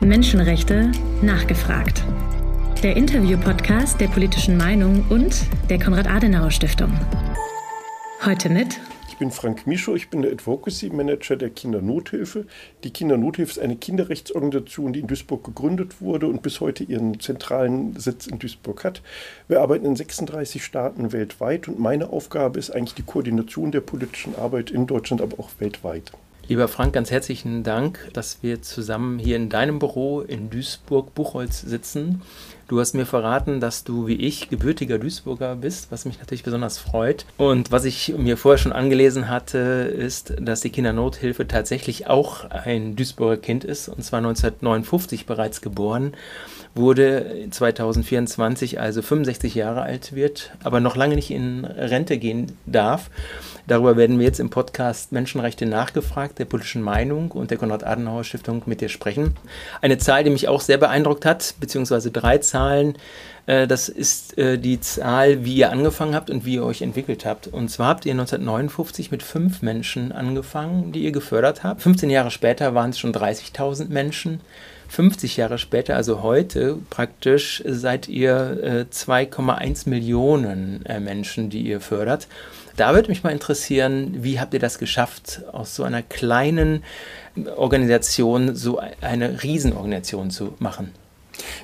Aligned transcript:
Menschenrechte 0.00 0.90
nachgefragt. 1.20 2.02
Der 2.82 2.96
Interview-Podcast 2.96 4.00
der 4.00 4.08
politischen 4.08 4.56
Meinung 4.56 5.04
und 5.10 5.44
der 5.68 5.78
Konrad-Adenauer-Stiftung. 5.78 6.90
Heute 8.24 8.48
mit 8.48 8.80
Ich 9.10 9.18
bin 9.18 9.30
Frank 9.30 9.66
Mischow, 9.66 9.94
ich 9.94 10.08
bin 10.08 10.22
der 10.22 10.32
Advocacy 10.32 10.88
Manager 10.88 11.36
der 11.36 11.50
Kindernothilfe. 11.50 12.46
Die 12.82 12.90
Kindernothilfe 12.90 13.52
ist 13.52 13.58
eine 13.58 13.76
Kinderrechtsorganisation, 13.76 14.94
die 14.94 15.00
in 15.00 15.06
Duisburg 15.06 15.44
gegründet 15.44 16.00
wurde 16.00 16.28
und 16.28 16.40
bis 16.40 16.60
heute 16.60 16.82
ihren 16.82 17.20
zentralen 17.20 17.94
Sitz 18.00 18.26
in 18.26 18.38
Duisburg 18.38 18.84
hat. 18.84 19.02
Wir 19.48 19.60
arbeiten 19.60 19.84
in 19.84 19.96
36 19.96 20.64
Staaten 20.64 21.12
weltweit 21.12 21.68
und 21.68 21.78
meine 21.78 22.08
Aufgabe 22.08 22.58
ist 22.58 22.70
eigentlich 22.70 22.94
die 22.94 23.02
Koordination 23.02 23.70
der 23.70 23.82
politischen 23.82 24.34
Arbeit 24.34 24.70
in 24.70 24.86
Deutschland, 24.86 25.20
aber 25.20 25.38
auch 25.38 25.50
weltweit. 25.58 26.10
Lieber 26.50 26.66
Frank, 26.66 26.94
ganz 26.94 27.12
herzlichen 27.12 27.62
Dank, 27.62 28.10
dass 28.12 28.42
wir 28.42 28.60
zusammen 28.60 29.20
hier 29.20 29.36
in 29.36 29.50
deinem 29.50 29.78
Büro 29.78 30.20
in 30.20 30.50
Duisburg-Buchholz 30.50 31.60
sitzen. 31.60 32.22
Du 32.70 32.78
hast 32.78 32.94
mir 32.94 33.04
verraten, 33.04 33.58
dass 33.58 33.82
du 33.82 34.06
wie 34.06 34.14
ich 34.14 34.48
gebürtiger 34.48 35.00
Duisburger 35.00 35.56
bist, 35.56 35.90
was 35.90 36.04
mich 36.04 36.20
natürlich 36.20 36.44
besonders 36.44 36.78
freut. 36.78 37.26
Und 37.36 37.72
was 37.72 37.84
ich 37.84 38.14
mir 38.16 38.36
vorher 38.36 38.58
schon 38.58 38.70
angelesen 38.70 39.28
hatte, 39.28 39.58
ist, 39.58 40.34
dass 40.40 40.60
die 40.60 40.70
Kindernothilfe 40.70 41.48
tatsächlich 41.48 42.06
auch 42.06 42.48
ein 42.48 42.94
Duisburger 42.94 43.38
Kind 43.38 43.64
ist, 43.64 43.88
und 43.88 44.04
zwar 44.04 44.18
1959 44.18 45.26
bereits 45.26 45.62
geboren 45.62 46.12
wurde 46.74 47.48
2024 47.50 48.80
also 48.80 49.02
65 49.02 49.54
Jahre 49.54 49.82
alt 49.82 50.14
wird, 50.14 50.52
aber 50.62 50.80
noch 50.80 50.96
lange 50.96 51.16
nicht 51.16 51.30
in 51.30 51.64
Rente 51.64 52.18
gehen 52.18 52.56
darf. 52.66 53.10
Darüber 53.66 53.96
werden 53.96 54.18
wir 54.18 54.26
jetzt 54.26 54.40
im 54.40 54.50
Podcast 54.50 55.12
Menschenrechte 55.12 55.66
nachgefragt, 55.66 56.38
der 56.38 56.44
politischen 56.44 56.82
Meinung 56.82 57.30
und 57.30 57.50
der 57.50 57.58
Konrad-Adenauer-Stiftung 57.58 58.62
mit 58.66 58.80
dir 58.80 58.88
sprechen. 58.88 59.36
Eine 59.80 59.98
Zahl, 59.98 60.24
die 60.24 60.30
mich 60.30 60.48
auch 60.48 60.60
sehr 60.60 60.78
beeindruckt 60.78 61.24
hat, 61.24 61.54
beziehungsweise 61.60 62.10
drei 62.10 62.38
Zahlen. 62.38 62.59
Äh, 63.50 63.66
das 63.66 63.88
ist 63.88 64.38
äh, 64.38 64.58
die 64.58 64.80
Zahl, 64.80 65.44
wie 65.44 65.56
ihr 65.56 65.70
angefangen 65.70 66.14
habt 66.14 66.30
und 66.30 66.44
wie 66.44 66.54
ihr 66.54 66.64
euch 66.64 66.82
entwickelt 66.82 67.24
habt. 67.24 67.48
Und 67.48 67.68
zwar 67.68 67.88
habt 67.88 68.06
ihr 68.06 68.12
1959 68.12 69.10
mit 69.10 69.22
fünf 69.22 69.62
Menschen 69.62 70.12
angefangen, 70.12 70.92
die 70.92 71.04
ihr 71.04 71.12
gefördert 71.12 71.64
habt. 71.64 71.82
15 71.82 72.10
Jahre 72.10 72.30
später 72.30 72.74
waren 72.74 72.90
es 72.90 72.98
schon 72.98 73.12
30.000 73.12 73.88
Menschen. 73.88 74.40
50 74.88 75.36
Jahre 75.36 75.58
später, 75.58 75.94
also 75.94 76.22
heute 76.22 76.78
praktisch, 76.90 77.62
seid 77.64 78.08
ihr 78.08 78.58
äh, 78.62 78.92
2,1 78.92 79.88
Millionen 79.88 80.84
äh, 80.84 80.98
Menschen, 80.98 81.48
die 81.48 81.62
ihr 81.62 81.80
fördert. 81.80 82.26
Da 82.76 82.94
würde 82.94 83.08
mich 83.08 83.22
mal 83.22 83.30
interessieren, 83.30 84.16
wie 84.18 84.40
habt 84.40 84.52
ihr 84.52 84.60
das 84.60 84.78
geschafft, 84.78 85.42
aus 85.52 85.76
so 85.76 85.84
einer 85.84 86.02
kleinen 86.02 86.82
Organisation 87.56 88.56
so 88.56 88.80
eine 89.00 89.42
Riesenorganisation 89.42 90.30
zu 90.30 90.54
machen? 90.58 90.92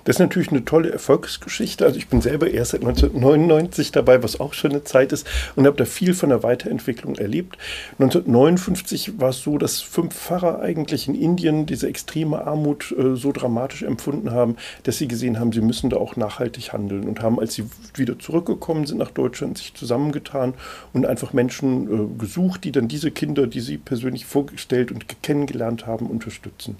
Das 0.04 0.16
ist 0.16 0.20
natürlich 0.20 0.50
eine 0.50 0.64
tolle 0.64 0.90
Erfolgsgeschichte. 0.90 1.84
Also 1.84 1.98
ich 1.98 2.08
bin 2.08 2.20
selber 2.20 2.50
erst 2.50 2.72
seit 2.72 2.82
1999 2.82 3.92
dabei, 3.92 4.22
was 4.22 4.40
auch 4.40 4.54
schon 4.54 4.72
eine 4.72 4.84
Zeit 4.84 5.12
ist, 5.12 5.26
und 5.54 5.66
habe 5.66 5.76
da 5.76 5.84
viel 5.84 6.14
von 6.14 6.28
der 6.28 6.42
Weiterentwicklung 6.42 7.16
erlebt. 7.16 7.56
1959 7.98 9.18
war 9.20 9.30
es 9.30 9.42
so, 9.42 9.58
dass 9.58 9.80
fünf 9.80 10.14
Pfarrer 10.14 10.60
eigentlich 10.60 11.08
in 11.08 11.14
Indien 11.14 11.66
diese 11.66 11.88
extreme 11.88 12.46
Armut 12.46 12.94
äh, 12.98 13.16
so 13.16 13.32
dramatisch 13.32 13.82
empfunden 13.82 14.30
haben, 14.30 14.56
dass 14.82 14.98
sie 14.98 15.08
gesehen 15.08 15.38
haben, 15.38 15.52
sie 15.52 15.60
müssen 15.60 15.90
da 15.90 15.96
auch 15.96 16.16
nachhaltig 16.16 16.72
handeln 16.72 17.04
und 17.04 17.22
haben, 17.22 17.40
als 17.40 17.54
sie 17.54 17.64
wieder 17.94 18.18
zurückgekommen 18.18 18.86
sind 18.86 18.98
nach 18.98 19.10
Deutschland, 19.10 19.58
sich 19.58 19.74
zusammengetan 19.74 20.54
und 20.92 21.06
einfach 21.06 21.32
Menschen 21.32 21.86
äh, 21.86 22.18
gesucht, 22.18 22.64
die 22.64 22.72
dann 22.72 22.88
diese 22.88 23.10
Kinder, 23.10 23.46
die 23.46 23.60
sie 23.60 23.78
persönlich 23.78 24.26
vorgestellt 24.26 24.92
und 24.92 25.22
kennengelernt 25.22 25.86
haben, 25.86 26.06
unterstützen. 26.06 26.76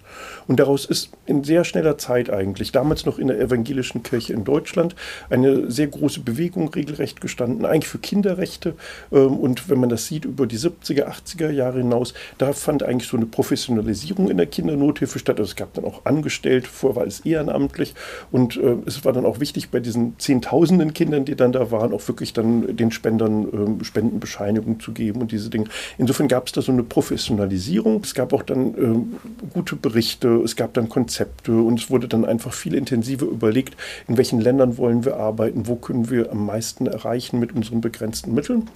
Und 0.47 0.61
daraus 0.61 0.84
ist 0.84 1.11
in 1.27 1.44
sehr 1.44 1.64
schneller 1.64 1.98
Zeit 1.98 2.31
eigentlich, 2.31 2.72
damals 2.72 3.05
noch 3.06 3.18
in 3.18 3.28
der 3.28 3.40
evangelischen 3.40 4.02
Kirche 4.02 4.32
in 4.32 4.44
Deutschland 4.44 4.94
eine 5.30 5.70
sehr 5.70 5.86
große 5.86 6.20
Bewegung 6.20 6.68
regelrecht 6.68 7.20
gestanden, 7.20 7.64
eigentlich 7.64 7.88
für 7.88 7.98
Kinderrechte. 7.98 8.75
Ähm, 9.12 9.36
und 9.36 9.69
wenn 9.69 9.81
man 9.81 9.88
das 9.88 10.06
sieht 10.06 10.25
über 10.25 10.47
die 10.47 10.58
70er, 10.58 11.06
80er 11.06 11.50
Jahre 11.50 11.78
hinaus, 11.78 12.14
da 12.38 12.53
fand 12.53 12.82
eigentlich 12.82 13.08
so 13.08 13.16
eine 13.16 13.26
Professionalisierung 13.26 14.31
in 14.31 14.36
der 14.36 14.47
Kindernothilfe 14.47 15.19
statt. 15.19 15.38
Also 15.38 15.50
es 15.50 15.56
gab 15.56 15.75
dann 15.75 15.84
auch 15.84 16.04
Angestellte, 16.04 16.69
vorher 16.69 17.00
war 17.00 17.06
es 17.06 17.20
ehrenamtlich. 17.20 17.94
Und 18.31 18.56
äh, 18.56 18.76
es 18.86 19.04
war 19.04 19.12
dann 19.12 19.25
auch 19.25 19.41
wichtig, 19.41 19.70
bei 19.70 19.81
diesen 19.81 20.19
Zehntausenden 20.19 20.92
Kindern, 20.94 21.25
die 21.25 21.36
dann 21.36 21.52
da 21.52 21.70
waren, 21.70 21.92
auch 21.92 22.06
wirklich 22.08 22.32
dann 22.32 22.76
den 22.76 22.91
Spendern 22.91 23.48
ähm, 23.52 23.84
Spendenbescheinigung 23.84 24.81
zu 24.81 24.92
geben 24.92 25.20
und 25.20 25.32
diese 25.32 25.50
Dinge. 25.50 25.66
Insofern 25.98 26.28
gab 26.28 26.47
es 26.47 26.52
da 26.52 26.62
so 26.62 26.72
eine 26.72 26.82
Professionalisierung. 26.82 28.00
Es 28.02 28.14
gab 28.14 28.32
auch 28.32 28.42
dann 28.42 28.75
ähm, 28.76 29.16
gute 29.52 29.76
Berichte, 29.76 30.28
es 30.44 30.56
gab 30.56 30.75
dann 30.75 30.88
Konzepte 30.88 31.52
und 31.52 31.81
es 31.81 31.91
wurde 31.91 32.08
dann 32.08 32.25
einfach 32.25 32.52
viel 32.52 32.75
intensiver 32.75 32.95
überlegt, 33.02 33.76
in 34.08 34.16
welchen 34.16 34.40
Ländern 34.40 34.78
wollen 34.78 35.04
wir 35.04 35.16
arbeiten, 35.16 35.66
wo 35.66 35.76
können 35.76 36.10
wir 36.10 36.30
am 36.30 36.46
meisten 36.46 36.86
erreichen 36.86 37.38
mit 37.40 37.54
unseren 37.54 37.80
begrenzten 37.80 38.34
Mitteln. 38.34 38.68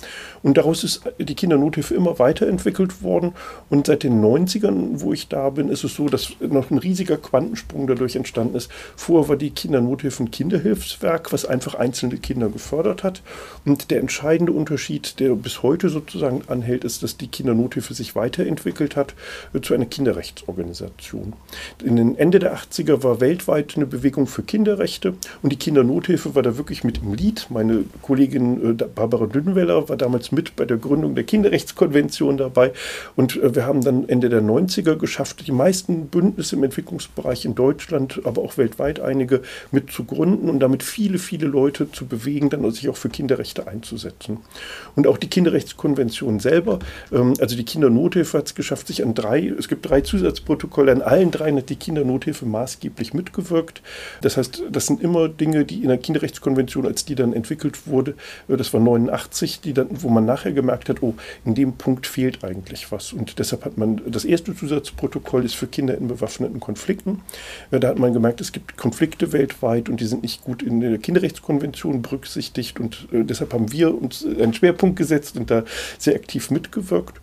Und 0.42 0.56
daraus 0.56 0.84
ist 0.84 1.02
die 1.18 1.34
Kindernothilfe 1.34 1.94
immer 1.94 2.18
weiterentwickelt 2.18 3.02
worden. 3.02 3.32
Und 3.68 3.86
seit 3.86 4.02
den 4.02 4.22
90ern, 4.22 5.00
wo 5.00 5.12
ich 5.12 5.28
da 5.28 5.50
bin, 5.50 5.68
ist 5.68 5.84
es 5.84 5.94
so, 5.94 6.08
dass 6.08 6.32
noch 6.40 6.70
ein 6.70 6.78
riesiger 6.78 7.16
Quantensprung 7.16 7.86
dadurch 7.86 8.16
entstanden 8.16 8.56
ist. 8.56 8.70
Vorher 8.96 9.28
war 9.28 9.36
die 9.36 9.50
Kindernothilfe 9.50 10.24
ein 10.24 10.30
Kinderhilfswerk, 10.30 11.32
was 11.32 11.44
einfach 11.44 11.74
einzelne 11.74 12.16
Kinder 12.16 12.48
gefördert 12.48 13.02
hat. 13.02 13.22
Und 13.64 13.90
der 13.90 14.00
entscheidende 14.00 14.52
Unterschied, 14.52 15.20
der 15.20 15.34
bis 15.34 15.62
heute 15.62 15.88
sozusagen 15.88 16.42
anhält, 16.48 16.84
ist, 16.84 17.02
dass 17.02 17.16
die 17.16 17.28
Kindernothilfe 17.28 17.94
sich 17.94 18.14
weiterentwickelt 18.14 18.96
hat 18.96 19.14
äh, 19.54 19.60
zu 19.60 19.74
einer 19.74 19.86
Kinderrechtsorganisation. 19.86 21.34
In 21.84 21.96
den 21.96 22.16
Ende 22.16 22.38
der 22.38 22.56
80er 22.56 23.02
war 23.02 23.20
weltweit 23.20 23.76
eine 23.76 23.86
Bewegung 23.86 24.09
für 24.26 24.42
Kinderrechte 24.42 25.14
und 25.42 25.50
die 25.52 25.56
Kindernothilfe 25.56 26.34
war 26.34 26.42
da 26.42 26.56
wirklich 26.56 26.84
mit 26.84 26.98
im 26.98 27.14
Lied. 27.14 27.46
Meine 27.50 27.84
Kollegin 28.02 28.78
äh, 28.80 28.84
Barbara 28.84 29.26
Dünnweller 29.26 29.88
war 29.88 29.96
damals 29.96 30.32
mit 30.32 30.56
bei 30.56 30.64
der 30.64 30.76
Gründung 30.76 31.14
der 31.14 31.24
Kinderrechtskonvention 31.24 32.36
dabei 32.36 32.72
und 33.16 33.36
äh, 33.36 33.54
wir 33.54 33.66
haben 33.66 33.82
dann 33.82 34.08
Ende 34.08 34.28
der 34.28 34.42
90er 34.42 34.96
geschafft, 34.96 35.46
die 35.46 35.52
meisten 35.52 36.06
Bündnisse 36.06 36.56
im 36.56 36.64
Entwicklungsbereich 36.64 37.44
in 37.44 37.54
Deutschland, 37.54 38.20
aber 38.24 38.42
auch 38.42 38.58
weltweit 38.58 39.00
einige 39.00 39.42
mit 39.70 39.90
zu 39.92 40.04
gründen 40.04 40.48
und 40.48 40.60
damit 40.60 40.82
viele, 40.82 41.18
viele 41.18 41.46
Leute 41.46 41.90
zu 41.92 42.06
bewegen, 42.06 42.50
dann 42.50 42.70
sich 42.70 42.88
auch 42.88 42.96
für 42.96 43.08
Kinderrechte 43.08 43.66
einzusetzen. 43.66 44.38
Und 44.96 45.06
auch 45.06 45.18
die 45.18 45.28
Kinderrechtskonvention 45.28 46.40
selber, 46.40 46.78
ähm, 47.12 47.34
also 47.40 47.56
die 47.56 47.64
Kindernothilfe 47.64 48.38
hat 48.38 48.46
es 48.46 48.54
geschafft, 48.54 48.86
sich 48.86 49.02
an 49.02 49.14
drei, 49.14 49.46
es 49.46 49.68
gibt 49.68 49.88
drei 49.88 50.00
Zusatzprotokolle, 50.00 50.92
an 50.92 51.02
allen 51.02 51.30
dreien 51.30 51.56
hat 51.56 51.70
die 51.70 51.76
Kindernothilfe 51.76 52.46
maßgeblich 52.46 53.14
mitgewirkt. 53.14 53.82
Das 54.20 54.36
heißt, 54.36 54.62
das 54.70 54.86
sind 54.86 55.02
immer 55.02 55.28
Dinge, 55.28 55.64
die 55.64 55.82
in 55.82 55.88
der 55.88 55.98
Kinderrechtskonvention, 55.98 56.86
als 56.86 57.04
die 57.04 57.14
dann 57.14 57.32
entwickelt 57.32 57.86
wurde, 57.86 58.14
das 58.48 58.72
war 58.72 58.80
89, 58.80 59.60
die 59.60 59.72
dann, 59.72 59.88
wo 59.90 60.08
man 60.08 60.24
nachher 60.24 60.52
gemerkt 60.52 60.88
hat, 60.88 61.02
oh, 61.02 61.14
in 61.44 61.54
dem 61.54 61.74
Punkt 61.74 62.06
fehlt 62.06 62.44
eigentlich 62.44 62.90
was. 62.92 63.12
Und 63.12 63.38
deshalb 63.38 63.64
hat 63.64 63.78
man, 63.78 64.00
das 64.06 64.24
erste 64.24 64.54
Zusatzprotokoll 64.54 65.44
ist 65.44 65.54
für 65.54 65.66
Kinder 65.66 65.96
in 65.96 66.08
bewaffneten 66.08 66.60
Konflikten. 66.60 67.22
Da 67.70 67.88
hat 67.88 67.98
man 67.98 68.12
gemerkt, 68.12 68.40
es 68.40 68.52
gibt 68.52 68.76
Konflikte 68.76 69.32
weltweit 69.32 69.88
und 69.88 70.00
die 70.00 70.06
sind 70.06 70.22
nicht 70.22 70.42
gut 70.44 70.62
in 70.62 70.80
der 70.80 70.98
Kinderrechtskonvention 70.98 72.02
berücksichtigt 72.02 72.80
und 72.80 73.08
äh, 73.12 73.24
deshalb 73.24 73.52
haben 73.52 73.72
wir 73.72 73.94
uns 73.94 74.24
einen 74.24 74.54
Schwerpunkt 74.54 74.96
gesetzt 74.96 75.36
und 75.36 75.50
da 75.50 75.64
sehr 75.98 76.14
aktiv 76.14 76.50
mitgewirkt. 76.50 77.20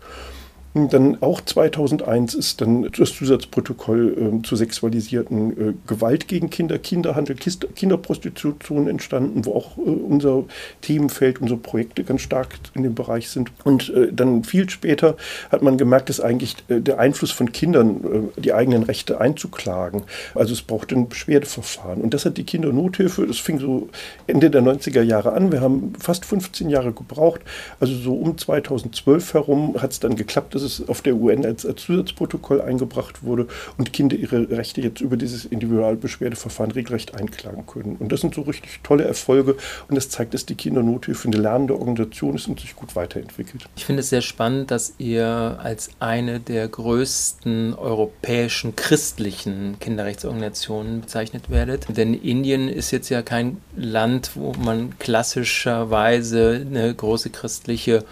Dann 0.86 1.20
auch 1.20 1.40
2001 1.40 2.34
ist 2.34 2.60
dann 2.60 2.88
das 2.96 3.14
Zusatzprotokoll 3.14 4.40
äh, 4.40 4.46
zur 4.46 4.56
sexualisierten 4.56 5.70
äh, 5.70 5.74
Gewalt 5.86 6.28
gegen 6.28 6.50
Kinder, 6.50 6.78
Kinderhandel, 6.78 7.34
Kist 7.36 7.66
Kinderprostitution 7.74 8.88
entstanden, 8.88 9.44
wo 9.44 9.54
auch 9.54 9.76
äh, 9.78 9.80
unser 9.80 10.44
Themenfeld, 10.82 11.40
unsere 11.40 11.58
Projekte 11.58 12.04
ganz 12.04 12.22
stark 12.22 12.58
in 12.74 12.84
dem 12.84 12.94
Bereich 12.94 13.30
sind. 13.30 13.50
Und 13.64 13.88
äh, 13.90 14.12
dann 14.12 14.44
viel 14.44 14.70
später 14.70 15.16
hat 15.50 15.62
man 15.62 15.78
gemerkt, 15.78 16.08
dass 16.08 16.20
eigentlich 16.20 16.56
äh, 16.68 16.80
der 16.80 16.98
Einfluss 17.00 17.30
von 17.30 17.50
Kindern, 17.50 18.30
äh, 18.36 18.40
die 18.40 18.52
eigenen 18.52 18.84
Rechte 18.84 19.20
einzuklagen, 19.20 20.02
also 20.34 20.52
es 20.52 20.62
braucht 20.62 20.92
ein 20.92 21.08
Beschwerdeverfahren. 21.08 22.02
Und 22.02 22.14
das 22.14 22.24
hat 22.24 22.36
die 22.36 22.44
Kindernothilfe, 22.44 23.26
das 23.26 23.38
fing 23.38 23.58
so 23.58 23.88
Ende 24.26 24.50
der 24.50 24.62
90er 24.62 25.02
Jahre 25.02 25.32
an. 25.32 25.50
Wir 25.50 25.60
haben 25.60 25.94
fast 25.98 26.24
15 26.24 26.68
Jahre 26.68 26.92
gebraucht. 26.92 27.40
Also 27.80 27.94
so 27.94 28.14
um 28.14 28.36
2012 28.36 29.34
herum 29.34 29.76
hat 29.80 29.92
es 29.92 30.00
dann 30.00 30.16
geklappt, 30.16 30.54
dass 30.54 30.62
es 30.62 30.67
auf 30.86 31.02
der 31.02 31.16
UN 31.16 31.44
als, 31.44 31.64
als 31.66 31.82
Zusatzprotokoll 31.82 32.60
eingebracht 32.60 33.22
wurde 33.22 33.46
und 33.76 33.92
Kinder 33.92 34.16
ihre 34.16 34.50
Rechte 34.50 34.80
jetzt 34.80 35.00
über 35.00 35.16
dieses 35.16 35.44
Individualbeschwerdeverfahren 35.44 36.72
regelrecht 36.72 37.14
einklagen 37.14 37.66
können. 37.66 37.96
Und 37.98 38.12
das 38.12 38.20
sind 38.20 38.34
so 38.34 38.42
richtig 38.42 38.80
tolle 38.82 39.04
Erfolge 39.04 39.56
und 39.88 39.94
das 39.94 40.08
zeigt, 40.08 40.34
dass 40.34 40.46
die 40.46 40.54
Kindernothilfe 40.54 41.28
eine 41.28 41.38
lernende 41.38 41.74
Organisation 41.74 42.34
ist 42.34 42.48
und 42.48 42.60
sich 42.60 42.76
gut 42.76 42.96
weiterentwickelt. 42.96 43.66
Ich 43.76 43.84
finde 43.84 44.00
es 44.00 44.10
sehr 44.10 44.22
spannend, 44.22 44.70
dass 44.70 44.94
ihr 44.98 45.58
als 45.62 45.90
eine 46.00 46.40
der 46.40 46.68
größten 46.68 47.74
europäischen 47.74 48.76
christlichen 48.76 49.78
Kinderrechtsorganisationen 49.80 51.00
bezeichnet 51.00 51.50
werdet. 51.50 51.86
Denn 51.96 52.14
Indien 52.14 52.68
ist 52.68 52.90
jetzt 52.90 53.08
ja 53.08 53.22
kein 53.22 53.58
Land, 53.76 54.32
wo 54.34 54.52
man 54.52 54.98
klassischerweise 54.98 56.64
eine 56.66 56.94
große 56.94 57.30
christliche 57.30 58.04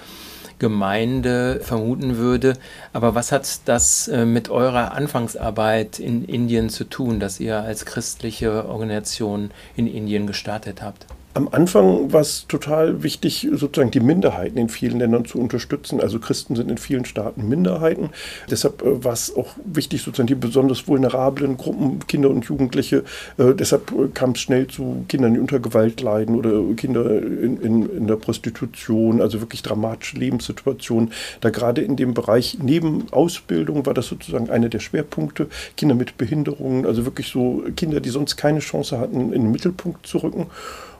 Gemeinde 0.58 1.60
vermuten 1.62 2.16
würde. 2.16 2.54
Aber 2.92 3.14
was 3.14 3.32
hat 3.32 3.60
das 3.66 4.08
äh, 4.08 4.24
mit 4.24 4.48
eurer 4.48 4.92
Anfangsarbeit 4.92 5.98
in 5.98 6.24
Indien 6.24 6.70
zu 6.70 6.84
tun, 6.84 7.20
dass 7.20 7.40
ihr 7.40 7.60
als 7.60 7.84
christliche 7.84 8.68
Organisation 8.68 9.50
in 9.76 9.86
Indien 9.86 10.26
gestartet 10.26 10.82
habt? 10.82 11.06
Am 11.36 11.48
Anfang 11.52 12.14
war 12.14 12.22
es 12.22 12.46
total 12.46 13.02
wichtig, 13.02 13.46
sozusagen 13.52 13.90
die 13.90 14.00
Minderheiten 14.00 14.56
in 14.56 14.70
vielen 14.70 15.00
Ländern 15.00 15.26
zu 15.26 15.38
unterstützen. 15.38 16.00
Also 16.00 16.18
Christen 16.18 16.56
sind 16.56 16.70
in 16.70 16.78
vielen 16.78 17.04
Staaten 17.04 17.46
Minderheiten. 17.46 18.08
Deshalb 18.50 18.80
äh, 18.80 19.04
war 19.04 19.12
es 19.12 19.36
auch 19.36 19.48
wichtig, 19.66 20.00
sozusagen 20.00 20.28
die 20.28 20.34
besonders 20.34 20.88
vulnerablen 20.88 21.58
Gruppen, 21.58 21.98
Kinder 22.06 22.30
und 22.30 22.46
Jugendliche. 22.46 23.04
Äh, 23.36 23.52
deshalb 23.52 23.92
äh, 23.92 24.08
kam 24.14 24.30
es 24.30 24.40
schnell 24.40 24.66
zu 24.66 25.04
Kindern, 25.08 25.34
die 25.34 25.40
unter 25.40 25.60
Gewalt 25.60 26.00
leiden 26.00 26.36
oder 26.36 26.58
Kinder 26.74 27.20
in, 27.20 27.60
in, 27.60 27.90
in 27.90 28.06
der 28.06 28.16
Prostitution, 28.16 29.20
also 29.20 29.42
wirklich 29.42 29.60
dramatische 29.60 30.16
Lebenssituationen. 30.16 31.12
Da 31.42 31.50
gerade 31.50 31.82
in 31.82 31.96
dem 31.96 32.14
Bereich 32.14 32.56
neben 32.62 33.12
Ausbildung 33.12 33.84
war 33.84 33.92
das 33.92 34.06
sozusagen 34.06 34.48
einer 34.48 34.70
der 34.70 34.80
Schwerpunkte. 34.80 35.48
Kinder 35.76 35.96
mit 35.96 36.16
Behinderungen, 36.16 36.86
also 36.86 37.04
wirklich 37.04 37.28
so 37.28 37.62
Kinder, 37.76 38.00
die 38.00 38.08
sonst 38.08 38.38
keine 38.38 38.60
Chance 38.60 38.98
hatten, 38.98 39.34
in 39.34 39.42
den 39.42 39.50
Mittelpunkt 39.52 40.06
zu 40.06 40.16
rücken. 40.16 40.46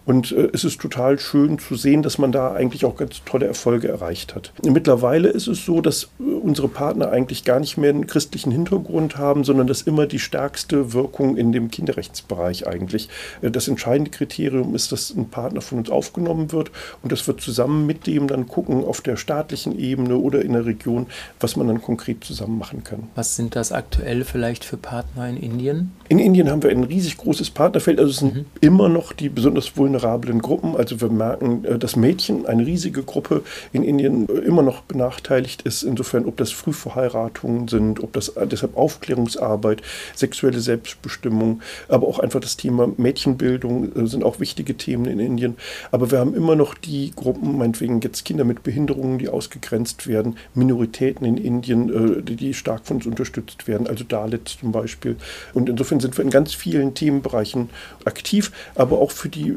Und 0.06 0.30
äh, 0.32 0.48
es 0.52 0.64
ist 0.64 0.80
total 0.80 1.18
schön 1.18 1.58
zu 1.58 1.74
sehen, 1.74 2.02
dass 2.02 2.16
man 2.16 2.32
da 2.32 2.54
eigentlich 2.54 2.84
auch 2.84 2.96
ganz 2.96 3.22
tolle 3.24 3.46
Erfolge 3.46 3.88
erreicht 3.88 4.34
hat. 4.34 4.52
Mittlerweile 4.62 5.28
ist 5.28 5.48
es 5.48 5.66
so, 5.66 5.80
dass 5.80 6.04
äh, 6.20 6.22
unsere 6.22 6.68
Partner 6.68 7.10
eigentlich 7.10 7.44
gar 7.44 7.58
nicht 7.58 7.76
mehr 7.76 7.90
einen 7.90 8.06
christlichen 8.06 8.52
Hintergrund 8.52 9.18
haben, 9.18 9.42
sondern 9.42 9.66
dass 9.66 9.82
immer 9.82 10.06
die 10.06 10.20
stärkste 10.20 10.92
Wirkung 10.92 11.36
in 11.36 11.50
dem 11.50 11.70
Kinderrechtsbereich 11.70 12.68
eigentlich. 12.68 13.08
Äh, 13.42 13.50
das 13.50 13.66
entscheidende 13.66 14.12
Kriterium 14.12 14.76
ist, 14.76 14.92
dass 14.92 15.10
ein 15.10 15.28
Partner 15.28 15.60
von 15.60 15.78
uns 15.78 15.90
aufgenommen 15.90 16.52
wird 16.52 16.70
und 17.02 17.10
dass 17.10 17.26
wir 17.26 17.36
zusammen 17.36 17.84
mit 17.84 18.06
dem 18.06 18.28
dann 18.28 18.46
gucken 18.46 18.84
auf 18.84 19.00
der 19.00 19.16
staatlichen 19.16 19.76
Ebene 19.76 20.18
oder 20.18 20.42
in 20.42 20.52
der 20.52 20.66
Region, 20.66 21.06
was 21.40 21.56
man 21.56 21.66
dann 21.66 21.82
konkret 21.82 22.22
zusammen 22.22 22.58
machen 22.58 22.84
kann. 22.84 23.08
Was 23.16 23.34
sind 23.34 23.56
das 23.56 23.72
aktuell 23.72 24.24
vielleicht 24.24 24.64
für 24.64 24.76
Partner 24.76 25.28
in 25.28 25.36
Indien? 25.36 25.95
In 26.08 26.18
Indien 26.18 26.50
haben 26.50 26.62
wir 26.62 26.70
ein 26.70 26.84
riesig 26.84 27.16
großes 27.16 27.50
Partnerfeld. 27.50 27.98
Also 27.98 28.10
es 28.10 28.18
sind 28.18 28.34
mhm. 28.34 28.44
immer 28.60 28.88
noch 28.88 29.12
die 29.12 29.28
besonders 29.28 29.76
vulnerablen 29.76 30.40
Gruppen. 30.40 30.76
Also 30.76 31.00
wir 31.00 31.08
merken, 31.08 31.64
äh, 31.64 31.78
dass 31.78 31.96
Mädchen, 31.96 32.46
eine 32.46 32.64
riesige 32.64 33.02
Gruppe 33.02 33.42
in 33.72 33.82
Indien, 33.82 34.28
äh, 34.28 34.32
immer 34.40 34.62
noch 34.62 34.82
benachteiligt 34.82 35.62
ist. 35.62 35.82
Insofern, 35.82 36.26
ob 36.26 36.36
das 36.36 36.52
Frühverheiratungen 36.52 37.68
sind, 37.68 38.02
ob 38.02 38.12
das 38.12 38.28
äh, 38.30 38.46
deshalb 38.46 38.76
Aufklärungsarbeit, 38.76 39.82
sexuelle 40.14 40.60
Selbstbestimmung, 40.60 41.60
aber 41.88 42.06
auch 42.06 42.18
einfach 42.18 42.40
das 42.40 42.56
Thema 42.56 42.88
Mädchenbildung 42.96 44.06
sind 44.06 44.24
auch 44.24 44.40
wichtige 44.40 44.76
Themen 44.76 45.06
in 45.06 45.18
Indien. 45.18 45.56
Aber 45.90 46.10
wir 46.10 46.18
haben 46.18 46.34
immer 46.34 46.56
noch 46.56 46.74
die 46.74 47.12
Gruppen, 47.14 47.58
meinetwegen 47.58 48.00
jetzt 48.00 48.24
Kinder 48.24 48.44
mit 48.44 48.62
Behinderungen, 48.62 49.18
die 49.18 49.28
ausgegrenzt 49.28 50.06
werden, 50.06 50.36
Minoritäten 50.54 51.26
in 51.26 51.36
Indien, 51.36 52.24
die 52.24 52.54
stark 52.54 52.86
von 52.86 52.98
uns 52.98 53.06
unterstützt 53.06 53.68
werden, 53.68 53.86
also 53.86 54.04
Dalits 54.04 54.58
zum 54.58 54.72
Beispiel. 54.72 55.16
Und 55.54 55.68
insofern 55.68 55.95
sind 56.00 56.16
wir 56.16 56.24
in 56.24 56.30
ganz 56.30 56.54
vielen 56.54 56.94
Themenbereichen 56.94 57.70
aktiv, 58.04 58.52
aber 58.74 58.98
auch 58.98 59.10
für 59.10 59.28
die 59.28 59.56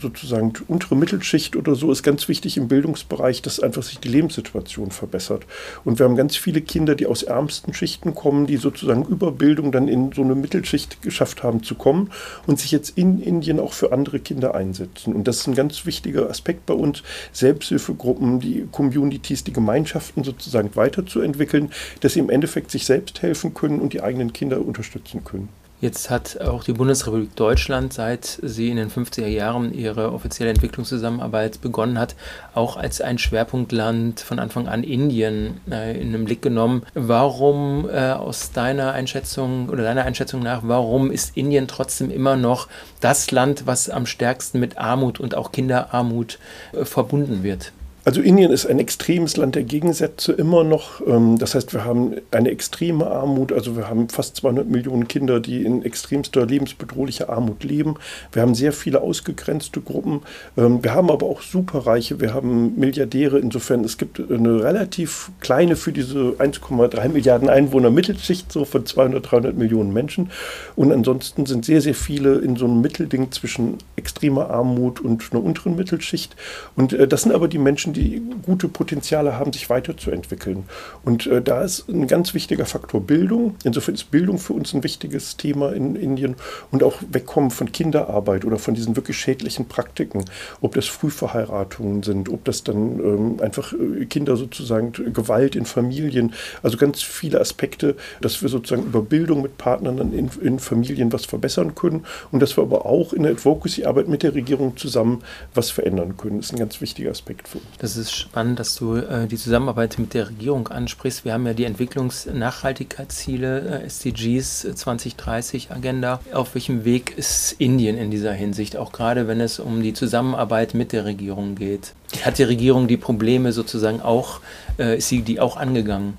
sozusagen 0.00 0.52
die 0.52 0.62
untere 0.68 0.96
Mittelschicht 0.96 1.56
oder 1.56 1.74
so 1.74 1.90
ist 1.92 2.02
ganz 2.02 2.28
wichtig 2.28 2.56
im 2.56 2.68
Bildungsbereich, 2.68 3.42
dass 3.42 3.60
einfach 3.60 3.82
sich 3.82 3.98
die 3.98 4.08
Lebenssituation 4.08 4.90
verbessert. 4.90 5.44
Und 5.84 5.98
wir 5.98 6.06
haben 6.06 6.16
ganz 6.16 6.36
viele 6.36 6.60
Kinder, 6.60 6.94
die 6.94 7.06
aus 7.06 7.22
ärmsten 7.22 7.74
Schichten 7.74 8.14
kommen, 8.14 8.46
die 8.46 8.56
sozusagen 8.56 9.04
über 9.04 9.32
Bildung 9.32 9.72
dann 9.72 9.88
in 9.88 10.12
so 10.12 10.22
eine 10.22 10.34
Mittelschicht 10.34 11.02
geschafft 11.02 11.42
haben 11.42 11.62
zu 11.62 11.74
kommen 11.74 12.10
und 12.46 12.60
sich 12.60 12.70
jetzt 12.72 12.96
in 12.96 13.20
Indien 13.20 13.60
auch 13.60 13.72
für 13.72 13.92
andere 13.92 14.20
Kinder 14.20 14.54
einsetzen. 14.54 15.14
Und 15.14 15.28
das 15.28 15.38
ist 15.38 15.46
ein 15.46 15.54
ganz 15.54 15.86
wichtiger 15.86 16.28
Aspekt 16.28 16.66
bei 16.66 16.74
uns, 16.74 17.02
Selbsthilfegruppen, 17.32 18.40
die 18.40 18.66
Communities, 18.70 19.44
die 19.44 19.52
Gemeinschaften 19.52 20.24
sozusagen 20.24 20.74
weiterzuentwickeln, 20.74 21.70
dass 22.00 22.14
sie 22.14 22.20
im 22.20 22.30
Endeffekt 22.30 22.70
sich 22.70 22.84
selbst 22.84 23.22
helfen 23.22 23.54
können 23.54 23.80
und 23.80 23.92
die 23.92 24.02
eigenen 24.02 24.32
Kinder 24.32 24.60
unterstützen 24.64 25.24
können. 25.24 25.48
Jetzt 25.78 26.08
hat 26.08 26.40
auch 26.40 26.64
die 26.64 26.72
Bundesrepublik 26.72 27.36
Deutschland, 27.36 27.92
seit 27.92 28.38
sie 28.42 28.70
in 28.70 28.78
den 28.78 28.90
50er 28.90 29.26
Jahren 29.26 29.74
ihre 29.74 30.10
offizielle 30.12 30.48
Entwicklungszusammenarbeit 30.48 31.60
begonnen 31.60 31.98
hat, 31.98 32.16
auch 32.54 32.78
als 32.78 33.02
ein 33.02 33.18
Schwerpunktland 33.18 34.20
von 34.20 34.38
Anfang 34.38 34.68
an 34.68 34.82
Indien 34.82 35.60
äh, 35.70 36.00
in 36.00 36.12
den 36.12 36.24
Blick 36.24 36.40
genommen. 36.40 36.82
Warum 36.94 37.86
äh, 37.90 38.12
aus 38.12 38.52
deiner 38.52 38.92
Einschätzung 38.92 39.68
oder 39.68 39.82
deiner 39.82 40.04
Einschätzung 40.04 40.42
nach, 40.42 40.62
warum 40.64 41.10
ist 41.10 41.36
Indien 41.36 41.68
trotzdem 41.68 42.10
immer 42.10 42.36
noch 42.36 42.68
das 43.02 43.30
Land, 43.30 43.66
was 43.66 43.90
am 43.90 44.06
stärksten 44.06 44.58
mit 44.58 44.78
Armut 44.78 45.20
und 45.20 45.34
auch 45.34 45.52
Kinderarmut 45.52 46.38
äh, 46.72 46.86
verbunden 46.86 47.42
wird? 47.42 47.72
Also 48.06 48.20
Indien 48.20 48.52
ist 48.52 48.66
ein 48.66 48.78
extremes 48.78 49.36
Land 49.36 49.56
der 49.56 49.64
Gegensätze 49.64 50.30
immer 50.30 50.62
noch. 50.62 51.04
Ähm, 51.04 51.38
das 51.38 51.56
heißt, 51.56 51.74
wir 51.74 51.84
haben 51.84 52.14
eine 52.30 52.52
extreme 52.52 53.04
Armut. 53.08 53.52
Also 53.52 53.76
wir 53.76 53.88
haben 53.88 54.08
fast 54.08 54.36
200 54.36 54.68
Millionen 54.68 55.08
Kinder, 55.08 55.40
die 55.40 55.64
in 55.64 55.82
extremster 55.82 56.46
lebensbedrohlicher 56.46 57.28
Armut 57.28 57.64
leben. 57.64 57.96
Wir 58.30 58.42
haben 58.42 58.54
sehr 58.54 58.72
viele 58.72 59.00
ausgegrenzte 59.00 59.80
Gruppen. 59.80 60.20
Ähm, 60.56 60.84
wir 60.84 60.94
haben 60.94 61.10
aber 61.10 61.26
auch 61.26 61.42
Superreiche. 61.42 62.20
Wir 62.20 62.32
haben 62.32 62.78
Milliardäre. 62.78 63.40
Insofern, 63.40 63.82
es 63.82 63.98
gibt 63.98 64.20
eine 64.20 64.62
relativ 64.62 65.32
kleine 65.40 65.74
für 65.74 65.90
diese 65.90 66.36
1,3 66.38 67.08
Milliarden 67.08 67.48
Einwohner 67.48 67.90
Mittelschicht, 67.90 68.52
so 68.52 68.64
von 68.64 68.86
200, 68.86 69.32
300 69.32 69.56
Millionen 69.56 69.92
Menschen. 69.92 70.30
Und 70.76 70.92
ansonsten 70.92 71.44
sind 71.44 71.64
sehr, 71.64 71.80
sehr 71.80 71.96
viele 71.96 72.36
in 72.36 72.54
so 72.54 72.66
einem 72.66 72.80
Mittelding 72.80 73.32
zwischen 73.32 73.78
extremer 73.96 74.48
Armut 74.48 75.00
und 75.00 75.24
einer 75.32 75.42
unteren 75.42 75.74
Mittelschicht. 75.74 76.36
Und 76.76 76.92
äh, 76.92 77.08
das 77.08 77.22
sind 77.22 77.32
aber 77.32 77.48
die 77.48 77.58
Menschen, 77.58 77.95
die 77.96 78.22
gute 78.44 78.68
Potenziale 78.68 79.38
haben, 79.38 79.52
sich 79.52 79.70
weiterzuentwickeln. 79.70 80.64
Und 81.04 81.26
äh, 81.26 81.42
da 81.42 81.62
ist 81.62 81.88
ein 81.88 82.06
ganz 82.06 82.34
wichtiger 82.34 82.66
Faktor 82.66 83.00
Bildung. 83.00 83.56
Insofern 83.64 83.94
ist 83.94 84.10
Bildung 84.10 84.38
für 84.38 84.52
uns 84.52 84.74
ein 84.74 84.84
wichtiges 84.84 85.36
Thema 85.36 85.72
in 85.72 85.96
Indien 85.96 86.36
und 86.70 86.82
auch 86.82 86.96
wegkommen 87.10 87.50
von 87.50 87.72
Kinderarbeit 87.72 88.44
oder 88.44 88.58
von 88.58 88.74
diesen 88.74 88.96
wirklich 88.96 89.18
schädlichen 89.18 89.66
Praktiken. 89.66 90.24
Ob 90.60 90.74
das 90.74 90.86
Frühverheiratungen 90.86 92.02
sind, 92.02 92.28
ob 92.28 92.44
das 92.44 92.62
dann 92.62 93.00
ähm, 93.00 93.40
einfach 93.40 93.72
äh, 93.72 94.04
Kinder 94.06 94.36
sozusagen 94.36 94.92
Gewalt 94.92 95.56
in 95.56 95.64
Familien, 95.64 96.34
also 96.62 96.76
ganz 96.76 97.02
viele 97.02 97.40
Aspekte, 97.40 97.96
dass 98.20 98.42
wir 98.42 98.48
sozusagen 98.48 98.86
über 98.86 99.02
Bildung 99.02 99.42
mit 99.42 99.58
Partnern 99.58 99.98
in, 100.12 100.30
in 100.40 100.58
Familien 100.58 101.12
was 101.12 101.24
verbessern 101.24 101.74
können 101.74 102.04
und 102.30 102.40
dass 102.40 102.56
wir 102.56 102.62
aber 102.62 102.86
auch 102.86 103.12
in 103.12 103.22
der 103.22 103.32
Advocacy-Arbeit 103.32 104.08
mit 104.08 104.22
der 104.22 104.34
Regierung 104.34 104.76
zusammen 104.76 105.22
was 105.54 105.70
verändern 105.70 106.16
können. 106.16 106.38
Das 106.38 106.46
ist 106.46 106.52
ein 106.52 106.58
ganz 106.58 106.80
wichtiger 106.80 107.10
Aspekt 107.10 107.48
für 107.48 107.58
uns. 107.58 107.66
Das 107.78 107.85
ist 107.94 108.10
spannend, 108.10 108.58
dass 108.58 108.74
du 108.74 108.96
äh, 108.96 109.28
die 109.28 109.36
Zusammenarbeit 109.36 110.00
mit 110.00 110.14
der 110.14 110.28
Regierung 110.28 110.66
ansprichst. 110.66 111.24
Wir 111.24 111.34
haben 111.34 111.46
ja 111.46 111.54
die 111.54 111.62
Entwicklungsnachhaltigkeitsziele, 111.62 113.82
äh, 113.82 113.86
SDGs 113.86 114.66
2030 114.74 115.70
Agenda. 115.70 116.18
Auf 116.32 116.56
welchem 116.56 116.84
Weg 116.84 117.16
ist 117.16 117.54
Indien 117.58 117.96
in 117.96 118.10
dieser 118.10 118.32
Hinsicht, 118.32 118.76
auch 118.76 118.90
gerade 118.90 119.28
wenn 119.28 119.40
es 119.40 119.60
um 119.60 119.84
die 119.84 119.92
Zusammenarbeit 119.92 120.74
mit 120.74 120.90
der 120.90 121.04
Regierung 121.04 121.54
geht? 121.54 121.92
Hat 122.22 122.38
die 122.38 122.42
Regierung 122.42 122.88
die 122.88 122.96
Probleme 122.96 123.52
sozusagen 123.52 124.00
auch, 124.00 124.40
äh, 124.80 124.98
ist 124.98 125.08
sie 125.08 125.22
die 125.22 125.38
auch 125.38 125.56
angegangen? 125.56 126.14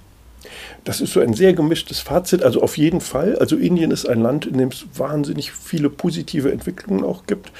Das 0.83 1.01
ist 1.01 1.11
so 1.11 1.19
ein 1.19 1.33
sehr 1.33 1.51
gemischtes 1.51 1.99
Fazit. 1.99 2.43
Also 2.43 2.61
auf 2.61 2.77
jeden 2.77 3.01
Fall. 3.01 3.35
Also 3.39 3.57
Indien 3.57 3.91
ist 3.91 4.07
ein 4.07 4.21
Land, 4.21 4.45
in 4.45 4.57
dem 4.57 4.69
es 4.69 4.85
wahnsinnig 4.95 5.51
viele 5.51 5.89
positive 5.89 6.49
Entwicklungen 6.49 7.03
auch 7.03 7.25
gibt 7.25 7.51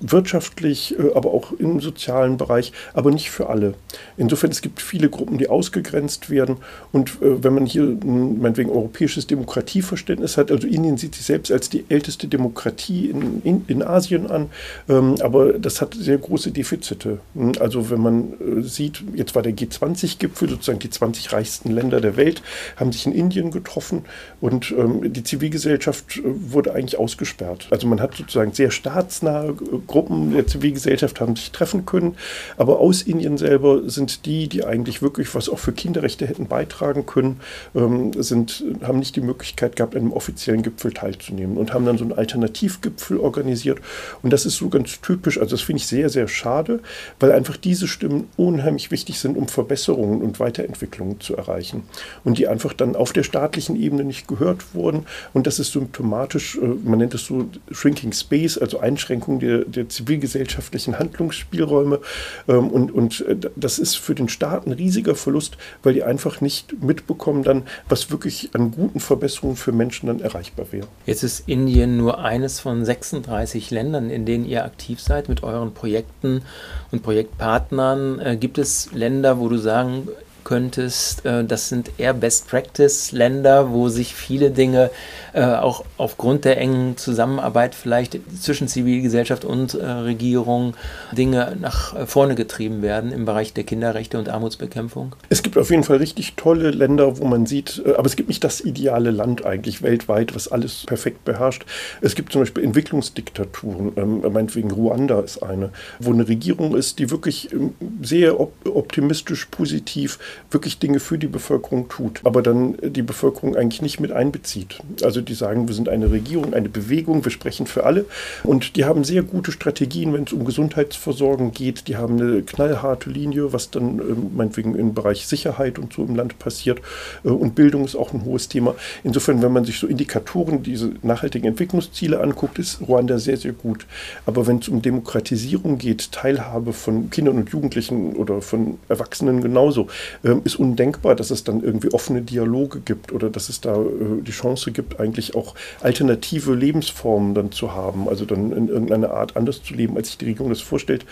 wirtschaftlich, 0.00 0.98
äh, 0.98 1.14
aber 1.14 1.32
auch 1.32 1.52
im 1.52 1.80
sozialen 1.80 2.36
Bereich, 2.36 2.72
aber 2.94 3.10
nicht 3.10 3.30
für 3.30 3.48
alle. 3.48 3.74
Insofern, 4.16 4.50
es 4.50 4.62
gibt 4.62 4.82
viele 4.82 5.08
Gruppen, 5.08 5.38
die 5.38 5.48
ausgegrenzt 5.48 6.30
werden. 6.30 6.58
Und 6.92 7.22
äh, 7.22 7.42
wenn 7.42 7.54
man 7.54 7.66
hier 7.66 7.84
meinetwegen 7.84 8.70
europäisches 8.70 9.26
Demokratieverständnis 9.26 10.36
hat, 10.36 10.50
also 10.50 10.66
Indien 10.66 10.96
sieht 10.96 11.14
sich 11.14 11.24
selbst 11.24 11.50
als 11.50 11.70
die 11.70 11.84
älteste 11.88 12.28
Demokratie 12.28 13.10
in, 13.10 13.42
in, 13.42 13.64
in 13.68 13.82
Asien 13.82 14.26
an, 14.26 14.50
ähm, 14.88 15.16
aber 15.20 15.54
das 15.54 15.80
hat 15.80 15.94
sehr 15.94 16.18
große 16.18 16.50
Defizite. 16.50 17.20
Hm, 17.34 17.52
also 17.60 17.90
wenn 17.90 18.00
man 18.00 18.32
äh, 18.34 18.62
sieht, 18.62 19.02
jetzt 19.14 19.34
war 19.34 19.42
der 19.42 19.54
G20-Gipfel, 19.54 20.48
sozusagen 20.48 20.78
die 20.78 20.90
20 20.90 21.32
reichsten 21.32 21.70
Länder 21.70 22.00
der 22.00 22.16
Welt, 22.16 22.42
haben 22.76 22.92
sich 22.92 23.06
in 23.06 23.12
Indien 23.12 23.50
getroffen 23.50 24.04
und 24.40 24.72
ähm, 24.72 25.12
die 25.12 25.24
Zivilgesellschaft 25.24 26.20
wurde 26.24 26.74
eigentlich 26.74 26.98
ausgesperrt. 26.98 27.68
Also 27.70 27.86
man 27.86 28.00
hat 28.00 28.14
sozusagen 28.14 28.52
sehr 28.52 28.70
staatsnahe 28.70 29.54
Gruppen 29.86 30.32
der 30.32 30.46
Zivilgesellschaft 30.46 31.20
haben 31.20 31.36
sich 31.36 31.52
treffen 31.52 31.86
können. 31.86 32.16
Aber 32.56 32.80
aus 32.80 33.02
Indien 33.02 33.38
selber 33.38 33.88
sind 33.88 34.26
die, 34.26 34.48
die 34.48 34.64
eigentlich 34.64 35.02
wirklich 35.02 35.34
was 35.34 35.48
auch 35.48 35.58
für 35.58 35.72
Kinderrechte 35.72 36.26
hätten 36.26 36.46
beitragen 36.46 37.06
können, 37.06 37.40
ähm, 37.74 38.12
sind, 38.22 38.64
haben 38.82 38.98
nicht 38.98 39.16
die 39.16 39.20
Möglichkeit 39.20 39.76
gehabt, 39.76 39.94
an 39.94 40.02
einem 40.02 40.12
offiziellen 40.12 40.62
Gipfel 40.62 40.92
teilzunehmen 40.92 41.56
und 41.56 41.72
haben 41.72 41.84
dann 41.84 41.98
so 41.98 42.04
einen 42.04 42.12
Alternativgipfel 42.12 43.18
organisiert. 43.18 43.78
Und 44.22 44.32
das 44.32 44.46
ist 44.46 44.56
so 44.56 44.68
ganz 44.68 45.00
typisch. 45.00 45.38
Also 45.38 45.56
das 45.56 45.62
finde 45.62 45.78
ich 45.78 45.86
sehr, 45.86 46.08
sehr 46.08 46.28
schade, 46.28 46.80
weil 47.20 47.32
einfach 47.32 47.56
diese 47.56 47.88
Stimmen 47.88 48.28
unheimlich 48.36 48.90
wichtig 48.90 49.18
sind, 49.18 49.36
um 49.36 49.48
Verbesserungen 49.48 50.22
und 50.22 50.40
Weiterentwicklungen 50.40 51.20
zu 51.20 51.36
erreichen. 51.36 51.84
Und 52.24 52.38
die 52.38 52.48
einfach 52.48 52.72
dann 52.72 52.96
auf 52.96 53.12
der 53.12 53.22
staatlichen 53.22 53.76
Ebene 53.76 54.04
nicht 54.04 54.28
gehört 54.28 54.74
wurden. 54.74 55.06
Und 55.32 55.46
das 55.46 55.58
ist 55.58 55.72
symptomatisch, 55.72 56.56
äh, 56.56 56.66
man 56.84 56.98
nennt 56.98 57.14
es 57.14 57.26
so 57.26 57.48
Shrinking 57.70 58.12
Space, 58.12 58.58
also 58.58 58.78
Einschränkung 58.80 59.40
der, 59.40 59.64
der 59.76 59.88
zivilgesellschaftlichen 59.88 60.98
Handlungsspielräume. 60.98 62.00
Ähm, 62.48 62.68
und, 62.68 62.90
und 62.92 63.20
äh, 63.26 63.36
das 63.54 63.78
ist 63.78 63.96
für 63.96 64.14
den 64.14 64.28
Staat 64.28 64.66
ein 64.66 64.72
riesiger 64.72 65.14
Verlust, 65.14 65.56
weil 65.82 65.94
die 65.94 66.02
einfach 66.02 66.40
nicht 66.40 66.82
mitbekommen 66.82 67.42
dann, 67.42 67.62
was 67.88 68.10
wirklich 68.10 68.50
an 68.54 68.70
guten 68.70 69.00
Verbesserungen 69.00 69.56
für 69.56 69.72
Menschen 69.72 70.06
dann 70.06 70.20
erreichbar 70.20 70.66
wäre. 70.70 70.86
Jetzt 71.06 71.22
ist 71.22 71.48
Indien 71.48 71.96
nur 71.96 72.18
eines 72.18 72.60
von 72.60 72.84
36 72.84 73.70
Ländern, 73.70 74.10
in 74.10 74.26
denen 74.26 74.44
ihr 74.44 74.64
aktiv 74.64 75.00
seid 75.00 75.28
mit 75.28 75.42
euren 75.42 75.74
Projekten 75.74 76.42
und 76.90 77.02
Projektpartnern. 77.02 78.20
Äh, 78.20 78.36
gibt 78.36 78.58
es 78.58 78.90
Länder, 78.92 79.38
wo 79.38 79.48
du 79.48 79.58
sagen 79.58 80.08
könntest, 80.46 81.26
äh, 81.26 81.44
das 81.44 81.68
sind 81.68 81.90
eher 81.98 82.14
Best-Practice-Länder, 82.14 83.72
wo 83.72 83.88
sich 83.88 84.14
viele 84.14 84.52
Dinge 84.52 84.90
äh, 85.36 85.42
auch 85.42 85.84
aufgrund 85.98 86.46
der 86.46 86.58
engen 86.58 86.96
Zusammenarbeit 86.96 87.74
vielleicht 87.74 88.18
zwischen 88.40 88.68
Zivilgesellschaft 88.68 89.44
und 89.44 89.74
äh, 89.74 89.84
Regierung 89.84 90.74
Dinge 91.12 91.58
nach 91.60 92.08
vorne 92.08 92.34
getrieben 92.34 92.80
werden 92.80 93.12
im 93.12 93.26
Bereich 93.26 93.52
der 93.52 93.64
Kinderrechte 93.64 94.18
und 94.18 94.30
Armutsbekämpfung? 94.30 95.14
Es 95.28 95.42
gibt 95.42 95.58
auf 95.58 95.70
jeden 95.70 95.84
Fall 95.84 95.98
richtig 95.98 96.36
tolle 96.36 96.70
Länder, 96.70 97.18
wo 97.18 97.26
man 97.26 97.44
sieht, 97.44 97.82
aber 97.98 98.06
es 98.06 98.16
gibt 98.16 98.30
nicht 98.30 98.44
das 98.44 98.62
ideale 98.62 99.10
Land 99.10 99.44
eigentlich 99.44 99.82
weltweit, 99.82 100.34
was 100.34 100.48
alles 100.48 100.84
perfekt 100.86 101.26
beherrscht. 101.26 101.66
Es 102.00 102.14
gibt 102.14 102.32
zum 102.32 102.40
Beispiel 102.40 102.64
Entwicklungsdiktaturen, 102.64 103.92
ähm, 103.96 104.22
meinetwegen 104.32 104.70
Ruanda 104.70 105.20
ist 105.20 105.42
eine, 105.42 105.70
wo 105.98 106.14
eine 106.14 106.26
Regierung 106.28 106.74
ist, 106.74 106.98
die 106.98 107.10
wirklich 107.10 107.52
ähm, 107.52 107.74
sehr 108.00 108.40
optimistisch, 108.40 109.44
positiv 109.50 110.18
wirklich 110.50 110.78
Dinge 110.78 110.98
für 110.98 111.18
die 111.18 111.26
Bevölkerung 111.26 111.90
tut, 111.90 112.20
aber 112.24 112.40
dann 112.40 112.78
die 112.82 113.02
Bevölkerung 113.02 113.54
eigentlich 113.54 113.82
nicht 113.82 114.00
mit 114.00 114.12
einbezieht. 114.12 114.78
Also 115.02 115.25
die 115.28 115.34
sagen, 115.34 115.68
wir 115.68 115.74
sind 115.74 115.88
eine 115.88 116.10
Regierung, 116.10 116.54
eine 116.54 116.68
Bewegung, 116.68 117.24
wir 117.24 117.32
sprechen 117.32 117.66
für 117.66 117.84
alle 117.84 118.06
und 118.42 118.76
die 118.76 118.84
haben 118.84 119.04
sehr 119.04 119.22
gute 119.22 119.52
Strategien, 119.52 120.12
wenn 120.12 120.24
es 120.24 120.32
um 120.32 120.44
Gesundheitsversorgung 120.44 121.52
geht. 121.52 121.88
Die 121.88 121.96
haben 121.96 122.20
eine 122.20 122.42
knallharte 122.42 123.10
Linie, 123.10 123.52
was 123.52 123.70
dann 123.70 123.98
äh, 123.98 124.02
meinetwegen 124.34 124.74
im 124.74 124.94
Bereich 124.94 125.26
Sicherheit 125.26 125.78
und 125.78 125.92
so 125.92 126.04
im 126.04 126.16
Land 126.16 126.38
passiert 126.38 126.80
äh, 127.24 127.28
und 127.28 127.54
Bildung 127.54 127.84
ist 127.84 127.96
auch 127.96 128.12
ein 128.12 128.24
hohes 128.24 128.48
Thema. 128.48 128.74
Insofern, 129.04 129.42
wenn 129.42 129.52
man 129.52 129.64
sich 129.64 129.78
so 129.78 129.86
Indikatoren, 129.86 130.62
diese 130.62 130.92
nachhaltigen 131.02 131.48
Entwicklungsziele 131.48 132.20
anguckt, 132.20 132.58
ist 132.58 132.80
Ruanda 132.86 133.18
sehr, 133.18 133.36
sehr 133.36 133.52
gut. 133.52 133.86
Aber 134.26 134.46
wenn 134.46 134.58
es 134.58 134.68
um 134.68 134.82
Demokratisierung 134.82 135.78
geht, 135.78 136.12
Teilhabe 136.12 136.72
von 136.72 137.10
Kindern 137.10 137.36
und 137.38 137.50
Jugendlichen 137.50 138.14
oder 138.14 138.42
von 138.42 138.78
Erwachsenen 138.88 139.40
genauso, 139.40 139.88
ähm, 140.24 140.42
ist 140.44 140.56
undenkbar, 140.56 141.14
dass 141.14 141.30
es 141.30 141.44
dann 141.44 141.62
irgendwie 141.62 141.92
offene 141.92 142.22
Dialoge 142.22 142.80
gibt 142.80 143.12
oder 143.12 143.30
dass 143.30 143.48
es 143.48 143.60
da 143.60 143.74
äh, 143.76 144.22
die 144.22 144.32
Chance 144.32 144.72
gibt, 144.72 145.00
eigentlich 145.00 145.15
auch 145.34 145.54
alternative 145.80 146.54
Lebensformen 146.54 147.34
dann 147.34 147.52
zu 147.52 147.74
haben, 147.74 148.08
also 148.08 148.24
dann 148.24 148.52
in 148.52 148.68
irgendeiner 148.68 149.10
Art 149.10 149.36
anders 149.36 149.62
zu 149.62 149.74
leben, 149.74 149.96
als 149.96 150.08
sich 150.08 150.18
die 150.18 150.26
Regierung 150.26 150.50
das 150.50 150.60
vorstellt. 150.60 151.04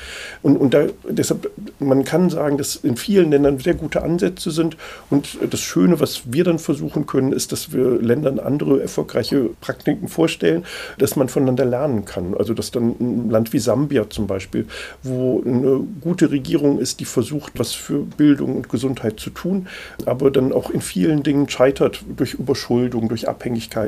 Und, 0.43 0.57
und 0.57 0.75
da, 0.75 0.87
deshalb, 1.09 1.51
man 1.79 2.05
kann 2.05 2.31
sagen, 2.31 2.59
dass 2.59 2.77
in 2.77 2.97
vielen 2.97 3.31
Ländern 3.31 3.59
sehr 3.59 3.75
gute 3.75 4.03
Ansätze 4.03 4.51
sind 4.51 4.77
und 5.11 5.39
das 5.51 5.61
Schöne, 5.61 6.01
was 6.01 6.33
wir 6.33 6.45
dann 6.45 6.59
versuchen 6.59 7.07
können, 7.07 7.33
ist, 7.33 7.53
dass 7.53 7.73
wir 7.73 8.01
Ländern 8.01 8.39
andere 8.39 8.81
erfolgreiche 8.81 9.51
Praktiken 9.61 10.09
vorstellen, 10.09 10.65
dass 10.99 11.17
man 11.17 11.29
voneinander 11.29 11.65
lernen 11.65 12.05
kann. 12.05 12.35
Also 12.35 12.55
dass 12.55 12.71
dann 12.71 12.95
ein 13.01 13.31
Land 13.31 13.53
wie 13.53 13.59
Sambia 13.59 14.09
zum 14.11 14.27
Beispiel, 14.27 14.67
wo 15.03 15.43
eine 15.45 15.81
gute 16.01 16.31
Regierung 16.31 16.79
ist, 16.79 17.01
die 17.01 17.05
versucht, 17.05 17.59
was 17.59 17.73
für 17.73 18.01
Bildung 18.01 18.57
und 18.57 18.69
Gesundheit 18.69 19.21
zu 19.21 19.31
tun, 19.31 19.69
aber 20.07 20.31
dann 20.31 20.53
auch 20.53 20.71
in 20.71 20.81
vielen 20.81 21.23
Dingen 21.23 21.49
scheitert 21.49 22.03
durch 22.17 22.35
Überschuldung, 22.35 23.09
durch 23.09 23.29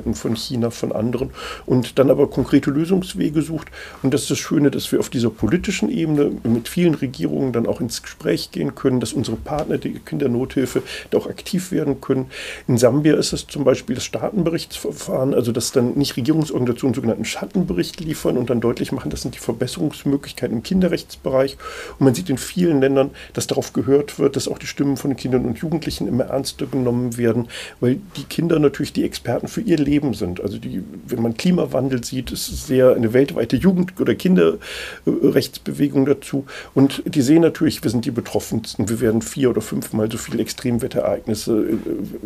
Abhängigkeiten 0.06 0.14
von 0.14 0.36
China, 0.36 0.70
von 0.70 0.92
anderen 0.92 1.30
und 1.66 1.98
dann 1.98 2.10
aber 2.10 2.28
konkrete 2.28 2.70
Lösungswege 2.70 3.42
sucht. 3.42 3.68
Und 4.02 4.14
das 4.14 4.22
ist 4.22 4.30
das 4.30 4.38
Schöne, 4.38 4.70
dass 4.70 4.90
wir 4.92 5.00
auf 5.00 5.10
dieser 5.10 5.30
politischen 5.30 5.88
Ebene 5.88 6.32
mit 6.44 6.68
vielen 6.68 6.94
Regierungen 6.94 7.52
dann 7.52 7.66
auch 7.66 7.80
ins 7.80 8.02
Gespräch 8.02 8.50
gehen 8.50 8.74
können, 8.74 9.00
dass 9.00 9.12
unsere 9.12 9.36
Partner 9.36 9.78
der 9.78 9.92
Kindernothilfe 9.92 10.82
da 11.10 11.18
auch 11.18 11.26
aktiv 11.26 11.72
werden 11.72 12.00
können. 12.00 12.26
In 12.68 12.78
Sambia 12.78 13.16
ist 13.16 13.32
es 13.32 13.46
zum 13.46 13.64
Beispiel 13.64 13.94
das 13.94 14.04
Staatenberichtsverfahren, 14.04 15.34
also 15.34 15.52
dass 15.52 15.72
dann 15.72 15.94
nicht 15.94 16.16
Regierungsorganisationen 16.16 16.94
sogenannten 16.94 17.24
Schattenbericht 17.24 18.00
liefern 18.00 18.36
und 18.36 18.50
dann 18.50 18.60
deutlich 18.60 18.92
machen, 18.92 19.10
das 19.10 19.22
sind 19.22 19.34
die 19.34 19.38
Verbesserungsmöglichkeiten 19.38 20.56
im 20.56 20.62
Kinderrechtsbereich. 20.62 21.56
Und 21.98 22.04
man 22.04 22.14
sieht 22.14 22.30
in 22.30 22.38
vielen 22.38 22.80
Ländern, 22.80 23.10
dass 23.32 23.46
darauf 23.46 23.72
gehört 23.72 24.18
wird, 24.18 24.36
dass 24.36 24.48
auch 24.48 24.58
die 24.58 24.66
Stimmen 24.66 24.96
von 24.96 25.06
von 25.06 25.16
Kindern 25.16 25.44
und 25.44 25.58
Jugendlichen 25.58 26.08
immer 26.08 26.24
ernster 26.24 26.66
genommen 26.66 27.16
werden, 27.16 27.46
weil 27.78 28.00
die 28.16 28.24
Kinder 28.24 28.58
natürlich 28.58 28.92
die 28.92 29.04
Experten 29.04 29.46
für 29.46 29.60
ihr 29.60 29.78
Leben 29.86 30.12
sind. 30.14 30.40
Also 30.40 30.58
die, 30.58 30.82
wenn 31.06 31.22
man 31.22 31.36
Klimawandel 31.36 32.04
sieht, 32.04 32.32
ist 32.32 32.48
es 32.48 32.66
sehr 32.66 32.94
eine 32.94 33.12
weltweite 33.12 33.56
Jugend- 33.56 33.98
oder 34.00 34.14
Kinderrechtsbewegung 34.14 36.04
dazu. 36.04 36.44
Und 36.74 37.02
die 37.06 37.22
sehen 37.22 37.42
natürlich, 37.42 37.82
wir 37.82 37.90
sind 37.90 38.04
die 38.04 38.10
Betroffensten. 38.10 38.88
Wir 38.88 39.00
werden 39.00 39.22
vier 39.22 39.50
oder 39.50 39.60
fünfmal 39.60 40.10
so 40.10 40.18
viele 40.18 40.42
Extremwetterereignisse 40.42 41.78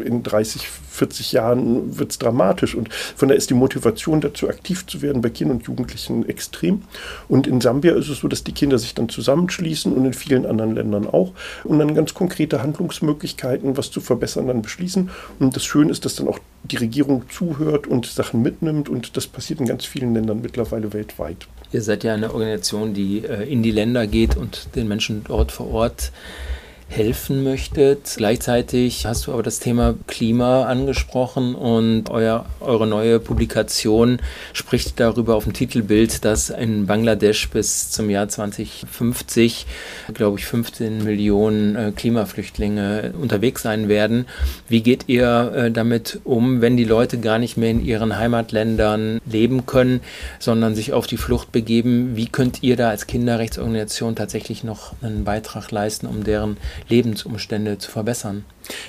in 0.04 0.22
30, 0.22 0.68
40 0.68 1.32
Jahren 1.32 1.98
wird 1.98 2.10
es 2.10 2.18
dramatisch. 2.18 2.74
Und 2.74 2.92
von 2.92 3.28
daher 3.28 3.38
ist 3.38 3.50
die 3.50 3.54
Motivation 3.54 4.20
dazu, 4.20 4.48
aktiv 4.48 4.86
zu 4.86 5.02
werden 5.02 5.22
bei 5.22 5.30
Kindern 5.30 5.58
und 5.58 5.66
Jugendlichen 5.66 6.28
extrem. 6.28 6.82
Und 7.28 7.46
in 7.46 7.60
Sambia 7.60 7.94
ist 7.94 8.08
es 8.08 8.18
so, 8.18 8.28
dass 8.28 8.44
die 8.44 8.52
Kinder 8.52 8.78
sich 8.78 8.94
dann 8.94 9.08
zusammenschließen 9.08 9.92
und 9.92 10.04
in 10.04 10.14
vielen 10.14 10.46
anderen 10.46 10.74
Ländern 10.74 11.06
auch 11.06 11.32
und 11.64 11.78
dann 11.78 11.94
ganz 11.94 12.14
konkrete 12.14 12.62
Handlungsmöglichkeiten, 12.62 13.76
was 13.76 13.90
zu 13.90 14.00
verbessern, 14.00 14.46
dann 14.46 14.62
beschließen. 14.62 15.10
Und 15.38 15.56
das 15.56 15.64
Schöne 15.64 15.90
ist, 15.90 16.04
dass 16.04 16.16
dann 16.16 16.28
auch 16.28 16.38
die 16.64 16.76
Regierung 16.76 17.24
zuhört 17.28 17.86
und 17.86 18.06
Sachen 18.06 18.42
mitnimmt. 18.42 18.88
Und 18.88 19.16
das 19.16 19.26
passiert 19.26 19.60
in 19.60 19.66
ganz 19.66 19.84
vielen 19.84 20.14
Ländern 20.14 20.40
mittlerweile 20.42 20.92
weltweit. 20.92 21.46
Ihr 21.72 21.82
seid 21.82 22.04
ja 22.04 22.14
eine 22.14 22.32
Organisation, 22.32 22.94
die 22.94 23.24
äh, 23.24 23.50
in 23.50 23.62
die 23.62 23.70
Länder 23.70 24.06
geht 24.06 24.36
und 24.36 24.74
den 24.74 24.88
Menschen 24.88 25.24
dort 25.24 25.52
vor 25.52 25.70
Ort 25.70 26.12
helfen 26.90 27.44
möchtet. 27.44 28.14
Gleichzeitig 28.16 29.06
hast 29.06 29.26
du 29.26 29.32
aber 29.32 29.44
das 29.44 29.60
Thema 29.60 29.94
Klima 30.08 30.64
angesprochen 30.64 31.54
und 31.54 32.10
euer, 32.10 32.46
eure 32.58 32.86
neue 32.86 33.20
Publikation 33.20 34.18
spricht 34.52 34.98
darüber 34.98 35.36
auf 35.36 35.44
dem 35.44 35.52
Titelbild, 35.52 36.24
dass 36.24 36.50
in 36.50 36.86
Bangladesch 36.86 37.48
bis 37.50 37.90
zum 37.90 38.10
Jahr 38.10 38.28
2050, 38.28 39.66
glaube 40.12 40.40
ich, 40.40 40.46
15 40.46 41.04
Millionen 41.04 41.76
äh, 41.76 41.92
Klimaflüchtlinge 41.94 43.12
unterwegs 43.20 43.62
sein 43.62 43.88
werden. 43.88 44.26
Wie 44.68 44.82
geht 44.82 45.04
ihr 45.06 45.52
äh, 45.54 45.70
damit 45.70 46.20
um, 46.24 46.60
wenn 46.60 46.76
die 46.76 46.84
Leute 46.84 47.18
gar 47.20 47.38
nicht 47.38 47.56
mehr 47.56 47.70
in 47.70 47.84
ihren 47.84 48.18
Heimatländern 48.18 49.20
leben 49.30 49.64
können, 49.64 50.00
sondern 50.40 50.74
sich 50.74 50.92
auf 50.92 51.06
die 51.06 51.18
Flucht 51.18 51.52
begeben? 51.52 52.16
Wie 52.16 52.26
könnt 52.26 52.64
ihr 52.64 52.74
da 52.74 52.90
als 52.90 53.06
Kinderrechtsorganisation 53.06 54.16
tatsächlich 54.16 54.64
noch 54.64 54.94
einen 55.02 55.22
Beitrag 55.22 55.70
leisten, 55.70 56.08
um 56.08 56.24
deren 56.24 56.56
Lebensumstände 56.88 57.78
zu 57.78 57.90
verbessern. 57.90 58.44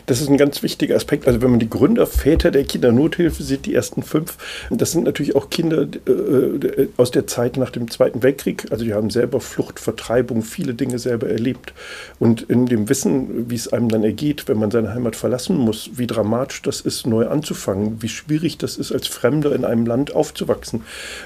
Das 0.05 0.21
ist 0.21 0.29
ein 0.29 0.37
ganz 0.37 0.63
wichtiger 0.63 0.95
Aspekt. 0.95 1.27
Also 1.27 1.41
wenn 1.41 1.51
man 1.51 1.59
die 1.59 1.69
Gründerväter 1.69 2.51
der 2.51 2.63
Kindernothilfe 2.63 3.43
sieht, 3.43 3.65
die 3.65 3.75
ersten 3.75 4.03
fünf, 4.03 4.37
das 4.69 4.91
sind 4.91 5.03
natürlich 5.03 5.35
auch 5.35 5.49
Kinder 5.49 5.83
äh, 5.83 6.87
aus 6.97 7.11
der 7.11 7.27
Zeit 7.27 7.57
nach 7.57 7.69
dem 7.69 7.89
Zweiten 7.89 8.23
Weltkrieg. 8.23 8.65
Also 8.71 8.85
die 8.85 8.93
haben 8.93 9.09
selber 9.09 9.39
Flucht, 9.39 9.79
Vertreibung, 9.79 10.41
viele 10.41 10.73
Dinge 10.73 10.99
selber 10.99 11.29
erlebt. 11.29 11.73
Und 12.19 12.43
in 12.43 12.65
dem 12.65 12.89
Wissen, 12.89 13.49
wie 13.49 13.55
es 13.55 13.71
einem 13.71 13.89
dann 13.89 14.03
ergeht, 14.03 14.47
wenn 14.47 14.57
man 14.57 14.71
seine 14.71 14.93
Heimat 14.93 15.15
verlassen 15.15 15.57
muss, 15.57 15.91
wie 15.95 16.07
dramatisch 16.07 16.61
das 16.61 16.81
ist, 16.81 17.07
neu 17.07 17.27
anzufangen, 17.27 18.01
wie 18.01 18.09
schwierig 18.09 18.57
das 18.57 18.77
ist, 18.77 18.91
als 18.91 19.07
Fremder 19.07 19.53
in 19.53 19.65
einem 19.65 19.85
Land 19.85 20.15
aufzuwachsen. 20.15 20.83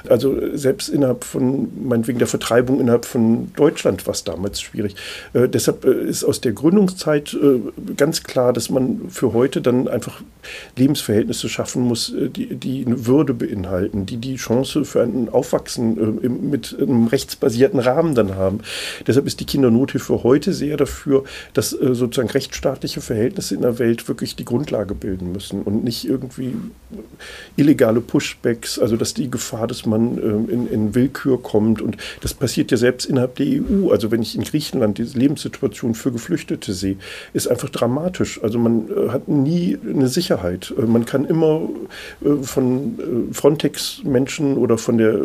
Also 0.09 0.55
selbst 0.55 0.89
innerhalb 0.89 1.23
von, 1.23 1.69
meinetwegen 1.87 2.19
der 2.19 2.27
Vertreibung 2.27 2.79
innerhalb 2.79 3.05
von 3.05 3.51
Deutschland 3.55 4.05
war 4.07 4.13
es 4.13 4.23
damals 4.23 4.61
schwierig. 4.61 4.95
Äh, 5.33 5.47
deshalb 5.47 5.85
äh, 5.85 6.05
ist 6.05 6.23
aus 6.23 6.41
der 6.41 6.53
Gründungszeit 6.53 7.33
äh, 7.33 7.59
ganz 7.95 8.23
klar, 8.23 8.44
klar, 8.45 8.53
dass 8.53 8.69
man 8.69 9.09
für 9.09 9.33
heute 9.33 9.61
dann 9.61 9.87
einfach 9.87 10.21
Lebensverhältnisse 10.77 11.49
schaffen 11.49 11.83
muss, 11.83 12.13
äh, 12.13 12.29
die, 12.29 12.55
die 12.55 12.85
eine 12.85 13.05
Würde 13.05 13.33
beinhalten, 13.33 14.05
die 14.05 14.17
die 14.17 14.35
Chance 14.35 14.85
für 14.85 15.01
ein 15.01 15.29
Aufwachsen 15.29 16.21
äh, 16.23 16.29
mit 16.29 16.75
einem 16.79 17.07
rechtsbasierten 17.07 17.79
Rahmen 17.79 18.13
dann 18.13 18.35
haben. 18.35 18.59
Deshalb 19.07 19.25
ist 19.25 19.39
die 19.39 19.45
Kindernothilfe 19.45 20.23
heute 20.23 20.53
sehr 20.53 20.77
dafür, 20.77 21.23
dass 21.53 21.73
äh, 21.73 21.95
sozusagen 21.95 22.29
rechtsstaatliche 22.29 23.01
Verhältnisse 23.01 23.55
in 23.55 23.61
der 23.61 23.79
Welt 23.79 24.07
wirklich 24.07 24.35
die 24.35 24.45
Grundlage 24.45 24.93
bilden 24.93 25.31
müssen 25.31 25.63
und 25.63 25.83
nicht 25.83 26.05
irgendwie 26.05 26.53
illegale 27.55 28.01
Pushbacks, 28.01 28.77
also 28.79 28.95
dass 28.97 29.13
die 29.13 29.29
Gefahr, 29.31 29.67
dass 29.67 29.85
man 29.85 30.17
in, 30.17 30.67
in 30.67 30.95
Willkür 30.95 31.41
kommt 31.41 31.81
und 31.81 31.97
das 32.21 32.33
passiert 32.33 32.71
ja 32.71 32.77
selbst 32.77 33.05
innerhalb 33.05 33.35
der 33.35 33.47
EU. 33.47 33.91
Also 33.91 34.11
wenn 34.11 34.21
ich 34.21 34.35
in 34.35 34.43
Griechenland 34.43 34.97
die 34.97 35.03
Lebenssituation 35.03 35.95
für 35.95 36.11
Geflüchtete 36.11 36.73
sehe, 36.73 36.97
ist 37.33 37.47
einfach 37.47 37.69
dramatisch. 37.69 38.34
Dramatisch. 38.35 38.43
Also 38.43 38.59
man 38.59 38.87
äh, 38.89 39.09
hat 39.09 39.27
nie 39.27 39.77
eine 39.87 40.07
Sicherheit. 40.07 40.73
Äh, 40.77 40.81
man 40.83 41.05
kann 41.05 41.25
immer 41.25 41.69
äh, 42.23 42.43
von 42.43 43.29
Frontex-Menschen 43.31 44.57
oder 44.57 44.77
von 44.77 44.97
der 44.97 45.19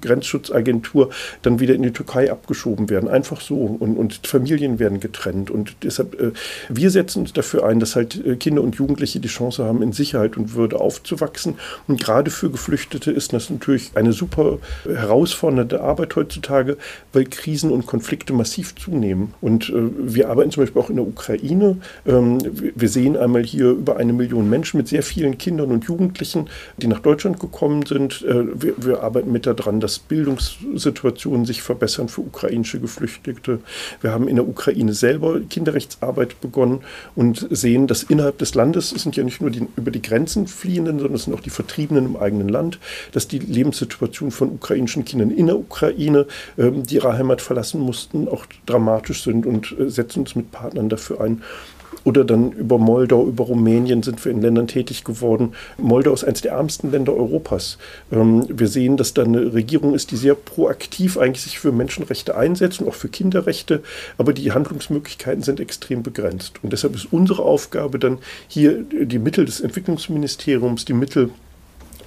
Grenzschutzagentur 0.00 1.10
dann 1.42 1.60
wieder 1.60 1.74
in 1.74 1.82
die 1.82 1.92
Türkei 1.92 2.30
abgeschoben 2.30 2.90
werden. 2.90 3.08
Einfach 3.08 3.40
so. 3.40 3.56
Und, 3.56 3.96
und 3.96 4.26
Familien 4.26 4.78
werden 4.78 5.00
getrennt. 5.00 5.50
Und 5.50 5.76
deshalb, 5.82 6.34
wir 6.68 6.90
setzen 6.90 7.20
uns 7.20 7.32
dafür 7.32 7.66
ein, 7.66 7.80
dass 7.80 7.96
halt 7.96 8.22
Kinder 8.40 8.62
und 8.62 8.76
Jugendliche 8.76 9.20
die 9.20 9.28
Chance 9.28 9.64
haben, 9.64 9.82
in 9.82 9.92
Sicherheit 9.92 10.36
und 10.36 10.54
Würde 10.54 10.80
aufzuwachsen. 10.80 11.56
Und 11.86 12.00
gerade 12.00 12.30
für 12.30 12.50
Geflüchtete 12.50 13.10
ist 13.10 13.32
das 13.32 13.50
natürlich 13.50 13.92
eine 13.94 14.12
super 14.12 14.58
herausfordernde 14.84 15.80
Arbeit 15.80 16.16
heutzutage, 16.16 16.76
weil 17.12 17.24
Krisen 17.24 17.70
und 17.70 17.86
Konflikte 17.86 18.32
massiv 18.32 18.74
zunehmen. 18.76 19.34
Und 19.40 19.72
wir 19.72 20.28
arbeiten 20.28 20.50
zum 20.50 20.62
Beispiel 20.62 20.82
auch 20.82 20.90
in 20.90 20.96
der 20.96 21.06
Ukraine. 21.06 21.76
Ähm, 22.06 22.35
wir 22.44 22.88
sehen 22.88 23.16
einmal 23.16 23.42
hier 23.42 23.70
über 23.70 23.96
eine 23.96 24.12
Million 24.12 24.48
Menschen 24.48 24.78
mit 24.78 24.88
sehr 24.88 25.02
vielen 25.02 25.38
Kindern 25.38 25.70
und 25.70 25.84
Jugendlichen, 25.84 26.48
die 26.76 26.86
nach 26.86 27.00
Deutschland 27.00 27.40
gekommen 27.40 27.84
sind. 27.86 28.22
Äh, 28.22 28.62
wir, 28.62 28.74
wir, 28.76 29.02
arbeiten 29.02 29.32
mit 29.32 29.46
daran, 29.46 29.80
dass 29.80 29.98
Bildungssituationen 29.98 31.46
sich 31.46 31.62
verbessern 31.62 32.08
für 32.08 32.22
ukrainische 32.22 32.80
Geflüchtete. 32.80 33.60
Wir 34.00 34.12
haben 34.12 34.28
in 34.28 34.36
der 34.36 34.48
Ukraine 34.48 34.94
selber 34.94 35.40
Kinderrechtsarbeit 35.40 36.40
begonnen 36.40 36.80
und 37.14 37.46
sehen, 37.50 37.86
dass 37.86 38.02
innerhalb 38.02 38.38
des 38.38 38.54
Landes, 38.54 38.92
es 38.92 39.02
sind 39.02 39.16
ja 39.16 39.24
nicht 39.24 39.40
nur 39.40 39.50
die 39.50 39.66
über 39.76 39.90
die 39.90 40.02
Grenzen 40.02 40.46
fliehenden, 40.46 40.98
sondern 40.98 41.16
es 41.16 41.24
sind 41.24 41.34
auch 41.34 41.40
die 41.40 41.50
Vertriebenen 41.50 42.06
im 42.06 42.16
eigenen 42.16 42.48
Land, 42.48 42.78
dass 43.12 43.28
die 43.28 43.38
Lebenssituation 43.38 44.30
von 44.30 44.50
ukrainischen 44.50 45.04
Kindern 45.04 45.30
in 45.30 45.46
der 45.46 45.58
Ukraine, 45.58 46.26
ähm, 46.58 46.82
die 46.82 46.96
ihre 46.96 47.12
Heimat 47.12 47.40
verlassen 47.40 47.80
mussten, 47.80 48.28
auch 48.28 48.46
dramatisch 48.66 49.22
sind 49.22 49.46
und 49.46 49.74
äh, 49.78 49.88
setzen 49.88 50.20
uns 50.20 50.34
mit 50.34 50.50
Partnern 50.50 50.88
dafür 50.88 51.20
ein. 51.20 51.42
Oder 52.04 52.24
dann 52.24 52.52
über 52.52 52.78
Moldau, 52.78 53.26
über 53.26 53.44
Rumänien 53.44 54.02
sind 54.02 54.24
wir 54.24 54.32
in 54.32 54.42
Ländern 54.42 54.66
tätig 54.66 55.04
geworden. 55.04 55.52
Moldau 55.78 56.12
ist 56.12 56.24
eines 56.24 56.42
der 56.42 56.52
ärmsten 56.52 56.90
Länder 56.90 57.14
Europas. 57.14 57.78
Ähm, 58.12 58.46
wir 58.48 58.68
sehen, 58.68 58.96
dass 58.96 59.14
da 59.14 59.24
eine 59.24 59.52
Regierung 59.54 59.94
ist, 59.94 60.10
die 60.10 60.16
sehr 60.16 60.34
proaktiv 60.34 61.18
eigentlich 61.18 61.42
sich 61.42 61.58
für 61.58 61.72
Menschenrechte 61.72 62.36
einsetzt 62.36 62.80
und 62.80 62.88
auch 62.88 62.94
für 62.94 63.08
Kinderrechte, 63.08 63.82
aber 64.18 64.32
die 64.32 64.52
Handlungsmöglichkeiten 64.52 65.42
sind 65.42 65.60
extrem 65.60 66.02
begrenzt. 66.02 66.60
Und 66.62 66.72
deshalb 66.72 66.94
ist 66.94 67.12
unsere 67.12 67.42
Aufgabe 67.42 67.98
dann 67.98 68.18
hier 68.48 68.82
die 68.82 69.18
Mittel 69.18 69.44
des 69.44 69.60
Entwicklungsministeriums, 69.60 70.84
die 70.84 70.92
Mittel 70.92 71.30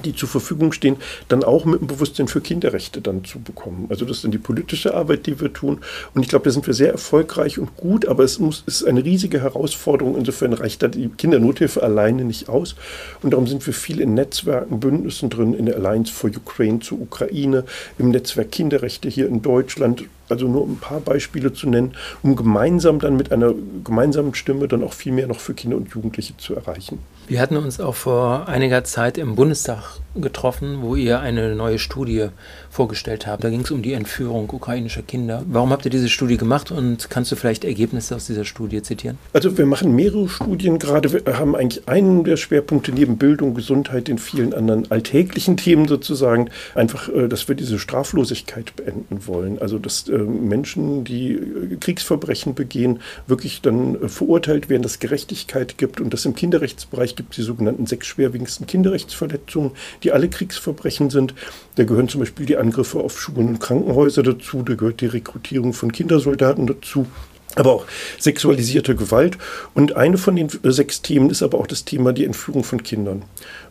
die 0.06 0.15
zur 0.15 0.29
Verfügung 0.29 0.72
stehen, 0.72 0.98
dann 1.27 1.44
auch 1.44 1.65
mit 1.65 1.82
dem 1.82 1.88
Bewusstsein 1.88 2.27
für 2.27 2.41
Kinderrechte 2.41 3.01
dann 3.01 3.24
zu 3.24 3.39
bekommen. 3.39 3.88
Also 3.89 4.06
das 4.06 4.18
ist 4.18 4.24
dann 4.24 4.32
die 4.32 4.38
politische 4.38 4.94
Arbeit, 4.94 5.25
die 5.25 5.39
wir 5.39 5.53
tun. 5.53 5.79
Und 6.13 6.24
ich 6.24 6.29
glaube, 6.29 6.46
da 6.46 6.51
sind 6.51 6.68
wir 6.68 6.74
sehr 6.74 6.91
erfolgreich 6.91 7.60
und 7.60 7.75
gut, 7.75 8.08
aber 8.08 8.24
es 8.24 8.39
muss, 8.39 8.63
ist 8.65 8.84
eine 8.84 9.03
riesige 9.03 9.41
Herausforderung. 9.41 10.18
Insofern 10.18 10.53
reicht 10.53 10.84
da 10.84 10.88
die 10.88 11.10
Kindernothilfe 11.10 11.84
alleine 11.84 12.25
nicht 12.25 12.50
aus. 12.50 12.75
Und 13.22 13.32
darum 13.32 13.48
sind 13.48 13.65
wir 13.65 13.74
viel 13.74 14.00
in 14.00 14.13
Netzwerken, 14.13 14.79
Bündnissen 14.79 15.29
drin, 15.29 15.53
in 15.53 15.65
der 15.65 15.75
Alliance 15.75 16.12
for 16.12 16.29
Ukraine 16.29 16.79
zur 16.79 17.01
Ukraine, 17.01 17.65
im 17.98 18.12
Netzwerk 18.12 18.51
Kinderrechte 18.51 19.10
hier 19.10 19.27
in 19.27 19.41
Deutschland 19.41 20.03
also 20.30 20.48
nur 20.48 20.68
ein 20.68 20.78
paar 20.78 21.00
Beispiele 21.00 21.54
zu 21.54 21.70
nennen, 21.70 21.94
um 22.24 22.36
gemeinsam 22.36 23.00
dann 23.00 23.16
mit 23.16 23.32
einer 23.32 23.54
gemeinsamen 23.84 24.34
Stimme 24.36 24.68
dann 24.68 24.84
auch 24.84 24.94
viel 24.94 25.12
mehr 25.12 25.28
noch 25.28 25.40
für 25.40 25.54
Kinder 25.54 25.78
und 25.78 25.90
Jugendliche 25.90 26.38
zu 26.38 26.56
erreichen. 26.56 27.00
Wir 27.28 27.42
hatten 27.42 27.58
uns 27.58 27.80
auch 27.80 27.96
vor 27.96 28.48
einiger 28.48 28.84
Zeit 28.84 29.18
im 29.18 29.36
Bundestag 29.36 30.00
getroffen, 30.16 30.82
wo 30.82 30.96
ihr 30.96 31.20
eine 31.20 31.56
neue 31.56 31.78
Studie 31.78 32.30
vorgestellt 32.70 33.28
habt. 33.28 33.44
Da 33.44 33.50
ging 33.50 33.62
es 33.62 33.72
um 33.72 33.82
die 33.82 33.94
Entführung 33.94 34.50
ukrainischer 34.50 35.02
Kinder. 35.02 35.44
Warum 35.48 35.72
habt 35.72 35.86
ihr 35.86 35.92
diese 35.92 36.10
Studie 36.10 36.38
gemacht 36.38 36.72
und 36.72 37.10
kannst 37.10 37.32
du 37.32 37.36
vielleicht 37.36 37.66
Ergebnisse 37.66 38.16
aus 38.16 38.28
dieser 38.28 38.46
Studie 38.46 38.82
zitieren? 38.82 39.18
Also 39.34 39.58
wir 39.58 39.66
machen 39.66 39.96
mehrere 39.96 40.30
Studien 40.30 40.80
gerade. 40.80 41.12
Wir 41.12 41.40
haben 41.40 41.56
eigentlich 41.56 41.88
einen 41.88 42.24
der 42.24 42.38
Schwerpunkte 42.38 42.92
neben 42.92 43.18
Bildung, 43.18 43.54
Gesundheit, 43.54 44.08
in 44.10 44.18
vielen 44.18 44.54
anderen 44.54 44.90
alltäglichen 44.92 45.58
Themen 45.58 45.88
sozusagen, 45.88 46.50
einfach, 46.76 47.10
äh, 47.10 47.28
dass 47.28 47.48
wir 47.48 47.56
diese 47.56 47.80
Straflosigkeit 47.80 48.76
beenden 48.76 49.26
wollen. 49.26 49.60
Also 49.60 49.80
dass 49.80 50.08
äh, 50.08 50.18
Menschen, 50.18 51.04
die 51.04 51.34
äh, 51.34 51.76
Kriegsverbrechen 51.80 52.54
begehen, 52.54 53.00
wirklich 53.28 53.62
dann 53.62 53.98
verurteilt 54.08 54.70
werden, 54.70 54.84
dass 54.84 55.00
Gerechtigkeit 55.00 55.78
gibt 55.78 56.00
und 56.00 56.14
dass 56.14 56.26
im 56.26 56.36
Kinderrechtsbereich 56.36 57.16
gibt 57.16 57.32
es 57.32 57.38
die 57.38 57.44
sogenannten 57.44 57.86
sechs 57.88 58.08
schwerwiegendsten 58.08 58.68
Kinderrechtsverletzungen, 58.68 59.72
die 60.04 60.12
alle 60.12 60.30
Kriegsverbrechen 60.30 61.10
sind. 61.10 61.34
Da 61.76 61.84
gehören 61.84 62.10
zum 62.10 62.20
Beispiel 62.20 62.46
die 62.46 62.59
Angriffe 62.60 63.00
auf 63.00 63.20
Schulen 63.20 63.48
und 63.48 63.60
Krankenhäuser 63.60 64.24
dazu, 64.24 64.63
da 64.63 64.75
gehört 64.75 65.01
die 65.01 65.08
Rekrutierung 65.08 65.74
von 65.74 65.92
Kindersoldaten 65.92 66.68
dazu 66.68 67.08
aber 67.56 67.74
auch 67.74 67.86
sexualisierte 68.18 68.96
Gewalt. 68.96 69.38
Und 69.74 69.96
eine 69.96 70.18
von 70.18 70.36
den 70.36 70.50
sechs 70.63 71.01
Themen 71.01 71.30
ist 71.30 71.44
aber 71.44 71.58
auch 71.58 71.68
das 71.68 71.86
Thema 71.86 72.13
die 72.13 72.25
Entführung 72.25 72.63
von 72.63 72.84
Kindern. 72.84 73.24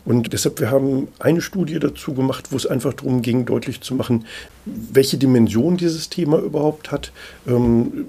Und 0.09 0.33
deshalb, 0.33 0.59
wir 0.59 0.71
haben 0.71 1.09
eine 1.19 1.43
Studie 1.43 1.79
dazu 1.79 2.15
gemacht, 2.15 2.47
wo 2.51 2.57
es 2.57 2.67
einfach 2.67 2.95
darum 2.95 3.21
ging, 3.21 3.45
deutlich 3.45 3.83
zu 3.83 3.95
machen, 3.95 4.25
welche 4.65 5.19
Dimension 5.19 5.77
dieses 5.77 6.09
Thema 6.09 6.39
überhaupt 6.39 6.91
hat. 6.91 7.13
Ähm, 7.47 8.07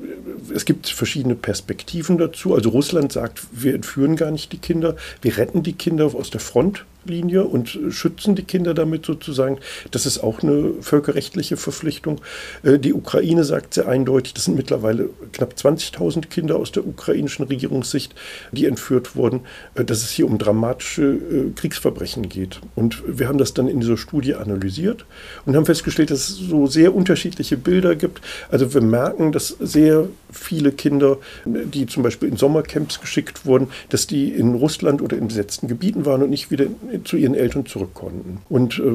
es 0.56 0.64
gibt 0.64 0.88
verschiedene 0.88 1.36
Perspektiven 1.36 2.18
dazu. 2.18 2.56
Also 2.56 2.70
Russland 2.70 3.12
sagt, 3.12 3.42
wir 3.52 3.76
entführen 3.76 4.16
gar 4.16 4.32
nicht 4.32 4.54
die 4.54 4.60
Kinder, 4.60 4.96
wir 5.22 5.38
retten 5.38 5.62
die 5.62 5.74
Kinder 5.74 6.06
aus 6.16 6.30
der 6.30 6.40
Front 6.40 6.86
Linie 7.06 7.46
und 7.46 7.80
schützen 7.90 8.36
die 8.36 8.44
Kinder 8.44 8.74
damit 8.74 9.06
sozusagen. 9.06 9.60
Das 9.92 10.06
ist 10.06 10.20
auch 10.20 10.44
eine 10.44 10.74
völkerrechtliche 10.82 11.58
Verpflichtung. 11.58 12.22
Äh, 12.64 12.80
die 12.80 12.94
Ukraine 12.94 13.44
sagt 13.44 13.74
sehr 13.74 13.88
eindeutig, 13.88 14.34
das 14.34 14.46
sind 14.46 14.56
mittlerweile 14.56 15.10
knapp 15.32 15.54
20.000 15.54 16.28
Kinder 16.28 16.58
aus 16.58 16.72
der 16.72 16.86
ukrainischen 16.86 17.46
Regierungssicht, 17.46 18.16
die 18.52 18.66
entführt 18.66 19.16
wurden, 19.16 19.42
äh, 19.76 19.86
dass 19.86 20.04
es 20.04 20.12
hier 20.12 20.28
um 20.28 20.38
dramatische 20.38 21.04
äh, 21.04 21.52
Kriegsverbrechen 21.90 22.30
geht. 22.30 22.62
Und 22.76 23.04
wir 23.06 23.28
haben 23.28 23.38
das 23.38 23.54
dann 23.54 23.68
in 23.68 23.80
dieser 23.80 23.98
Studie 23.98 24.36
analysiert 24.36 25.06
und 25.46 25.56
haben 25.56 25.66
festgestellt, 25.66 26.12
dass 26.12 26.30
es 26.30 26.38
so 26.38 26.68
sehr 26.68 26.96
unterschiedliche 26.96 27.58
Bilder 27.58 27.96
gibt. 27.96 28.22
Also 28.50 28.74
wir 28.74 28.82
merken, 28.82 29.32
dass 29.32 29.50
sehr 29.60 30.08
viele 30.32 30.72
Kinder, 30.72 31.18
die 31.46 31.88
zum 31.88 32.04
Beispiel 32.04 32.30
in 32.30 32.38
Sommercamps 32.38 33.02
geschickt 33.02 33.46
wurden, 33.46 33.70
dass 33.90 34.08
die 34.08 34.30
in 34.30 34.56
Russland 34.56 35.02
oder 35.02 35.18
in 35.18 35.28
besetzten 35.28 35.68
Gebieten 35.68 36.06
waren 36.06 36.24
und 36.24 36.30
nicht 36.30 36.52
wieder 36.52 36.68
zu 37.04 37.18
ihren 37.18 37.36
Eltern 37.36 37.66
zurück 37.66 37.94
konnten. 37.94 38.40
Und 38.50 38.80
äh, 38.80 38.94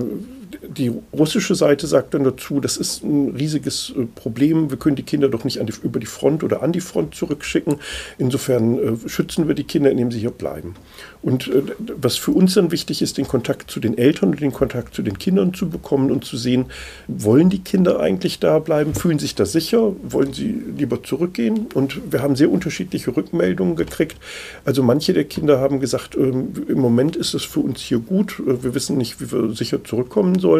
die 0.68 0.92
russische 1.12 1.54
Seite 1.54 1.86
sagt 1.86 2.14
dann 2.14 2.24
dazu, 2.24 2.60
das 2.60 2.76
ist 2.76 3.02
ein 3.02 3.34
riesiges 3.36 3.92
äh, 3.96 4.04
Problem, 4.14 4.70
wir 4.70 4.76
können 4.76 4.96
die 4.96 5.02
Kinder 5.02 5.28
doch 5.28 5.44
nicht 5.44 5.60
die, 5.60 5.72
über 5.82 6.00
die 6.00 6.06
Front 6.06 6.42
oder 6.42 6.62
an 6.62 6.72
die 6.72 6.80
Front 6.80 7.14
zurückschicken. 7.14 7.76
Insofern 8.18 8.78
äh, 8.78 9.08
schützen 9.08 9.48
wir 9.48 9.54
die 9.54 9.64
Kinder, 9.64 9.90
indem 9.90 10.10
sie 10.10 10.20
hier 10.20 10.30
bleiben. 10.30 10.74
Und 11.22 11.48
äh, 11.48 11.62
was 11.96 12.16
für 12.16 12.32
uns 12.32 12.54
dann 12.54 12.70
wichtig 12.70 13.02
ist, 13.02 13.18
den 13.18 13.26
Kontakt 13.26 13.70
zu 13.70 13.80
den 13.80 13.96
Eltern 13.96 14.30
und 14.30 14.40
den 14.40 14.52
Kontakt 14.52 14.94
zu 14.94 15.02
den 15.02 15.18
Kindern 15.18 15.54
zu 15.54 15.68
bekommen 15.68 16.10
und 16.10 16.24
zu 16.24 16.36
sehen, 16.36 16.66
wollen 17.08 17.50
die 17.50 17.60
Kinder 17.60 18.00
eigentlich 18.00 18.40
da 18.40 18.58
bleiben, 18.58 18.94
fühlen 18.94 19.18
sich 19.18 19.34
da 19.34 19.46
sicher, 19.46 19.94
wollen 20.02 20.32
sie 20.32 20.54
lieber 20.76 21.02
zurückgehen? 21.02 21.66
Und 21.74 22.12
wir 22.12 22.22
haben 22.22 22.36
sehr 22.36 22.50
unterschiedliche 22.50 23.16
Rückmeldungen 23.16 23.76
gekriegt. 23.76 24.16
Also 24.64 24.82
manche 24.82 25.12
der 25.12 25.24
Kinder 25.24 25.60
haben 25.60 25.80
gesagt, 25.80 26.16
ähm, 26.16 26.52
im 26.68 26.78
Moment 26.78 27.16
ist 27.16 27.34
es 27.34 27.42
für 27.42 27.60
uns 27.60 27.80
hier 27.80 27.98
gut, 27.98 28.42
wir 28.44 28.74
wissen 28.74 28.96
nicht, 28.96 29.20
wie 29.20 29.32
wir 29.32 29.54
sicher 29.54 29.82
zurückkommen 29.82 30.38
sollen. 30.38 30.53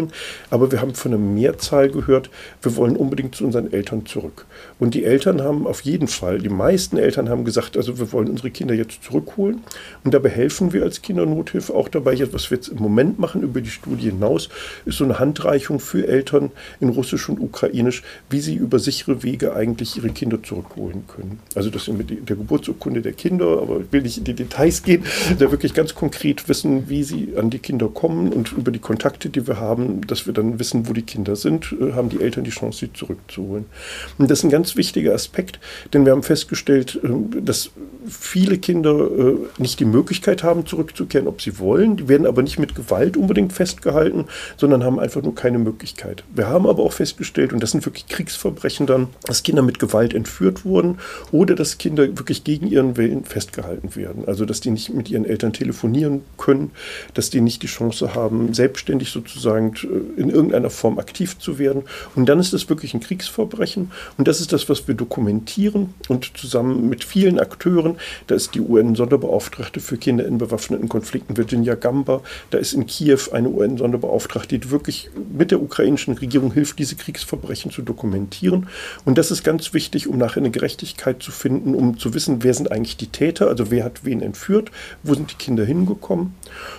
Aber 0.50 0.72
wir 0.72 0.80
haben 0.80 0.94
von 0.94 1.12
einer 1.12 1.20
Mehrzahl 1.20 1.88
gehört, 1.88 2.30
wir 2.62 2.76
wollen 2.76 2.96
unbedingt 2.96 3.34
zu 3.34 3.44
unseren 3.44 3.72
Eltern 3.72 4.06
zurück. 4.06 4.46
Und 4.78 4.94
die 4.94 5.04
Eltern 5.04 5.42
haben 5.42 5.66
auf 5.66 5.82
jeden 5.82 6.08
Fall, 6.08 6.38
die 6.38 6.48
meisten 6.48 6.96
Eltern 6.96 7.28
haben 7.28 7.44
gesagt, 7.44 7.76
also 7.76 7.98
wir 7.98 8.12
wollen 8.12 8.28
unsere 8.28 8.50
Kinder 8.50 8.74
jetzt 8.74 9.02
zurückholen. 9.04 9.62
Und 10.04 10.14
dabei 10.14 10.30
helfen 10.30 10.72
wir 10.72 10.82
als 10.82 11.02
Kindernothilfe 11.02 11.74
auch 11.74 11.88
dabei. 11.88 12.14
Was 12.32 12.50
wir 12.50 12.56
jetzt 12.56 12.68
im 12.68 12.78
Moment 12.78 13.18
machen 13.18 13.42
über 13.42 13.60
die 13.60 13.70
Studie 13.70 14.10
hinaus, 14.10 14.48
ist 14.84 14.98
so 14.98 15.04
eine 15.04 15.18
Handreichung 15.18 15.80
für 15.80 16.06
Eltern 16.06 16.50
in 16.80 16.88
Russisch 16.88 17.28
und 17.28 17.40
Ukrainisch, 17.40 18.02
wie 18.30 18.40
sie 18.40 18.54
über 18.54 18.78
sichere 18.78 19.22
Wege 19.22 19.54
eigentlich 19.54 19.96
ihre 19.96 20.10
Kinder 20.10 20.42
zurückholen 20.42 21.04
können. 21.06 21.38
Also 21.54 21.70
das 21.70 21.88
mit 21.88 22.10
der 22.10 22.36
Geburtsurkunde 22.36 23.02
der 23.02 23.12
Kinder, 23.12 23.58
aber 23.60 23.80
ich 23.80 23.92
will 23.92 24.02
nicht 24.02 24.18
in 24.18 24.24
die 24.24 24.34
Details 24.34 24.82
gehen, 24.82 25.04
da 25.38 25.50
wirklich 25.50 25.74
ganz 25.74 25.94
konkret 25.94 26.48
wissen, 26.48 26.88
wie 26.88 27.02
sie 27.02 27.34
an 27.36 27.50
die 27.50 27.58
Kinder 27.58 27.88
kommen 27.88 28.32
und 28.32 28.52
über 28.52 28.70
die 28.70 28.78
Kontakte, 28.78 29.28
die 29.28 29.46
wir 29.46 29.60
haben, 29.60 29.83
dass 30.06 30.26
wir 30.26 30.32
dann 30.32 30.58
wissen, 30.58 30.88
wo 30.88 30.92
die 30.92 31.02
Kinder 31.02 31.36
sind, 31.36 31.74
äh, 31.80 31.92
haben 31.92 32.08
die 32.08 32.20
Eltern 32.20 32.44
die 32.44 32.50
Chance, 32.50 32.80
sie 32.80 32.92
zurückzuholen. 32.92 33.66
Und 34.18 34.30
das 34.30 34.38
ist 34.38 34.44
ein 34.44 34.50
ganz 34.50 34.76
wichtiger 34.76 35.14
Aspekt, 35.14 35.58
denn 35.92 36.04
wir 36.04 36.12
haben 36.12 36.22
festgestellt, 36.22 37.00
äh, 37.02 37.40
dass 37.40 37.70
viele 38.08 38.58
Kinder 38.58 39.08
äh, 39.10 39.36
nicht 39.58 39.80
die 39.80 39.84
Möglichkeit 39.84 40.42
haben, 40.42 40.66
zurückzukehren, 40.66 41.26
ob 41.26 41.40
sie 41.40 41.58
wollen. 41.58 41.96
Die 41.96 42.08
werden 42.08 42.26
aber 42.26 42.42
nicht 42.42 42.58
mit 42.58 42.74
Gewalt 42.74 43.16
unbedingt 43.16 43.52
festgehalten, 43.52 44.26
sondern 44.56 44.84
haben 44.84 44.98
einfach 44.98 45.22
nur 45.22 45.34
keine 45.34 45.58
Möglichkeit. 45.58 46.24
Wir 46.34 46.48
haben 46.48 46.66
aber 46.66 46.82
auch 46.82 46.92
festgestellt, 46.92 47.52
und 47.52 47.62
das 47.62 47.70
sind 47.70 47.84
wirklich 47.86 48.06
Kriegsverbrechen 48.06 48.86
dann, 48.86 49.08
dass 49.26 49.42
Kinder 49.42 49.62
mit 49.62 49.78
Gewalt 49.78 50.14
entführt 50.14 50.64
wurden 50.64 50.98
oder 51.32 51.54
dass 51.54 51.78
Kinder 51.78 52.06
wirklich 52.18 52.44
gegen 52.44 52.66
ihren 52.66 52.96
Willen 52.96 53.24
festgehalten 53.24 53.96
werden. 53.96 54.24
Also 54.26 54.44
dass 54.44 54.60
die 54.60 54.70
nicht 54.70 54.92
mit 54.92 55.10
ihren 55.10 55.24
Eltern 55.24 55.52
telefonieren 55.52 56.22
können, 56.36 56.70
dass 57.14 57.30
die 57.30 57.40
nicht 57.40 57.62
die 57.62 57.66
Chance 57.66 58.14
haben, 58.14 58.52
selbstständig 58.54 59.10
sozusagen 59.10 59.73
und 59.74 59.84
äh, 59.84 60.20
in 60.20 60.30
irgendeiner 60.30 60.70
Form 60.70 60.98
aktiv 60.98 61.38
zu 61.38 61.58
werden. 61.58 61.82
Und 62.14 62.28
dann 62.28 62.38
ist 62.38 62.52
es 62.52 62.68
wirklich 62.68 62.94
ein 62.94 63.00
Kriegsverbrechen. 63.00 63.90
Und 64.16 64.28
das 64.28 64.40
ist 64.40 64.52
das, 64.52 64.68
was 64.68 64.86
wir 64.88 64.94
dokumentieren 64.94 65.94
und 66.08 66.36
zusammen 66.36 66.88
mit 66.88 67.04
vielen 67.04 67.38
Akteuren, 67.38 67.96
da 68.26 68.34
ist 68.34 68.54
die 68.54 68.60
UN-Sonderbeauftragte 68.60 69.80
für 69.80 69.96
Kinder 69.96 70.26
in 70.26 70.38
bewaffneten 70.38 70.88
Konflikten, 70.88 71.36
Virginia 71.36 71.74
Gamba, 71.74 72.22
da 72.50 72.58
ist 72.58 72.72
in 72.72 72.86
Kiew 72.86 73.18
eine 73.32 73.48
UN-Sonderbeauftragte, 73.48 74.58
die 74.58 74.70
wirklich 74.70 75.10
mit 75.36 75.50
der 75.50 75.60
ukrainischen 75.60 76.14
Regierung 76.14 76.52
hilft, 76.52 76.78
diese 76.78 76.96
Kriegsverbrechen 76.96 77.70
zu 77.70 77.82
dokumentieren. 77.82 78.68
Und 79.04 79.18
das 79.18 79.30
ist 79.30 79.44
ganz 79.44 79.74
wichtig, 79.74 80.08
um 80.08 80.18
nachher 80.18 80.38
eine 80.38 80.50
Gerechtigkeit 80.50 81.22
zu 81.22 81.32
finden, 81.32 81.74
um 81.74 81.98
zu 81.98 82.14
wissen, 82.14 82.42
wer 82.42 82.54
sind 82.54 82.70
eigentlich 82.70 82.96
die 82.96 83.08
Täter, 83.08 83.48
also 83.48 83.70
wer 83.70 83.84
hat 83.84 84.04
wen 84.04 84.20
entführt, 84.20 84.70
wo 85.02 85.14
sind 85.14 85.30
die 85.30 85.36
Kinder 85.36 85.64
hingekommen. 85.64 86.34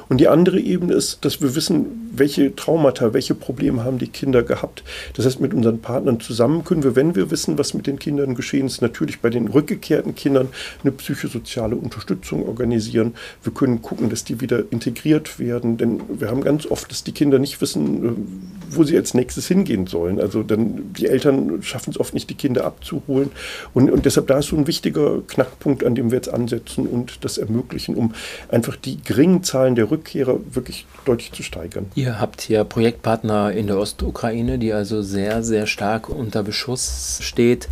Und 0.10 0.20
die 0.20 0.28
andere 0.28 0.60
Ebene 0.60 0.94
ist, 0.94 1.26
dass 1.26 1.42
wir 1.42 1.56
wissen, 1.56 2.06
welche 2.14 2.56
Traumata, 2.76 3.14
welche 3.14 3.36
Probleme 3.36 3.86
haben 3.86 4.00
die 4.00 4.10
Kinder 4.10 4.44
gehabt. 4.44 4.84
Das 5.14 5.26
heißt, 5.26 5.40
mit 5.40 5.54
unseren 5.54 5.80
Partnern 5.80 6.20
zusammen 6.20 6.66
können 6.66 6.84
wir, 6.84 6.98
wenn 6.98 7.16
wir 7.16 7.32
wissen, 7.32 7.58
was 7.58 7.74
mit 7.74 7.88
den 7.88 8.00
Kindern 8.00 8.36
geschehen 8.36 8.66
ist, 8.66 8.82
natürlich 8.82 9.22
bei 9.22 9.30
den 9.30 9.48
rückgekehrten 9.48 10.14
Kindern 10.14 10.50
eine 10.84 10.92
psychosoziale 10.92 11.78
Unterstützung 11.78 12.46
organisieren. 12.46 13.16
Wir 13.44 13.54
können 13.54 13.82
gucken, 13.82 14.10
dass 14.10 14.26
die 14.26 14.42
wieder 14.42 14.64
integriert 14.72 15.40
werden, 15.40 15.78
denn 15.78 16.02
wir 16.20 16.30
haben 16.30 16.42
ganz 16.42 16.66
oft, 16.66 16.92
dass 16.92 17.06
die 17.06 17.14
Kinder 17.14 17.40
nicht 17.40 17.62
wissen, 17.62 18.58
wo 18.70 18.84
sie 18.84 18.98
als 18.98 19.14
nächstes 19.14 19.48
hingehen 19.48 19.88
sollen. 19.88 20.20
Also 20.20 20.44
dann 20.44 20.94
die 20.94 21.08
Eltern 21.08 21.64
schaffen 21.64 21.92
es 21.92 22.00
oft 22.00 22.14
nicht, 22.14 22.30
die 22.30 22.36
Kinder 22.36 22.66
abzuholen. 22.66 23.32
Und, 23.74 23.90
und 23.90 24.06
deshalb 24.06 24.28
da 24.28 24.40
ist 24.40 24.48
so 24.48 24.58
ein 24.58 24.68
wichtiger 24.68 25.22
Knackpunkt, 25.28 25.86
an 25.86 25.96
dem 25.96 26.12
wir 26.12 26.18
jetzt 26.18 26.34
ansetzen 26.34 26.88
und 26.88 27.24
das 27.24 27.38
ermöglichen, 27.38 27.96
um 27.96 28.14
einfach 28.50 28.76
die 28.76 29.02
geringen 29.02 29.44
Zahlen 29.44 29.76
der 29.76 29.90
Rückkehrer 29.90 30.40
wirklich 30.52 30.86
deutlich 31.06 31.32
zu 31.32 31.42
steigern. 31.42 31.86
Ihr 31.96 32.20
habt 32.20 32.50
ja 32.50 32.65
Projektpartner 32.66 33.52
in 33.52 33.68
der 33.68 33.78
Ostukraine, 33.78 34.60
die 34.60 34.74
also 34.74 35.02
sehr, 35.02 35.44
sehr 35.44 35.68
stark 35.68 36.10
unter 36.10 36.44
Beschuss 36.44 37.20
steht. 37.22 37.70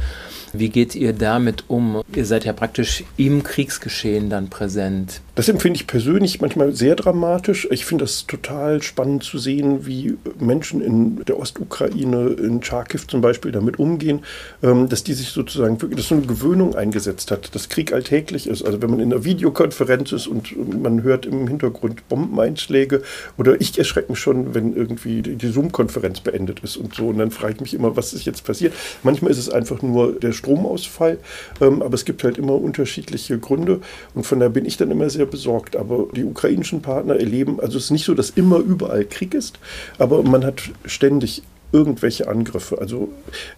Wie 0.55 0.69
geht 0.69 0.93
ihr 0.93 1.13
damit 1.13 1.63
um? 1.67 2.03
Ihr 2.13 2.25
seid 2.25 2.45
ja 2.45 2.53
praktisch 2.53 3.03
im 3.17 3.41
Kriegsgeschehen 3.41 4.29
dann 4.29 4.49
präsent. 4.49 5.21
Das 5.33 5.49
empfinde 5.49 5.77
ich 5.77 5.87
persönlich 5.87 6.41
manchmal 6.41 6.73
sehr 6.73 6.95
dramatisch. 6.95 7.67
Ich 7.71 7.85
finde 7.85 8.03
das 8.03 8.27
total 8.27 8.83
spannend 8.83 9.23
zu 9.23 9.39
sehen, 9.39 9.87
wie 9.87 10.15
Menschen 10.39 10.79
in 10.79 11.25
der 11.25 11.39
Ostukraine, 11.39 12.35
in 12.39 12.61
Charkiw 12.61 13.01
zum 13.07 13.21
Beispiel, 13.21 13.51
damit 13.51 13.79
umgehen, 13.79 14.19
ähm, 14.61 14.89
dass 14.89 15.03
die 15.03 15.13
sich 15.13 15.29
sozusagen 15.29 15.81
wirklich, 15.81 15.97
dass 15.97 16.09
so 16.09 16.15
eine 16.15 16.27
Gewöhnung 16.27 16.75
eingesetzt 16.75 17.31
hat, 17.31 17.55
dass 17.55 17.69
Krieg 17.69 17.91
alltäglich 17.91 18.45
ist. 18.45 18.63
Also 18.63 18.79
wenn 18.83 18.91
man 18.91 18.99
in 18.99 19.11
einer 19.11 19.23
Videokonferenz 19.23 20.11
ist 20.11 20.27
und 20.27 20.83
man 20.83 21.01
hört 21.01 21.25
im 21.25 21.47
Hintergrund 21.47 22.07
Bombeneinschläge 22.09 23.01
oder 23.39 23.59
ich 23.59 23.75
erschrecke 23.75 24.11
mich 24.11 24.19
schon, 24.19 24.53
wenn 24.53 24.75
irgendwie 24.75 25.23
die 25.23 25.47
Zoom-Konferenz 25.47 26.19
beendet 26.19 26.59
ist 26.59 26.77
und 26.77 26.93
so. 26.93 27.07
Und 27.07 27.17
dann 27.17 27.31
frage 27.31 27.55
ich 27.55 27.61
mich 27.61 27.73
immer, 27.73 27.95
was 27.97 28.13
ist 28.13 28.25
jetzt 28.25 28.43
passiert. 28.43 28.73
Manchmal 29.01 29.31
ist 29.31 29.39
es 29.39 29.49
einfach 29.49 29.81
nur 29.81 30.19
der 30.19 30.31
Stromausfall, 30.43 31.17
ähm, 31.61 31.81
aber 31.81 31.93
es 31.93 32.05
gibt 32.05 32.23
halt 32.23 32.37
immer 32.37 32.53
unterschiedliche 32.53 33.39
Gründe 33.39 33.79
und 34.13 34.25
von 34.25 34.39
daher 34.39 34.49
bin 34.51 34.65
ich 34.65 34.77
dann 34.77 34.91
immer 34.91 35.09
sehr 35.09 35.25
besorgt. 35.25 35.75
Aber 35.75 36.07
die 36.13 36.23
ukrainischen 36.23 36.81
Partner 36.81 37.15
erleben, 37.15 37.59
also 37.59 37.77
es 37.77 37.85
ist 37.85 37.91
nicht 37.91 38.05
so, 38.05 38.13
dass 38.13 38.29
immer 38.31 38.57
überall 38.57 39.05
Krieg 39.05 39.33
ist, 39.33 39.59
aber 39.97 40.21
man 40.23 40.45
hat 40.45 40.61
ständig 40.85 41.43
irgendwelche 41.73 42.27
Angriffe. 42.27 42.79
Also 42.79 43.09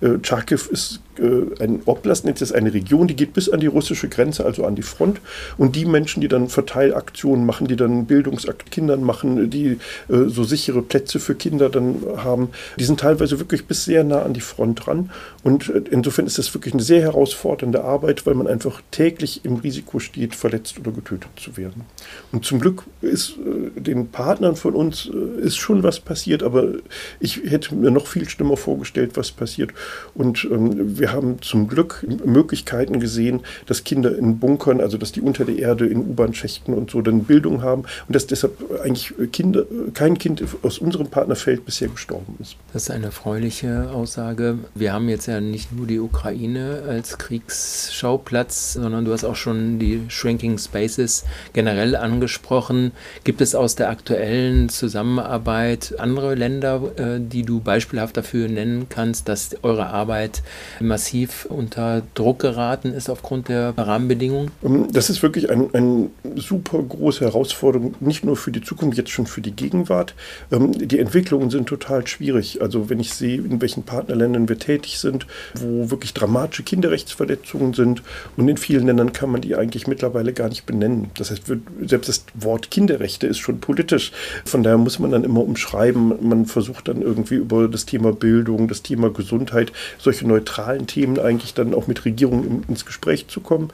äh, 0.02 0.18
Charkiw 0.24 0.62
ist 0.72 1.02
äh, 1.20 1.64
ein 1.64 1.82
Oblast, 1.86 2.26
nennt 2.26 2.42
es 2.42 2.52
eine 2.52 2.74
Region, 2.74 3.08
die 3.08 3.16
geht 3.16 3.34
bis 3.34 3.50
an 3.50 3.60
die 3.60 3.68
russische 3.68 4.08
Grenze, 4.08 4.46
also 4.46 4.66
an 4.66 4.76
die 4.76 4.82
Front. 4.82 5.20
Und 5.58 5.76
die 5.76 5.86
Menschen, 5.86 6.22
die 6.22 6.28
dann 6.28 6.50
Verteilaktionen 6.50 7.46
machen, 7.46 7.68
die 7.68 7.76
dann 7.76 8.06
Bildungsakt 8.06 8.72
Kindern 8.72 9.04
machen, 9.04 9.50
die 9.50 9.78
äh, 10.10 10.28
so 10.28 10.44
sichere 10.44 10.82
Plätze 10.82 11.20
für 11.20 11.36
Kinder 11.36 11.70
dann 11.70 12.04
haben, 12.18 12.50
die 12.80 12.86
sind 12.86 13.00
teilweise 13.00 13.40
wirklich 13.40 13.66
bis 13.66 13.86
sehr 13.86 14.04
nah 14.04 14.24
an 14.24 14.34
die 14.34 14.42
Front 14.42 14.88
ran. 14.88 15.12
Und 15.44 15.70
äh, 15.70 15.82
insofern 15.92 16.26
ist 16.26 16.38
das 16.38 16.54
wirklich 16.54 16.74
eine 16.74 16.84
sehr 16.84 17.02
herausfordernde 17.02 17.84
Arbeit, 17.84 18.26
weil 18.26 18.34
man 18.34 18.48
einfach 18.48 18.82
täglich 18.92 19.44
im 19.44 19.58
Risiko 19.58 20.00
steht, 20.00 20.36
verletzt 20.36 20.80
oder 20.80 20.92
getötet 20.92 21.30
zu 21.36 21.58
werden. 21.58 21.84
Und 22.32 22.46
zum 22.46 22.60
Glück 22.60 22.84
ist 23.02 23.36
äh, 23.38 23.80
den 23.80 24.10
Partnern 24.10 24.56
von 24.56 24.74
uns 24.74 25.10
äh, 25.14 25.42
ist 25.42 25.58
schon 25.58 25.84
was 25.84 26.00
passiert, 26.00 26.44
aber 26.44 26.74
ich 27.20 27.42
hätte 27.46 27.76
mir 27.76 27.92
noch 27.92 28.05
viel 28.08 28.30
schlimmer 28.30 28.58
vorgestellt, 28.58 29.12
was 29.16 29.32
passiert. 29.32 29.72
Und 30.14 30.48
ähm, 30.52 30.98
wir 31.00 31.12
haben 31.12 31.42
zum 31.42 31.68
Glück 31.68 32.06
Möglichkeiten 32.26 33.00
gesehen, 33.00 33.42
dass 33.66 33.84
Kinder 33.84 34.18
in 34.18 34.40
Bunkern, 34.40 34.82
also 34.82 34.98
dass 34.98 35.12
die 35.12 35.22
unter 35.22 35.46
der 35.46 35.58
Erde 35.58 35.86
in 35.86 36.00
U-Bahn-Schächten 36.00 36.74
und 36.74 36.92
so 36.92 37.02
dann 37.02 37.24
Bildung 37.24 37.62
haben 37.62 37.84
und 38.08 38.16
dass 38.16 38.28
deshalb 38.28 38.58
eigentlich 38.84 39.14
Kinder, 39.32 39.66
kein 39.94 40.18
Kind 40.18 40.44
aus 40.62 40.80
unserem 40.80 41.08
Partnerfeld 41.08 41.66
bisher 41.66 41.88
gestorben 41.88 42.38
ist. 42.40 42.56
Das 42.74 42.84
ist 42.84 42.92
eine 42.92 43.06
erfreuliche 43.06 43.90
Aussage. 43.92 44.58
Wir 44.74 44.94
haben 44.94 45.10
jetzt 45.10 45.28
ja 45.28 45.42
nicht 45.42 45.72
nur 45.72 45.88
die 45.88 46.00
Ukraine 46.00 46.84
als 46.88 47.18
Kriegsschauplatz, 47.18 48.74
sondern 48.74 49.06
du 49.06 49.14
hast 49.14 49.24
auch 49.24 49.36
schon 49.36 49.80
die 49.80 50.04
Shrinking 50.08 50.58
Spaces 50.58 51.26
generell 51.54 51.96
angesprochen. 51.96 52.92
Gibt 53.24 53.42
es 53.42 53.56
aus 53.56 53.76
der 53.76 53.90
aktuellen 53.90 54.70
Zusammenarbeit 54.70 55.96
andere 56.00 56.36
Länder, 56.36 56.82
äh, 56.98 57.20
die 57.20 57.44
du 57.44 57.60
beispielhaft 57.96 58.18
dafür 58.18 58.48
nennen 58.50 58.88
kannst, 58.90 59.30
dass 59.30 59.56
eure 59.64 59.88
Arbeit 59.88 60.44
massiv 60.82 61.46
unter 61.50 62.04
Druck 62.14 62.40
geraten 62.40 62.94
ist 62.94 63.10
aufgrund 63.10 63.48
der 63.48 63.74
Rahmenbedingungen? 63.78 64.52
Ähm, 64.64 64.88
das 64.92 65.10
ist 65.10 65.24
wirklich 65.24 65.50
eine 65.50 65.70
ein 65.74 66.12
super 66.36 66.82
große 66.82 67.24
Herausforderung, 67.26 67.96
nicht 68.00 68.24
nur 68.24 68.36
für 68.36 68.52
die 68.52 68.62
Zukunft, 68.62 68.98
jetzt 68.98 69.12
schon 69.12 69.28
für 69.28 69.42
die 69.42 69.52
Gegenwart. 69.52 70.14
Ähm, 70.52 70.74
die 70.74 71.00
Entwicklungen 71.00 71.50
sind 71.50 71.68
total 71.68 72.06
schwierig. 72.06 72.62
Also 72.62 72.90
wenn 72.90 73.00
ich 73.00 73.14
sehe, 73.14 73.38
in 73.38 73.62
welchen 73.62 73.84
Partnerländern 73.84 74.50
wir 74.50 74.60
tätig 74.60 75.00
sind, 75.00 75.26
wo 75.56 75.90
wirklich 75.90 76.14
dramatische 76.14 76.64
Kinderrechtsverletzungen 76.64 77.74
sind 77.74 78.04
und 78.36 78.48
in 78.50 78.58
vielen 78.58 78.88
Ländern 78.88 79.14
kann 79.14 79.32
man 79.32 79.42
die 79.42 79.56
eigentlich 79.56 79.88
mittlerweile 79.88 80.34
gar 80.34 80.50
nicht 80.50 80.66
benennen. 80.66 81.12
Das 81.18 81.32
heißt, 81.32 81.44
selbst 81.86 82.10
das 82.10 82.26
Wort 82.34 82.72
Kinderrechte 82.72 83.28
ist 83.28 83.40
schon 83.40 83.60
politisch. 83.60 84.12
Von 84.44 84.64
daher 84.64 84.78
muss 84.78 85.00
man 85.00 85.12
dann 85.12 85.24
immer 85.24 85.42
umschreiben. 85.42 86.14
Man 86.28 86.46
versucht 86.46 86.88
dann 86.88 87.02
irgendwie 87.02 87.36
über 87.36 87.68
das 87.76 87.86
Thema 87.86 88.12
Bildung, 88.12 88.68
das 88.68 88.82
Thema 88.82 89.10
Gesundheit 89.10 89.72
solche 90.00 90.28
neutralen 90.28 90.88
Themen 90.88 91.20
eigentlich 91.20 91.54
dann 91.54 91.74
auch 91.74 91.88
mit 91.88 92.06
Regierungen 92.06 92.64
ins 92.68 92.86
Gespräch 92.86 93.28
zu 93.28 93.42
kommen. 93.42 93.70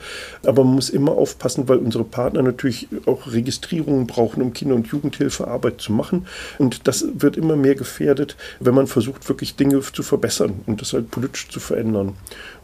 Aber 0.46 0.64
man 0.64 0.76
muss 0.76 0.90
immer 0.90 1.14
aufpassen, 1.14 1.68
weil 1.70 1.78
unsere 1.78 2.04
Partner 2.04 2.42
natürlich 2.42 2.88
auch 3.06 3.32
Registrierungen 3.32 4.08
brauchen, 4.08 4.42
um 4.42 4.54
Kinder- 4.54 4.76
und 4.76 4.88
Jugendhilfearbeit 4.88 5.80
zu 5.82 5.94
machen. 5.94 6.26
Und 6.58 6.88
das 6.88 7.06
wird 7.14 7.38
immer 7.38 7.56
mehr 7.56 7.76
gefährdet, 7.76 8.36
wenn 8.60 8.76
man 8.76 8.88
versucht, 8.88 9.28
wirklich 9.30 9.56
Dinge 9.56 9.82
zu 9.82 10.04
verbessern 10.04 10.62
und 10.66 10.82
das 10.82 10.94
halt 10.94 11.12
politisch 11.12 11.50
zu 11.50 11.60
verändern. 11.60 12.14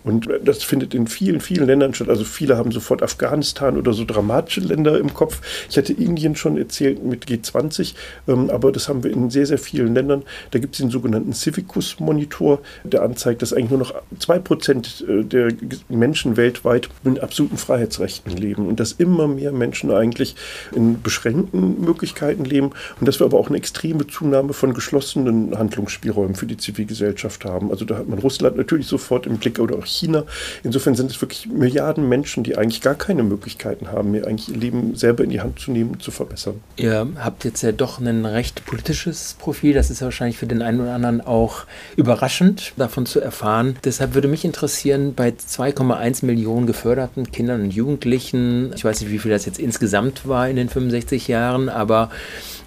Und 0.08 0.30
das 0.44 0.64
findet 0.64 0.94
in 0.94 1.08
vielen, 1.08 1.42
vielen 1.42 1.68
Ländern 1.68 1.94
statt. 1.94 2.10
Also 2.10 2.24
viele 2.24 2.58
haben 2.58 2.72
sofort 2.72 3.04
Afghanistan 3.04 3.78
oder 3.78 3.92
so 3.92 4.06
dramatische 4.06 4.62
Länder 4.62 4.98
im 4.98 5.14
Kopf. 5.14 5.42
Ich 5.70 5.78
hatte 5.78 5.92
Indien 5.92 6.36
schon 6.36 6.58
erzählt 6.58 7.04
mit 7.04 7.26
G20, 7.26 7.94
ähm, 8.28 8.50
aber 8.50 8.72
das 8.72 8.88
haben 8.88 9.04
wir 9.04 9.12
in 9.12 9.30
sehr, 9.30 9.46
sehr 9.46 9.58
vielen 9.58 9.94
Ländern. 9.94 10.24
Da 10.52 10.60
gibt 10.60 10.76
es 10.76 10.82
den 10.82 10.90
sogenannten 10.90 11.34
Civicus-Monitor, 11.34 12.60
der 12.86 13.04
anzeigt, 13.04 13.42
dass 13.42 13.52
eigentlich 13.52 13.72
nur 13.72 13.80
noch 13.80 13.96
zwei 14.20 14.40
Prozent 14.40 15.06
äh, 15.08 15.24
der 15.24 15.52
Menschen 15.90 16.38
weltweit 16.38 16.88
mit 17.04 17.20
absoluten 17.20 17.58
Freiheitsrechten 17.58 18.32
leben 18.32 18.68
und 18.68 18.80
dass 18.80 18.94
immer 18.94 19.28
mehr 19.28 19.52
Menschen 19.52 19.92
eigentlich 19.92 20.36
in 20.74 21.02
beschränkten 21.02 21.82
Möglichkeiten 21.82 22.46
leben 22.46 22.72
und 23.00 23.08
dass 23.08 23.20
wir 23.20 23.26
aber 23.26 23.38
auch 23.38 23.50
eine 23.50 23.58
extreme 23.58 24.08
Zunahme 24.08 24.54
von 24.54 24.74
geschlossenen 24.74 25.58
Handlungsspielräumen 25.58 26.36
für 26.36 26.46
die 26.46 26.58
Zivilgesellschaft 26.58 27.44
haben. 27.44 27.72
Also 27.72 27.84
da 27.84 27.98
hat 27.98 28.08
man 28.08 28.20
Russland 28.20 28.56
natürlich 28.56 28.88
sofort 28.88 29.26
im 29.26 29.38
Blick 29.38 29.60
oder 29.60 29.76
auch 29.76 29.86
China. 29.98 30.24
Insofern 30.64 30.96
sind 30.96 31.12
es 31.12 31.22
wirklich 31.22 31.48
Milliarden 31.48 32.08
Menschen, 32.08 32.44
die 32.44 32.58
eigentlich 32.58 32.82
gar 32.82 32.96
keine 32.96 33.24
Möglichkeiten 33.24 33.92
haben, 33.92 34.12
mehr 34.12 34.28
eigentlich 34.28 34.50
ihr 34.50 34.58
Leben 34.58 34.96
selber 34.96 35.24
in 35.24 35.30
die 35.30 35.42
Hand 35.42 35.60
zu 35.60 35.72
nehmen 35.72 35.92
und 35.92 36.04
zu 36.04 36.12
verbessern. 36.12 36.62
Ihr 36.78 37.08
habt 37.20 37.44
jetzt 37.46 37.62
ja 37.64 37.72
doch 37.72 38.00
ein 38.00 38.26
recht 38.26 38.66
politisches 38.66 39.36
Profil. 39.40 39.74
Das 39.74 39.90
ist 39.90 40.02
ja 40.02 40.06
wahrscheinlich 40.06 40.38
für 40.38 40.48
den 40.48 40.62
einen 40.62 40.82
oder 40.82 40.94
anderen 40.94 41.22
auch 41.22 41.66
überraschend, 41.96 42.74
davon 42.78 43.06
zu 43.06 43.20
erfahren. 43.20 43.78
Deshalb 43.84 44.14
würde 44.14 44.28
mich 44.28 44.46
interessieren, 44.46 45.14
bei 45.16 45.30
2,1 45.30 46.26
Millionen 46.26 46.68
geförderten 46.68 47.32
Kindern 47.32 47.62
und 47.62 47.72
Jugendlichen, 47.72 48.74
ich 48.76 48.86
weiß 48.86 49.02
nicht, 49.02 49.12
wie 49.12 49.20
viel 49.20 49.32
das 49.32 49.46
jetzt 49.46 49.60
insgesamt 49.60 50.28
war 50.28 50.50
in 50.50 50.56
den 50.56 50.70
65 50.70 51.28
Jahren, 51.28 51.70
aber 51.70 52.10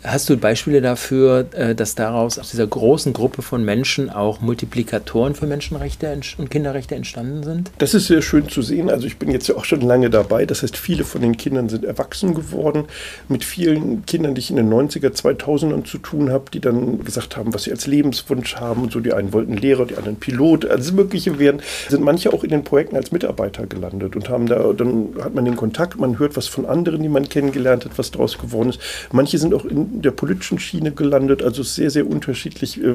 Hast 0.02 0.30
du 0.30 0.38
Beispiele 0.38 0.80
dafür, 0.80 1.46
äh, 1.52 1.74
dass 1.74 1.94
daraus 1.94 2.38
aus 2.38 2.50
dieser 2.50 2.66
großen 2.66 3.12
Gruppe 3.12 3.42
von 3.42 3.62
Menschen 3.62 4.08
auch 4.08 4.40
Multiplikatoren 4.40 5.34
für 5.34 5.46
Menschenrechte 5.46 6.18
und 6.38 6.50
Kinderrechte 6.50 6.94
entstanden 7.10 7.42
sind? 7.42 7.70
Das 7.78 7.94
ist 7.94 8.06
sehr 8.06 8.22
schön 8.22 8.48
zu 8.48 8.62
sehen. 8.62 8.88
Also 8.88 9.06
ich 9.06 9.18
bin 9.18 9.30
jetzt 9.30 9.48
ja 9.48 9.56
auch 9.56 9.64
schon 9.64 9.80
lange 9.80 10.10
dabei. 10.10 10.46
Das 10.46 10.62
heißt, 10.62 10.76
viele 10.76 11.04
von 11.04 11.20
den 11.20 11.36
Kindern 11.36 11.68
sind 11.68 11.84
erwachsen 11.84 12.34
geworden. 12.34 12.84
Mit 13.28 13.44
vielen 13.44 14.06
Kindern, 14.06 14.34
die 14.34 14.40
ich 14.40 14.50
in 14.50 14.56
den 14.56 14.72
90er, 14.72 15.10
2000ern 15.10 15.84
zu 15.84 15.98
tun 15.98 16.30
habe, 16.30 16.50
die 16.52 16.60
dann 16.60 17.04
gesagt 17.04 17.36
haben, 17.36 17.52
was 17.52 17.64
sie 17.64 17.72
als 17.72 17.86
Lebenswunsch 17.86 18.56
haben 18.56 18.82
und 18.82 18.92
so. 18.92 19.00
Die 19.00 19.12
einen 19.12 19.32
wollten 19.32 19.56
Lehrer, 19.56 19.86
die 19.86 19.96
anderen 19.96 20.16
Pilot, 20.16 20.66
alles 20.66 20.92
Mögliche 20.92 21.38
werden. 21.38 21.62
Sind 21.88 22.04
manche 22.04 22.32
auch 22.32 22.44
in 22.44 22.50
den 22.50 22.64
Projekten 22.64 22.96
als 22.96 23.12
Mitarbeiter 23.12 23.66
gelandet 23.66 24.14
und 24.14 24.28
haben 24.28 24.46
da, 24.46 24.72
dann 24.72 25.08
hat 25.20 25.34
man 25.34 25.44
den 25.44 25.56
Kontakt, 25.56 25.98
man 25.98 26.18
hört 26.18 26.36
was 26.36 26.46
von 26.46 26.66
anderen, 26.66 27.02
die 27.02 27.08
man 27.08 27.28
kennengelernt 27.28 27.84
hat, 27.84 27.98
was 27.98 28.10
daraus 28.10 28.38
geworden 28.38 28.70
ist. 28.70 28.80
Manche 29.12 29.38
sind 29.38 29.54
auch 29.54 29.64
in 29.64 30.02
der 30.02 30.12
politischen 30.12 30.58
Schiene 30.58 30.92
gelandet, 30.92 31.42
also 31.42 31.62
sehr, 31.62 31.90
sehr 31.90 32.06
unterschiedlich, 32.06 32.82
äh, 32.82 32.94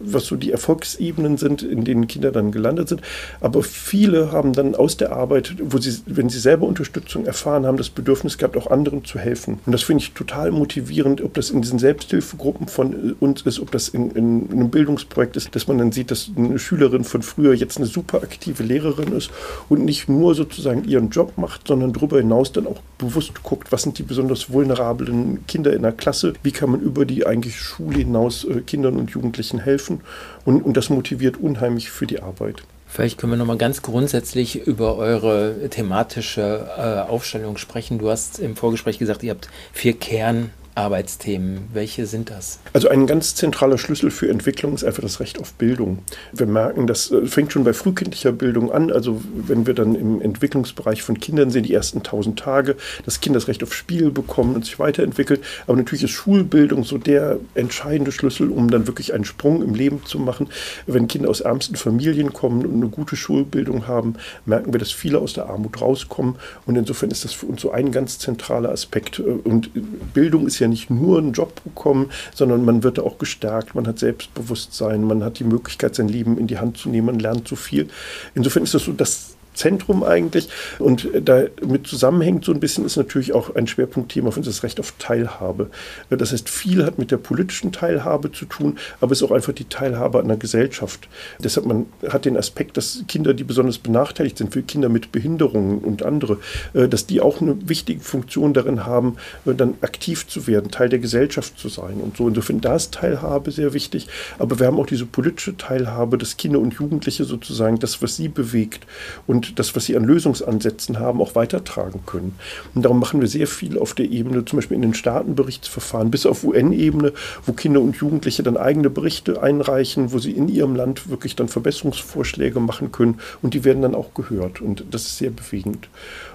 was 0.00 0.26
so 0.26 0.36
die 0.36 0.50
Erfolgsebenen 0.50 1.36
sind, 1.36 1.62
in 1.62 1.84
denen 1.84 2.06
Kinder 2.06 2.32
dann 2.32 2.50
gelandet 2.50 2.88
sind. 2.88 3.02
Aber 3.44 3.62
viele 3.62 4.32
haben 4.32 4.54
dann 4.54 4.74
aus 4.74 4.96
der 4.96 5.12
Arbeit, 5.12 5.56
wo 5.60 5.76
sie, 5.76 5.94
wenn 6.06 6.30
sie 6.30 6.38
selber 6.38 6.66
Unterstützung 6.66 7.26
erfahren 7.26 7.66
haben, 7.66 7.76
das 7.76 7.90
Bedürfnis 7.90 8.38
gehabt, 8.38 8.56
auch 8.56 8.70
anderen 8.70 9.04
zu 9.04 9.18
helfen. 9.18 9.60
Und 9.66 9.72
das 9.72 9.82
finde 9.82 10.02
ich 10.02 10.14
total 10.14 10.50
motivierend, 10.50 11.20
ob 11.20 11.34
das 11.34 11.50
in 11.50 11.60
diesen 11.60 11.78
Selbsthilfegruppen 11.78 12.68
von 12.68 13.12
uns 13.20 13.42
ist, 13.42 13.60
ob 13.60 13.70
das 13.70 13.88
in, 13.88 14.12
in, 14.12 14.50
einem 14.50 14.70
Bildungsprojekt 14.70 15.36
ist, 15.36 15.54
dass 15.54 15.68
man 15.68 15.76
dann 15.76 15.92
sieht, 15.92 16.10
dass 16.10 16.30
eine 16.34 16.58
Schülerin 16.58 17.04
von 17.04 17.20
früher 17.20 17.52
jetzt 17.52 17.76
eine 17.76 17.84
super 17.84 18.22
aktive 18.22 18.62
Lehrerin 18.62 19.12
ist 19.12 19.30
und 19.68 19.84
nicht 19.84 20.08
nur 20.08 20.34
sozusagen 20.34 20.84
ihren 20.84 21.10
Job 21.10 21.34
macht, 21.36 21.68
sondern 21.68 21.92
darüber 21.92 22.16
hinaus 22.16 22.50
dann 22.50 22.66
auch 22.66 22.80
bewusst 22.96 23.42
guckt, 23.42 23.70
was 23.72 23.82
sind 23.82 23.98
die 23.98 24.04
besonders 24.04 24.50
vulnerablen 24.54 25.46
Kinder 25.46 25.74
in 25.74 25.82
der 25.82 25.92
Klasse, 25.92 26.32
wie 26.42 26.52
kann 26.52 26.70
man 26.70 26.80
über 26.80 27.04
die 27.04 27.26
eigentlich 27.26 27.60
Schule 27.60 27.98
hinaus 27.98 28.44
äh, 28.44 28.62
Kindern 28.62 28.96
und 28.96 29.10
Jugendlichen 29.10 29.58
helfen 29.58 30.00
und, 30.46 30.62
und 30.62 30.78
das 30.78 30.88
motiviert 30.88 31.36
unheimlich 31.36 31.90
für 31.90 32.06
die 32.06 32.22
Arbeit. 32.22 32.62
Vielleicht 32.94 33.18
können 33.18 33.32
wir 33.32 33.36
noch 33.36 33.46
mal 33.46 33.58
ganz 33.58 33.82
grundsätzlich 33.82 34.68
über 34.68 34.94
eure 34.94 35.68
thematische 35.68 36.68
äh, 36.78 37.10
Aufstellung 37.10 37.56
sprechen. 37.56 37.98
Du 37.98 38.08
hast 38.08 38.38
im 38.38 38.54
Vorgespräch 38.54 39.00
gesagt, 39.00 39.24
ihr 39.24 39.32
habt 39.32 39.48
vier 39.72 39.94
Kern 39.94 40.50
Arbeitsthemen. 40.74 41.68
Welche 41.72 42.06
sind 42.06 42.30
das? 42.30 42.58
Also 42.72 42.88
ein 42.88 43.06
ganz 43.06 43.36
zentraler 43.36 43.78
Schlüssel 43.78 44.10
für 44.10 44.28
Entwicklung 44.28 44.74
ist 44.74 44.84
einfach 44.84 45.02
das 45.02 45.20
Recht 45.20 45.40
auf 45.40 45.52
Bildung. 45.54 46.00
Wir 46.32 46.46
merken, 46.46 46.88
das 46.88 47.12
äh, 47.12 47.26
fängt 47.26 47.52
schon 47.52 47.62
bei 47.62 47.72
frühkindlicher 47.72 48.32
Bildung 48.32 48.72
an. 48.72 48.90
Also 48.90 49.22
wenn 49.34 49.66
wir 49.66 49.74
dann 49.74 49.94
im 49.94 50.20
Entwicklungsbereich 50.20 51.02
von 51.02 51.20
Kindern 51.20 51.50
sehen, 51.50 51.62
die 51.62 51.72
ersten 51.72 52.02
tausend 52.02 52.40
Tage, 52.40 52.76
dass 53.04 53.20
Kinder 53.20 53.38
das 53.38 53.46
Recht 53.46 53.62
auf 53.62 53.72
Spiel 53.72 54.10
bekommen 54.10 54.56
und 54.56 54.64
sich 54.64 54.78
weiterentwickeln. 54.80 55.40
Aber 55.66 55.76
natürlich 55.76 56.04
ist 56.04 56.10
Schulbildung 56.10 56.82
so 56.82 56.98
der 56.98 57.38
entscheidende 57.54 58.10
Schlüssel, 58.10 58.50
um 58.50 58.68
dann 58.68 58.88
wirklich 58.88 59.14
einen 59.14 59.24
Sprung 59.24 59.62
im 59.62 59.74
Leben 59.74 60.04
zu 60.04 60.18
machen. 60.18 60.48
Wenn 60.86 61.06
Kinder 61.06 61.30
aus 61.30 61.40
ärmsten 61.40 61.76
Familien 61.76 62.32
kommen 62.32 62.66
und 62.66 62.74
eine 62.74 62.88
gute 62.88 63.14
Schulbildung 63.14 63.86
haben, 63.86 64.14
merken 64.44 64.72
wir, 64.72 64.80
dass 64.80 64.90
viele 64.90 65.20
aus 65.20 65.34
der 65.34 65.46
Armut 65.48 65.80
rauskommen. 65.80 66.34
Und 66.66 66.74
insofern 66.74 67.12
ist 67.12 67.24
das 67.24 67.32
für 67.32 67.46
uns 67.46 67.62
so 67.62 67.70
ein 67.70 67.92
ganz 67.92 68.18
zentraler 68.18 68.70
Aspekt. 68.70 69.20
Und 69.20 69.70
Bildung 70.12 70.48
ist 70.48 70.58
ja 70.58 70.63
ja 70.64 70.68
nicht 70.68 70.90
nur 70.90 71.18
einen 71.18 71.32
Job 71.32 71.62
bekommen, 71.62 72.10
sondern 72.34 72.64
man 72.64 72.82
wird 72.82 72.98
auch 72.98 73.18
gestärkt, 73.18 73.74
man 73.74 73.86
hat 73.86 73.98
Selbstbewusstsein, 73.98 75.04
man 75.04 75.22
hat 75.22 75.38
die 75.38 75.44
Möglichkeit, 75.44 75.94
sein 75.94 76.08
Leben 76.08 76.38
in 76.38 76.46
die 76.46 76.58
Hand 76.58 76.78
zu 76.78 76.88
nehmen, 76.88 77.06
man 77.06 77.18
lernt 77.18 77.46
zu 77.46 77.56
viel. 77.56 77.88
Insofern 78.34 78.62
ist 78.62 78.74
das 78.74 78.84
so 78.84 78.92
das 78.92 79.33
Zentrum 79.54 80.02
eigentlich. 80.02 80.48
Und 80.78 81.08
damit 81.24 81.86
zusammenhängt 81.86 82.44
so 82.44 82.52
ein 82.52 82.60
bisschen 82.60 82.84
ist 82.84 82.96
natürlich 82.96 83.32
auch 83.32 83.54
ein 83.54 83.66
Schwerpunktthema 83.66 84.30
für 84.30 84.38
uns 84.38 84.46
das 84.46 84.62
Recht 84.62 84.80
auf 84.80 84.94
Teilhabe. 84.98 85.70
Das 86.10 86.32
heißt, 86.32 86.48
viel 86.48 86.84
hat 86.84 86.98
mit 86.98 87.10
der 87.10 87.16
politischen 87.16 87.72
Teilhabe 87.72 88.32
zu 88.32 88.44
tun, 88.44 88.78
aber 89.00 89.12
es 89.12 89.20
ist 89.20 89.28
auch 89.28 89.34
einfach 89.34 89.52
die 89.52 89.68
Teilhabe 89.68 90.20
an 90.20 90.28
der 90.28 90.36
Gesellschaft. 90.36 91.08
Deshalb 91.42 91.66
man 91.66 91.86
hat 92.08 92.24
den 92.24 92.36
Aspekt, 92.36 92.76
dass 92.76 93.04
Kinder, 93.08 93.34
die 93.34 93.44
besonders 93.44 93.78
benachteiligt 93.78 94.38
sind, 94.38 94.52
für 94.52 94.62
Kinder 94.62 94.88
mit 94.88 95.12
Behinderungen 95.12 95.78
und 95.78 96.02
andere, 96.02 96.38
äh, 96.72 96.88
dass 96.88 97.06
die 97.06 97.20
auch 97.20 97.40
eine 97.40 97.56
wichtige 97.68 98.00
Funktion 98.00 98.54
darin 98.54 98.86
haben, 98.86 99.16
äh, 99.46 99.54
dann 99.54 99.74
aktiv 99.80 100.26
zu 100.26 100.46
werden, 100.46 100.70
Teil 100.70 100.88
der 100.88 100.98
Gesellschaft 100.98 101.58
zu 101.58 101.68
sein 101.68 102.00
und 102.02 102.16
so. 102.16 102.28
Insofern 102.28 102.60
da 102.60 102.76
ist 102.76 102.94
Teilhabe 102.94 103.50
sehr 103.50 103.72
wichtig. 103.72 104.08
Aber 104.38 104.58
wir 104.58 104.66
haben 104.66 104.78
auch 104.78 104.86
diese 104.86 105.06
politische 105.06 105.56
Teilhabe, 105.56 106.18
dass 106.18 106.36
Kinder 106.36 106.58
und 106.58 106.74
Jugendliche 106.74 107.24
sozusagen 107.24 107.78
das, 107.78 108.02
was 108.02 108.16
sie 108.16 108.28
bewegt 108.28 108.86
und 109.26 109.43
das, 109.54 109.76
was 109.76 109.84
sie 109.84 109.96
an 109.96 110.04
Lösungsansätzen 110.04 110.98
haben, 110.98 111.20
auch 111.20 111.34
weitertragen 111.34 112.00
können. 112.06 112.38
Und 112.74 112.84
darum 112.84 113.00
machen 113.00 113.20
wir 113.20 113.28
sehr 113.28 113.46
viel 113.46 113.78
auf 113.78 113.94
der 113.94 114.10
Ebene, 114.10 114.44
zum 114.44 114.58
Beispiel 114.58 114.76
in 114.76 114.82
den 114.82 114.94
Staatenberichtsverfahren, 114.94 116.10
bis 116.10 116.26
auf 116.26 116.44
UN-Ebene, 116.44 117.12
wo 117.46 117.52
Kinder 117.52 117.80
und 117.80 117.96
Jugendliche 117.96 118.42
dann 118.42 118.56
eigene 118.56 118.90
Berichte 118.90 119.42
einreichen, 119.42 120.12
wo 120.12 120.18
sie 120.18 120.32
in 120.32 120.48
ihrem 120.48 120.76
Land 120.76 121.08
wirklich 121.08 121.36
dann 121.36 121.48
Verbesserungsvorschläge 121.48 122.60
machen 122.60 122.92
können 122.92 123.20
und 123.42 123.54
die 123.54 123.64
werden 123.64 123.82
dann 123.82 123.94
auch 123.94 124.14
gehört. 124.14 124.60
Und 124.60 124.84
das 124.90 125.02
ist 125.02 125.18
sehr 125.18 125.30
bewegend. 125.30 125.88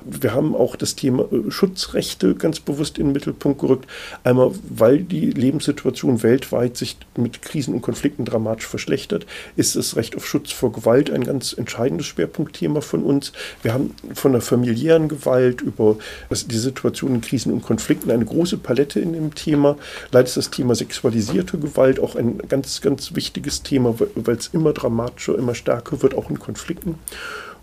Wir 0.06 0.34
haben 0.34 0.56
auch 0.56 0.76
das 0.76 0.96
Thema 0.96 1.24
äh, 1.32 1.52
Schutzrechte 1.52 2.36
ganz 2.36 2.60
bewusst 2.60 2.98
in 2.98 3.08
den 3.08 3.14
Mittelpunkt 3.14 3.60
gerückt. 3.60 3.88
Einmal, 4.24 4.52
weil 4.70 5.00
die 5.00 5.32
Lebenssituation 5.32 6.24
weltweit 6.24 6.78
sich 6.78 6.98
mit 7.18 7.42
Krisen 7.42 7.74
und 7.74 7.82
Konflikten 7.82 8.26
dramatisch 8.26 8.68
verschlechtert, 8.68 9.26
ist 9.56 9.76
das 9.76 9.96
Recht 9.96 10.16
auf 10.16 10.26
Schutz 10.26 10.52
vor 10.52 10.72
Gewalt 10.72 11.12
ein 11.12 11.24
ganz 11.24 11.54
entscheidendes 11.54 12.08
Schwerpunktthema 12.08 12.82
von 12.82 12.99
uns. 13.04 13.32
Wir 13.62 13.74
haben 13.74 13.94
von 14.14 14.32
der 14.32 14.42
familiären 14.42 15.08
Gewalt 15.08 15.62
über 15.62 15.98
die 16.30 16.58
Situation 16.58 17.16
in 17.16 17.22
Krisen 17.22 17.54
und 17.54 17.62
Konflikten 17.62 18.12
eine 18.12 18.26
große 18.26 18.58
Palette 18.58 19.00
in 19.00 19.14
dem 19.14 19.36
Thema. 19.36 19.78
Leider 20.12 20.28
ist 20.28 20.38
das 20.38 20.52
Thema 20.52 20.76
sexualisierte 20.76 21.58
Gewalt 21.58 22.00
auch 22.00 22.16
ein 22.16 22.38
ganz, 22.48 22.82
ganz 22.82 23.16
wichtiges 23.16 23.64
Thema, 23.64 23.96
weil 24.16 24.36
es 24.36 24.48
immer 24.48 24.74
dramatischer, 24.74 25.38
immer 25.38 25.56
stärker 25.56 26.02
wird, 26.02 26.16
auch 26.16 26.30
in 26.30 26.40
Konflikten. 26.40 26.96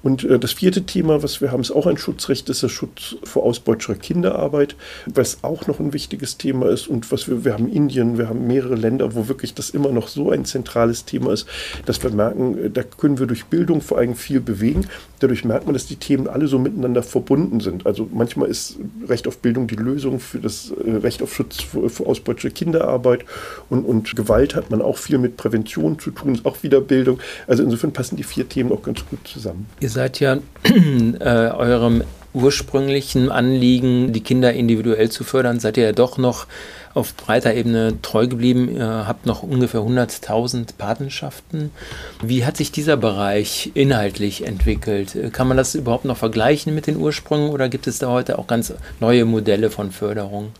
Und 0.07 0.22
äh, 0.22 0.38
das 0.38 0.53
vierte 0.53 0.85
Thema, 0.85 1.25
was 1.25 1.40
wir 1.40 1.51
haben, 1.51 1.62
ist 1.62 1.72
auch 1.72 1.87
ein 1.87 1.99
Schutzrecht, 1.99 2.49
ist 2.49 2.62
der 2.62 2.68
Schutz 2.68 3.16
vor 3.25 3.42
ausbeutischer 3.42 3.96
Kinderarbeit, 3.96 4.77
was 5.07 5.42
auch 5.42 5.66
noch 5.66 5.81
ein 5.81 5.92
wichtiges 5.92 6.37
Thema 6.37 6.68
ist 6.68 6.87
und 6.87 7.11
was 7.11 7.29
wir, 7.29 7.44
wir 7.44 7.55
haben 7.55 7.68
Indien, 7.68 8.16
wir 8.16 8.29
haben 8.29 8.46
mehrere 8.46 8.77
Länder, 8.77 9.16
wo 9.16 9.27
wirklich 9.27 9.55
das 9.55 9.70
immer 9.70 9.90
noch 9.90 10.07
so 10.07 10.31
ein 10.31 10.44
zentrales 10.44 11.07
Thema 11.07 11.33
ist, 11.33 11.49
dass 11.87 12.03
wir 12.05 12.11
merken, 12.11 12.66
äh, 12.66 12.70
da 12.70 12.85
können 12.85 13.18
wir 13.18 13.27
durch 13.27 13.46
Bildung 13.46 13.81
vor 13.81 13.99
allem 13.99 14.14
viel 14.14 14.40
bewegen. 14.40 14.87
Dadurch 15.20 15.44
merkt 15.44 15.66
man, 15.66 15.74
dass 15.74 15.87
die 15.87 15.96
Themen 15.96 16.29
alle 16.29 16.46
so 16.46 16.59
miteinander 16.59 17.02
verbunden 17.02 17.61
sind. 17.61 17.87
Also 17.87 18.09
manchmal 18.12 18.48
ist 18.48 18.79
Recht 19.09 19.26
auf 19.26 19.38
Bildung 19.38 19.66
die 19.66 19.76
Lösung 19.76 20.20
für 20.20 20.38
das 20.38 20.70
äh, 20.70 20.90
Recht 20.96 21.22
auf 21.22 21.35
Schutz 21.35 21.62
vor, 21.62 22.07
ausbeutischer 22.07 22.50
Kinderarbeit 22.50 23.24
und, 23.70 23.85
und 23.85 24.14
Gewalt 24.16 24.55
hat 24.55 24.70
man 24.70 24.83
auch 24.83 24.98
viel 24.98 25.18
mit 25.18 25.37
Prävention 25.37 25.98
zu 25.98 26.11
tun, 26.11 26.35
ist 26.35 26.46
auch 26.46 26.62
wieder 26.62 26.81
Bildung. 26.81 27.18
Also 27.46 27.62
insofern 27.62 27.92
passen 27.92 28.16
die 28.16 28.24
vier 28.24 28.48
Themen 28.48 28.72
auch 28.72 28.83
ganz 28.83 29.05
gut 29.09 29.20
zusammen. 29.24 29.66
Ihr 29.81 29.90
seid 29.90 30.20
ja 30.20 30.38
äh, 30.64 31.24
eurem 31.24 32.02
ursprünglichen 32.37 33.31
Anliegen, 33.31 34.12
die 34.12 34.20
Kinder 34.20 34.52
individuell 34.52 35.11
zu 35.11 35.24
fördern, 35.24 35.59
seid 35.59 35.79
ihr 35.79 35.85
ja 35.85 35.92
doch 35.92 36.18
noch 36.18 36.46
auf 36.97 37.15
breiter 37.15 37.55
Ebene 37.55 38.01
treu 38.01 38.27
geblieben. 38.27 38.75
Ihr 38.75 39.07
habt 39.07 39.27
noch 39.27 39.43
ungefähr 39.43 39.81
100.000 39.81 40.77
Patenschaften. 40.79 41.71
Wie 42.23 42.45
hat 42.45 42.57
sich 42.57 42.73
dieser 42.73 42.97
Bereich 42.97 43.71
inhaltlich 43.75 44.47
entwickelt? 44.47 45.33
Kann 45.33 45.47
man 45.47 45.59
das 45.59 45.75
überhaupt 45.75 46.07
noch 46.07 46.17
vergleichen 46.17 46.75
mit 46.75 46.87
den 46.87 46.97
Ursprüngen 46.97 47.51
oder 47.51 47.69
gibt 47.69 47.87
es 47.87 47.99
da 47.99 48.09
heute 48.09 48.39
auch 48.39 48.47
ganz 48.47 48.73
neue 48.99 49.27
Modelle 49.27 49.71
von 49.71 49.93
Förderung? 49.93 50.53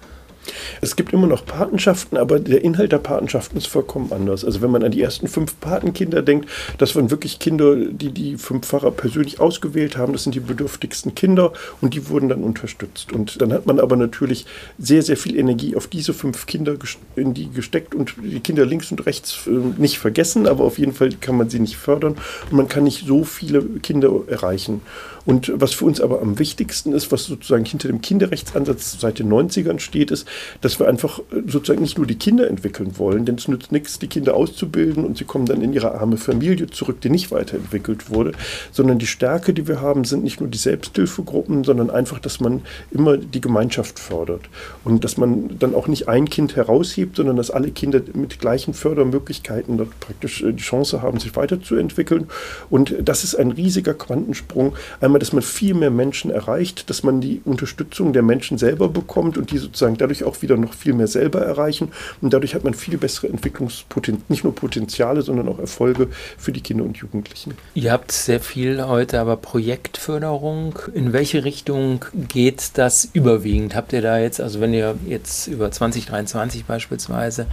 Es 0.80 0.96
gibt 0.96 1.12
immer 1.12 1.26
noch 1.26 1.44
Patenschaften, 1.44 2.16
aber 2.16 2.38
der 2.40 2.62
Inhalt 2.62 2.92
der 2.92 2.98
Patenschaften 2.98 3.56
ist 3.59 3.66
vollkommen 3.66 4.12
anders. 4.12 4.44
Also 4.44 4.62
wenn 4.62 4.70
man 4.70 4.82
an 4.82 4.90
die 4.90 5.02
ersten 5.02 5.28
fünf 5.28 5.59
Patenkinder 5.61 6.22
denkt, 6.22 6.48
das 6.78 6.94
waren 6.96 7.11
wirklich 7.11 7.38
Kinder, 7.38 7.76
die 7.76 8.11
die 8.11 8.37
fünf 8.37 8.66
Pfarrer 8.66 8.90
persönlich 8.90 9.40
ausgewählt 9.40 9.96
haben. 9.96 10.12
Das 10.12 10.24
sind 10.24 10.35
die 10.35 10.40
bedürftigsten 10.40 11.14
Kinder 11.14 11.52
und 11.80 11.94
die 11.94 12.09
wurden 12.09 12.28
dann 12.28 12.42
unterstützt. 12.42 13.12
Und 13.12 13.40
dann 13.40 13.52
hat 13.52 13.66
man 13.66 13.80
aber 13.80 13.96
natürlich 13.96 14.46
sehr, 14.78 15.02
sehr 15.02 15.16
viel 15.16 15.37
Energie 15.37 15.76
auf 15.76 15.87
diese 15.87 16.14
fünf 16.14 16.46
Kinder 16.46 16.76
in 17.16 17.35
die 17.35 17.50
gesteckt 17.50 17.94
und 17.94 18.14
die 18.22 18.40
Kinder 18.40 18.66
links 18.66 18.90
und 18.90 19.06
rechts 19.06 19.46
äh, 19.46 19.50
nicht 19.50 19.98
vergessen, 19.98 20.46
aber 20.46 20.64
auf 20.64 20.78
jeden 20.78 20.92
Fall 20.92 21.11
kann 21.20 21.37
man 21.37 21.50
sie 21.50 21.59
nicht 21.59 21.76
fördern 21.76 22.16
und 22.50 22.56
man 22.56 22.68
kann 22.68 22.85
nicht 22.85 23.06
so 23.06 23.24
viele 23.24 23.62
Kinder 23.82 24.11
erreichen. 24.28 24.80
Und 25.26 25.52
was 25.54 25.74
für 25.74 25.84
uns 25.84 26.00
aber 26.00 26.22
am 26.22 26.38
wichtigsten 26.38 26.92
ist, 26.92 27.12
was 27.12 27.24
sozusagen 27.24 27.64
hinter 27.64 27.88
dem 27.88 28.00
Kinderrechtsansatz 28.00 28.98
seit 28.98 29.18
den 29.18 29.28
90ern 29.28 29.80
steht, 29.80 30.10
ist, 30.10 30.26
dass 30.60 30.78
wir 30.78 30.88
einfach 30.88 31.18
äh, 31.18 31.42
sozusagen 31.46 31.82
nicht 31.82 31.98
nur 31.98 32.06
die 32.06 32.14
Kinder 32.14 32.48
entwickeln 32.48 32.92
wollen, 32.96 33.24
denn 33.26 33.34
es 33.34 33.48
nützt 33.48 33.72
nichts, 33.72 33.98
die 33.98 34.06
Kinder 34.06 34.34
auszubilden 34.34 35.04
und 35.04 35.18
sie 35.18 35.24
kommen 35.24 35.46
dann 35.46 35.60
in 35.60 35.72
ihre 35.72 35.94
arme 35.96 36.16
Familie 36.16 36.68
zurück, 36.68 37.00
die 37.00 37.10
nicht 37.10 37.30
weiterentwickelt 37.30 38.08
wurde, 38.08 38.32
sondern 38.70 38.98
die 38.98 39.06
Stärke, 39.06 39.52
die 39.52 39.66
wir 39.66 39.80
haben, 39.80 40.04
sind 40.04 40.22
nicht 40.22 40.40
nur 40.40 40.48
die 40.48 40.58
Selbsthilfegruppen, 40.58 41.64
sondern 41.64 41.90
einfach, 41.90 42.20
dass 42.20 42.40
man 42.40 42.62
immer 42.92 43.16
die 43.16 43.40
Gemeinschaft 43.40 43.98
fördert 43.98 44.42
und 44.84 45.02
dass 45.04 45.16
man 45.16 45.58
dann 45.58 45.74
auch 45.74 45.88
nicht 45.88 46.08
ein 46.08 46.28
Kind 46.30 46.54
heraushebt, 46.54 47.16
sondern 47.16 47.36
dass 47.36 47.50
alle 47.50 47.70
Kinder 47.72 48.00
mit 48.14 48.38
gleichen 48.38 48.74
Fördermöglichkeiten 48.74 49.76
dort 49.76 49.98
praktisch 49.98 50.42
äh, 50.42 50.52
die 50.52 50.62
Chance 50.62 51.02
haben, 51.02 51.18
sich 51.18 51.34
weiterzuentwickeln. 51.34 52.28
Und 52.70 52.94
das 53.02 53.24
ist 53.24 53.34
ein 53.34 53.50
riesiger 53.50 53.94
Quantensprung. 53.94 54.74
Einmal, 55.00 55.15
dass 55.18 55.33
man 55.33 55.42
viel 55.42 55.74
mehr 55.74 55.90
Menschen 55.90 56.31
erreicht, 56.31 56.90
dass 56.90 57.02
man 57.02 57.20
die 57.20 57.40
Unterstützung 57.44 58.12
der 58.12 58.22
Menschen 58.22 58.59
selber 58.59 58.88
bekommt 58.88 59.38
und 59.38 59.50
die 59.50 59.59
sozusagen 59.59 59.96
dadurch 59.96 60.24
auch 60.24 60.42
wieder 60.42 60.57
noch 60.57 60.74
viel 60.74 60.92
mehr 60.92 61.07
selber 61.07 61.40
erreichen. 61.40 61.92
Und 62.20 62.33
dadurch 62.33 62.55
hat 62.55 62.64
man 62.64 62.74
viel 62.74 62.98
bessere 62.98 63.29
Entwicklungspotenziale, 63.29 64.24
nicht 64.29 64.44
nur 64.44 64.55
Potenziale, 64.55 65.22
sondern 65.22 65.48
auch 65.48 65.59
Erfolge 65.59 66.09
für 66.38 66.52
die 66.52 66.61
Kinder 66.61 66.85
und 66.85 66.96
Jugendlichen. 66.96 67.55
Ihr 67.74 67.92
habt 67.92 68.12
sehr 68.12 68.40
viel 68.40 68.87
heute 68.87 69.20
aber 69.20 69.37
Projektförderung. 69.37 70.79
In 70.94 71.12
welche 71.12 71.44
Richtung 71.44 72.05
geht 72.29 72.72
das 72.74 73.09
überwiegend? 73.12 73.74
Habt 73.74 73.92
ihr 73.92 74.02
da 74.02 74.18
jetzt, 74.18 74.40
also 74.40 74.61
wenn 74.61 74.74
ihr 74.74 74.96
jetzt 75.07 75.46
über 75.46 75.70
2023 75.70 76.64
beispielsweise 76.64 77.46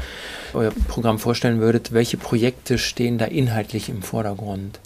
euer 0.54 0.72
Programm 0.88 1.20
vorstellen 1.20 1.60
würdet, 1.60 1.94
welche 1.94 2.18
Projekte 2.18 2.78
stehen 2.78 3.18
da 3.18 3.26
inhaltlich 3.26 3.90
im 3.90 4.02
Vordergrund? 4.02 4.80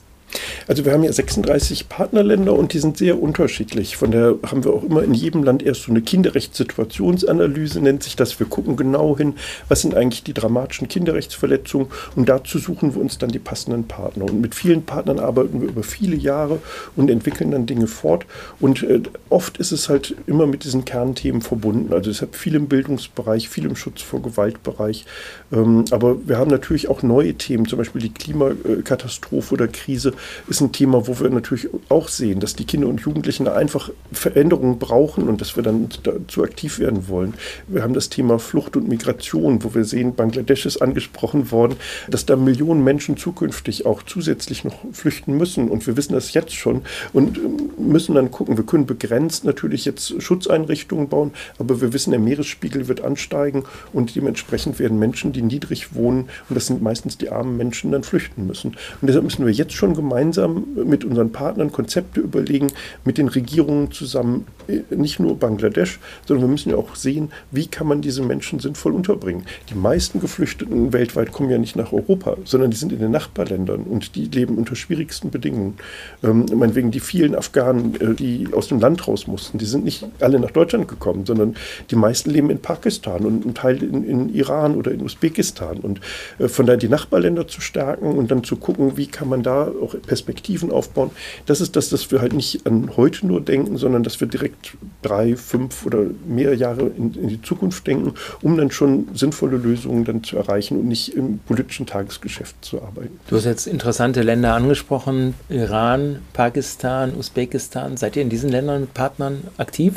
Also 0.67 0.83
wir 0.83 0.91
haben 0.91 1.03
ja 1.03 1.13
36 1.13 1.87
Partnerländer 1.87 2.53
und 2.53 2.73
die 2.73 2.79
sind 2.79 2.97
sehr 2.97 3.21
unterschiedlich. 3.21 3.95
Von 3.95 4.11
der 4.11 4.35
haben 4.45 4.65
wir 4.65 4.73
auch 4.73 4.83
immer 4.83 5.01
in 5.01 5.13
jedem 5.13 5.43
Land 5.43 5.63
erst 5.63 5.83
so 5.83 5.91
eine 5.91 6.01
Kinderrechtssituationsanalyse, 6.01 7.79
nennt 7.79 8.03
sich 8.03 8.17
das. 8.17 8.37
Wir 8.37 8.47
gucken 8.47 8.75
genau 8.75 9.17
hin, 9.17 9.35
was 9.69 9.81
sind 9.81 9.95
eigentlich 9.95 10.23
die 10.23 10.33
dramatischen 10.33 10.89
Kinderrechtsverletzungen 10.89 11.87
und 12.15 12.27
dazu 12.27 12.59
suchen 12.59 12.93
wir 12.95 13.01
uns 13.01 13.17
dann 13.17 13.29
die 13.29 13.39
passenden 13.39 13.85
Partner. 13.85 14.25
Und 14.25 14.41
mit 14.41 14.55
vielen 14.55 14.83
Partnern 14.83 15.19
arbeiten 15.19 15.61
wir 15.61 15.69
über 15.69 15.83
viele 15.83 16.17
Jahre 16.17 16.59
und 16.97 17.09
entwickeln 17.09 17.51
dann 17.51 17.65
Dinge 17.65 17.87
fort. 17.87 18.25
Und 18.59 18.83
äh, 18.83 19.01
oft 19.29 19.57
ist 19.59 19.71
es 19.71 19.87
halt 19.87 20.15
immer 20.27 20.47
mit 20.47 20.65
diesen 20.65 20.83
Kernthemen 20.83 21.41
verbunden. 21.41 21.93
Also 21.93 22.09
deshalb 22.11 22.35
viel 22.35 22.55
im 22.55 22.67
Bildungsbereich, 22.67 23.47
viel 23.47 23.65
im 23.65 23.77
Schutz 23.77 24.01
vor 24.01 24.21
Gewaltbereich. 24.21 25.05
Ähm, 25.53 25.85
aber 25.91 26.27
wir 26.27 26.37
haben 26.37 26.51
natürlich 26.51 26.89
auch 26.89 27.03
neue 27.03 27.35
Themen, 27.35 27.67
zum 27.67 27.77
Beispiel 27.77 28.01
die 28.01 28.13
Klimakatastrophe 28.13 29.53
oder 29.53 29.69
Krise 29.69 30.11
ist 30.49 30.56
ein 30.61 30.71
Thema, 30.71 31.07
wo 31.07 31.19
wir 31.19 31.29
natürlich 31.29 31.69
auch 31.89 32.07
sehen, 32.07 32.39
dass 32.39 32.55
die 32.55 32.65
Kinder 32.65 32.87
und 32.87 33.01
Jugendlichen 33.01 33.47
einfach 33.47 33.89
Veränderungen 34.11 34.79
brauchen 34.79 35.27
und 35.27 35.41
dass 35.41 35.55
wir 35.55 35.63
dann 35.63 35.89
dazu 36.03 36.43
aktiv 36.43 36.79
werden 36.79 37.07
wollen. 37.07 37.33
Wir 37.67 37.83
haben 37.83 37.93
das 37.93 38.09
Thema 38.09 38.39
Flucht 38.39 38.75
und 38.75 38.87
Migration, 38.87 39.63
wo 39.63 39.73
wir 39.73 39.83
sehen, 39.83 40.15
Bangladesch 40.15 40.65
ist 40.65 40.81
angesprochen 40.81 41.51
worden, 41.51 41.75
dass 42.09 42.25
da 42.25 42.35
Millionen 42.35 42.83
Menschen 42.83 43.17
zukünftig 43.17 43.85
auch 43.85 44.03
zusätzlich 44.03 44.63
noch 44.63 44.75
flüchten 44.91 45.37
müssen. 45.37 45.69
Und 45.69 45.85
wir 45.87 45.97
wissen 45.97 46.13
das 46.13 46.33
jetzt 46.33 46.53
schon 46.53 46.81
und 47.13 47.37
ähm, 47.37 47.71
müssen 47.77 48.15
dann 48.15 48.31
gucken. 48.31 48.57
Wir 48.57 48.65
können 48.65 48.85
begrenzt 48.85 49.45
natürlich 49.45 49.85
jetzt 49.85 50.21
Schutzeinrichtungen 50.21 51.09
bauen, 51.09 51.31
aber 51.59 51.81
wir 51.81 51.93
wissen, 51.93 52.11
der 52.11 52.19
Meeresspiegel 52.19 52.87
wird 52.87 53.01
ansteigen 53.01 53.63
und 53.93 54.15
dementsprechend 54.15 54.79
werden 54.79 54.99
Menschen, 54.99 55.33
die 55.33 55.41
niedrig 55.41 55.93
wohnen, 55.93 56.29
und 56.49 56.55
das 56.55 56.67
sind 56.67 56.81
meistens 56.81 57.17
die 57.17 57.29
armen 57.29 57.57
Menschen, 57.57 57.91
dann 57.91 58.03
flüchten 58.03 58.47
müssen. 58.47 58.75
Und 59.01 59.07
deshalb 59.07 59.23
müssen 59.23 59.45
wir 59.45 59.53
jetzt 59.53 59.73
schon 59.73 59.93
gemeinsam 59.93 60.46
gemeinsam 60.47 60.87
mit 60.87 61.03
unseren 61.03 61.31
Partnern 61.31 61.71
Konzepte 61.71 62.21
überlegen, 62.21 62.67
mit 63.03 63.17
den 63.17 63.27
Regierungen 63.27 63.91
zusammen, 63.91 64.45
äh, 64.67 64.81
nicht 64.95 65.19
nur 65.19 65.37
Bangladesch, 65.37 65.99
sondern 66.25 66.47
wir 66.47 66.51
müssen 66.51 66.69
ja 66.71 66.77
auch 66.77 66.95
sehen, 66.95 67.29
wie 67.51 67.67
kann 67.67 67.87
man 67.87 68.01
diese 68.01 68.21
Menschen 68.21 68.59
sinnvoll 68.59 68.93
unterbringen. 68.93 69.45
Die 69.69 69.75
meisten 69.75 70.19
Geflüchteten 70.19 70.93
weltweit 70.93 71.31
kommen 71.31 71.49
ja 71.49 71.57
nicht 71.57 71.75
nach 71.75 71.93
Europa, 71.93 72.37
sondern 72.45 72.71
die 72.71 72.77
sind 72.77 72.91
in 72.91 72.99
den 72.99 73.11
Nachbarländern 73.11 73.83
und 73.83 74.15
die 74.15 74.25
leben 74.25 74.57
unter 74.57 74.75
schwierigsten 74.75 75.31
Bedingungen. 75.31 75.75
Ähm, 76.23 76.45
meinetwegen 76.53 76.91
die 76.91 76.99
vielen 76.99 77.35
Afghanen, 77.35 77.95
äh, 77.99 78.13
die 78.13 78.47
aus 78.53 78.67
dem 78.67 78.79
Land 78.79 79.07
raus 79.07 79.27
mussten, 79.27 79.57
die 79.57 79.65
sind 79.65 79.85
nicht 79.85 80.05
alle 80.19 80.39
nach 80.39 80.51
Deutschland 80.51 80.87
gekommen, 80.87 81.25
sondern 81.25 81.55
die 81.91 81.95
meisten 81.95 82.29
leben 82.29 82.49
in 82.49 82.59
Pakistan 82.59 83.25
und 83.25 83.45
ein 83.45 83.53
Teil 83.53 83.81
in, 83.83 84.03
in 84.03 84.33
Iran 84.33 84.75
oder 84.75 84.91
in 84.91 85.01
Usbekistan. 85.01 85.77
Und 85.77 86.01
äh, 86.39 86.47
von 86.47 86.65
daher 86.65 86.77
die 86.77 86.89
Nachbarländer 86.89 87.47
zu 87.47 87.61
stärken 87.61 88.17
und 88.17 88.31
dann 88.31 88.43
zu 88.43 88.55
gucken, 88.55 88.97
wie 88.97 89.07
kann 89.07 89.29
man 89.29 89.43
da 89.43 89.67
auch 89.81 89.95
Perspektiven 90.05 90.36
aufbauen. 90.71 91.11
Das 91.45 91.61
ist 91.61 91.75
das, 91.75 91.89
dass 91.89 92.11
wir 92.11 92.21
halt 92.21 92.33
nicht 92.33 92.65
an 92.65 92.91
heute 92.97 93.25
nur 93.25 93.41
denken, 93.41 93.77
sondern 93.77 94.03
dass 94.03 94.19
wir 94.19 94.27
direkt 94.27 94.77
drei, 95.01 95.35
fünf 95.35 95.85
oder 95.85 96.05
mehr 96.27 96.55
Jahre 96.55 96.91
in, 96.97 97.13
in 97.13 97.27
die 97.27 97.41
Zukunft 97.41 97.85
denken, 97.87 98.13
um 98.41 98.57
dann 98.57 98.71
schon 98.71 99.07
sinnvolle 99.13 99.57
Lösungen 99.57 100.05
dann 100.05 100.23
zu 100.23 100.37
erreichen 100.37 100.79
und 100.79 100.87
nicht 100.87 101.15
im 101.15 101.39
politischen 101.39 101.85
Tagesgeschäft 101.85 102.55
zu 102.63 102.81
arbeiten. 102.81 103.19
Du 103.27 103.35
hast 103.35 103.45
jetzt 103.45 103.67
interessante 103.67 104.21
Länder 104.21 104.53
angesprochen, 104.53 105.33
Iran, 105.49 106.19
Pakistan, 106.33 107.15
Usbekistan. 107.15 107.97
Seid 107.97 108.15
ihr 108.15 108.21
in 108.21 108.29
diesen 108.29 108.49
Ländern 108.49 108.81
mit 108.81 108.93
Partnern 108.93 109.43
aktiv? 109.57 109.95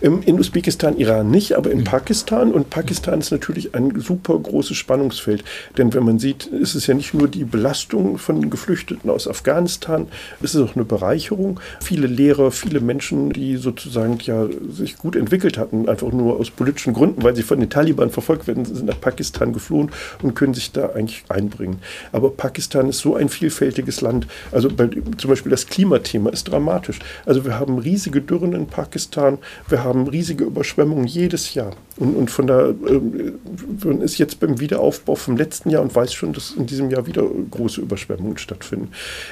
In 0.00 0.38
Usbekistan, 0.38 0.96
Iran 0.96 1.30
nicht, 1.30 1.54
aber 1.54 1.70
in 1.70 1.80
mhm. 1.80 1.84
Pakistan. 1.84 2.52
Und 2.52 2.70
Pakistan 2.70 3.20
ist 3.20 3.30
natürlich 3.30 3.74
ein 3.74 4.00
super 4.00 4.38
großes 4.38 4.76
Spannungsfeld. 4.76 5.44
Denn 5.76 5.92
wenn 5.94 6.04
man 6.04 6.18
sieht, 6.18 6.46
ist 6.46 6.74
es 6.74 6.86
ja 6.86 6.94
nicht 6.94 7.14
nur 7.14 7.28
die 7.28 7.44
Belastung 7.44 8.18
von 8.18 8.50
Geflüchteten 8.50 9.10
aus 9.10 9.28
Afghanistan, 9.28 10.08
es 10.42 10.54
ist 10.54 10.60
auch 10.62 10.76
eine 10.76 10.84
Bereicherung. 10.84 11.60
Viele 11.80 12.06
Lehrer, 12.06 12.50
viele 12.50 12.80
Menschen, 12.80 13.30
die 13.30 13.56
sozusagen 13.56 14.18
ja 14.22 14.46
sich 14.70 14.96
gut 14.96 15.16
entwickelt 15.16 15.58
hatten, 15.58 15.88
einfach 15.88 16.12
nur 16.12 16.38
aus 16.38 16.50
politischen 16.50 16.92
Gründen, 16.92 17.22
weil 17.22 17.36
sie 17.36 17.42
von 17.42 17.60
den 17.60 17.70
Taliban 17.70 18.10
verfolgt 18.10 18.46
werden, 18.46 18.64
sind 18.64 18.86
nach 18.86 19.00
Pakistan 19.00 19.52
geflohen 19.52 19.90
und 20.22 20.34
können 20.34 20.54
sich 20.54 20.72
da 20.72 20.90
eigentlich 20.90 21.24
einbringen. 21.28 21.80
Aber 22.12 22.30
Pakistan 22.30 22.88
ist 22.88 22.98
so 22.98 23.16
ein 23.16 23.28
vielfältiges 23.28 24.00
Land. 24.00 24.26
Also 24.52 24.68
bei, 24.68 24.88
zum 25.16 25.30
Beispiel 25.30 25.50
das 25.50 25.66
Klimathema 25.66 26.30
ist 26.30 26.44
dramatisch. 26.44 26.98
Also 27.24 27.44
wir 27.44 27.58
haben 27.58 27.78
riesige 27.78 28.20
Dürren 28.20 28.52
in 28.52 28.66
Pakistan. 28.66 29.38
Wir 29.68 29.84
haben 29.84 30.06
riesige 30.06 30.44
Überschwemmungen 30.44 31.06
jedes 31.06 31.54
Jahr. 31.54 31.72
Und, 31.98 32.14
und 32.14 32.30
von 32.30 32.46
da 32.46 32.68
äh, 32.68 34.04
ist 34.04 34.18
jetzt 34.18 34.38
beim 34.40 34.60
Wiederaufbau 34.60 35.14
vom 35.14 35.36
letzten 35.36 35.70
Jahr 35.70 35.82
und 35.82 35.94
weiß 35.94 36.12
schon, 36.12 36.32
dass 36.32 36.52
in 36.52 36.66
diesem 36.66 36.90
Jahr 36.90 37.06
wieder 37.06 37.24
große 37.50 37.80
Überschwemmungen 37.80 38.36
stattfinden. 38.36 38.90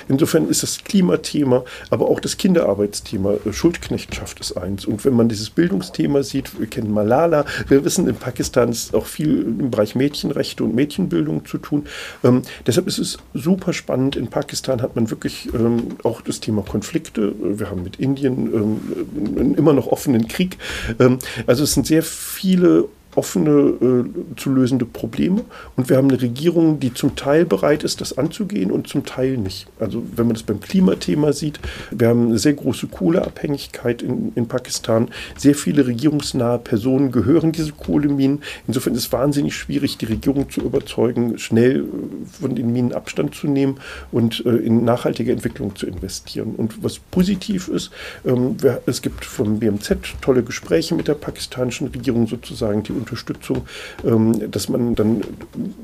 Insofern 0.08 0.48
ist 0.48 0.62
das 0.62 0.78
Klimathema, 0.82 1.64
aber 1.90 2.08
auch 2.08 2.20
das 2.20 2.36
Kinderarbeitsthema, 2.36 3.34
äh, 3.44 3.52
Schuldknechtschaft 3.52 4.40
ist 4.40 4.56
eins. 4.56 4.86
Und 4.86 5.04
wenn 5.04 5.14
man 5.14 5.28
dieses 5.28 5.50
Bildungsthema 5.50 6.22
sieht, 6.22 6.58
wir 6.58 6.66
kennen 6.66 6.92
Malala, 6.92 7.44
wir 7.68 7.84
wissen, 7.84 8.08
in 8.08 8.16
Pakistan 8.16 8.70
ist 8.70 8.94
auch 8.94 9.06
viel 9.06 9.42
im 9.42 9.70
Bereich 9.70 9.94
Mädchenrechte 9.94 10.64
und 10.64 10.74
Mädchenbildung 10.74 11.44
zu 11.44 11.58
tun. 11.58 11.86
Ähm, 12.22 12.42
deshalb 12.66 12.86
ist 12.86 12.98
es 12.98 13.18
super 13.34 13.72
spannend. 13.72 14.16
In 14.16 14.28
Pakistan 14.28 14.80
hat 14.80 14.96
man 14.96 15.10
wirklich 15.10 15.52
ähm, 15.54 15.96
auch 16.02 16.22
das 16.22 16.40
Thema 16.40 16.62
Konflikte. 16.62 17.34
Wir 17.40 17.70
haben 17.70 17.82
mit 17.82 17.96
Indien 17.96 18.54
ähm, 18.54 19.54
immer 19.56 19.74
noch 19.74 19.88
offenen 20.14 20.28
Krieg. 20.28 20.56
Ähm, 20.98 21.18
also 21.46 21.64
es 21.64 21.74
sind 21.74 21.86
sehr 21.86 22.02
viele 22.02 22.88
offene 23.16 23.50
äh, 23.50 24.36
zu 24.36 24.50
lösende 24.50 24.84
Probleme. 24.84 25.42
Und 25.76 25.88
wir 25.88 25.96
haben 25.96 26.08
eine 26.08 26.20
Regierung, 26.20 26.80
die 26.80 26.92
zum 26.94 27.16
Teil 27.16 27.44
bereit 27.44 27.84
ist, 27.84 28.00
das 28.00 28.16
anzugehen 28.18 28.70
und 28.70 28.88
zum 28.88 29.04
Teil 29.04 29.36
nicht. 29.36 29.66
Also 29.78 30.02
wenn 30.16 30.26
man 30.26 30.34
das 30.34 30.42
beim 30.42 30.60
Klimathema 30.60 31.32
sieht, 31.32 31.60
wir 31.90 32.08
haben 32.08 32.28
eine 32.28 32.38
sehr 32.38 32.54
große 32.54 32.88
Kohleabhängigkeit 32.88 34.02
in, 34.02 34.32
in 34.34 34.46
Pakistan. 34.46 35.08
Sehr 35.36 35.54
viele 35.54 35.86
regierungsnahe 35.86 36.58
Personen 36.58 37.12
gehören 37.12 37.52
diese 37.52 37.72
Kohleminen. 37.72 38.42
Insofern 38.66 38.94
ist 38.94 39.06
es 39.06 39.12
wahnsinnig 39.12 39.56
schwierig, 39.56 39.98
die 39.98 40.06
Regierung 40.06 40.50
zu 40.50 40.60
überzeugen, 40.60 41.38
schnell 41.38 41.80
äh, 41.80 42.40
von 42.40 42.54
den 42.54 42.72
Minen 42.72 42.92
Abstand 42.92 43.34
zu 43.34 43.46
nehmen 43.46 43.78
und 44.12 44.44
äh, 44.46 44.50
in 44.50 44.84
nachhaltige 44.84 45.32
Entwicklung 45.32 45.76
zu 45.76 45.86
investieren. 45.86 46.54
Und 46.56 46.82
was 46.82 46.98
positiv 46.98 47.68
ist, 47.68 47.90
ähm, 48.24 48.56
wir, 48.62 48.82
es 48.86 49.02
gibt 49.02 49.24
vom 49.24 49.58
BMZ 49.58 49.96
tolle 50.20 50.42
Gespräche 50.42 50.94
mit 50.94 51.08
der 51.08 51.14
pakistanischen 51.14 51.88
Regierung 51.88 52.26
sozusagen, 52.26 52.82
die 52.82 52.92
Unterstützung, 53.04 53.62
ähm, 54.04 54.50
dass 54.50 54.68
man 54.68 54.94
dann 54.94 55.22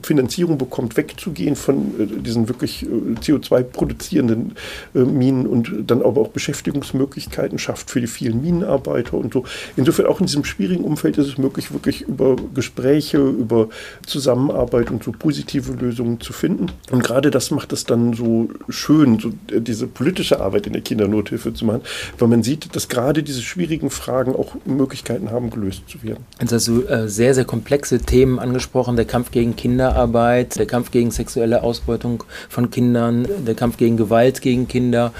Finanzierung 0.03 0.59
bekommt, 0.59 0.97
wegzugehen 0.97 1.55
von 1.57 2.01
äh, 2.01 2.07
diesen 2.23 2.49
wirklich 2.49 2.83
äh, 2.83 2.87
CO2 3.21 3.63
produzierenden 3.63 4.55
äh, 4.95 5.01
Minen 5.01 5.47
und 5.47 5.71
dann 5.87 6.03
aber 6.03 6.21
auch 6.23 6.29
Beschäftigungsmöglichkeiten 6.29 7.59
schafft 7.59 7.91
für 7.91 8.01
die 8.01 8.07
vielen 8.07 8.43
Minenarbeiter 8.43 9.15
und 9.15 9.33
so. 9.33 9.45
Insofern 9.77 10.07
auch 10.07 10.21
in 10.21 10.27
diesem 10.27 10.45
schwierigen 10.45 10.85
Umfeld 10.85 11.19
ist 11.19 11.27
es 11.27 11.39
möglich, 11.39 11.73
wirklich 11.73 12.03
über 12.03 12.37
Gespräche, 12.55 13.19
über 13.19 13.69
Zusammenarbeit 14.07 14.91
und 14.91 15.05
so 15.05 15.13
positive 15.13 15.73
Lösungen 15.73 16.21
zu 16.21 16.33
finden. 16.33 16.67
Und 16.91 17.05
gerade 17.05 17.31
das 17.31 17.51
macht 17.51 17.73
es 17.73 17.85
dann 17.85 18.15
so 18.15 18.49
schön, 18.69 19.19
so 19.19 19.31
diese 19.51 19.87
politische 19.87 20.41
Arbeit 20.41 20.67
in 20.67 20.73
der 20.73 20.83
Kindernothilfe 20.83 21.53
zu 21.53 21.65
machen, 21.65 21.83
weil 22.19 22.29
man 22.29 22.43
sieht, 22.43 22.75
dass 22.75 22.89
gerade 22.89 23.23
diese 23.23 23.43
schwierigen 23.43 23.91
Fragen 23.91 24.35
auch 24.35 24.57
Möglichkeiten 24.65 25.31
haben, 25.31 25.51
gelöst 25.51 25.83
zu 25.89 26.03
werden. 26.03 26.25
Du 26.71 26.83
äh, 26.83 27.09
sehr, 27.11 27.35
sehr 27.35 27.45
komplexe 27.45 27.99
Themen 27.99 28.39
angesprochen. 28.39 28.97
Der 28.97 29.05
Kampf 29.05 29.31
gegen 29.31 29.57
Kinderarbeit, 29.57 30.59
der 30.59 30.67
Kampf 30.67 30.91
gegen 30.91 31.11
sexuelle 31.11 31.63
Ausbeutung 31.63 32.25
von 32.49 32.71
Kindern, 32.71 33.27
der 33.47 33.55
Kampf 33.55 33.77
gegen 33.77 33.97
Gewalt 33.97 34.41
gegen 34.41 34.69
Kinder. 34.69 35.13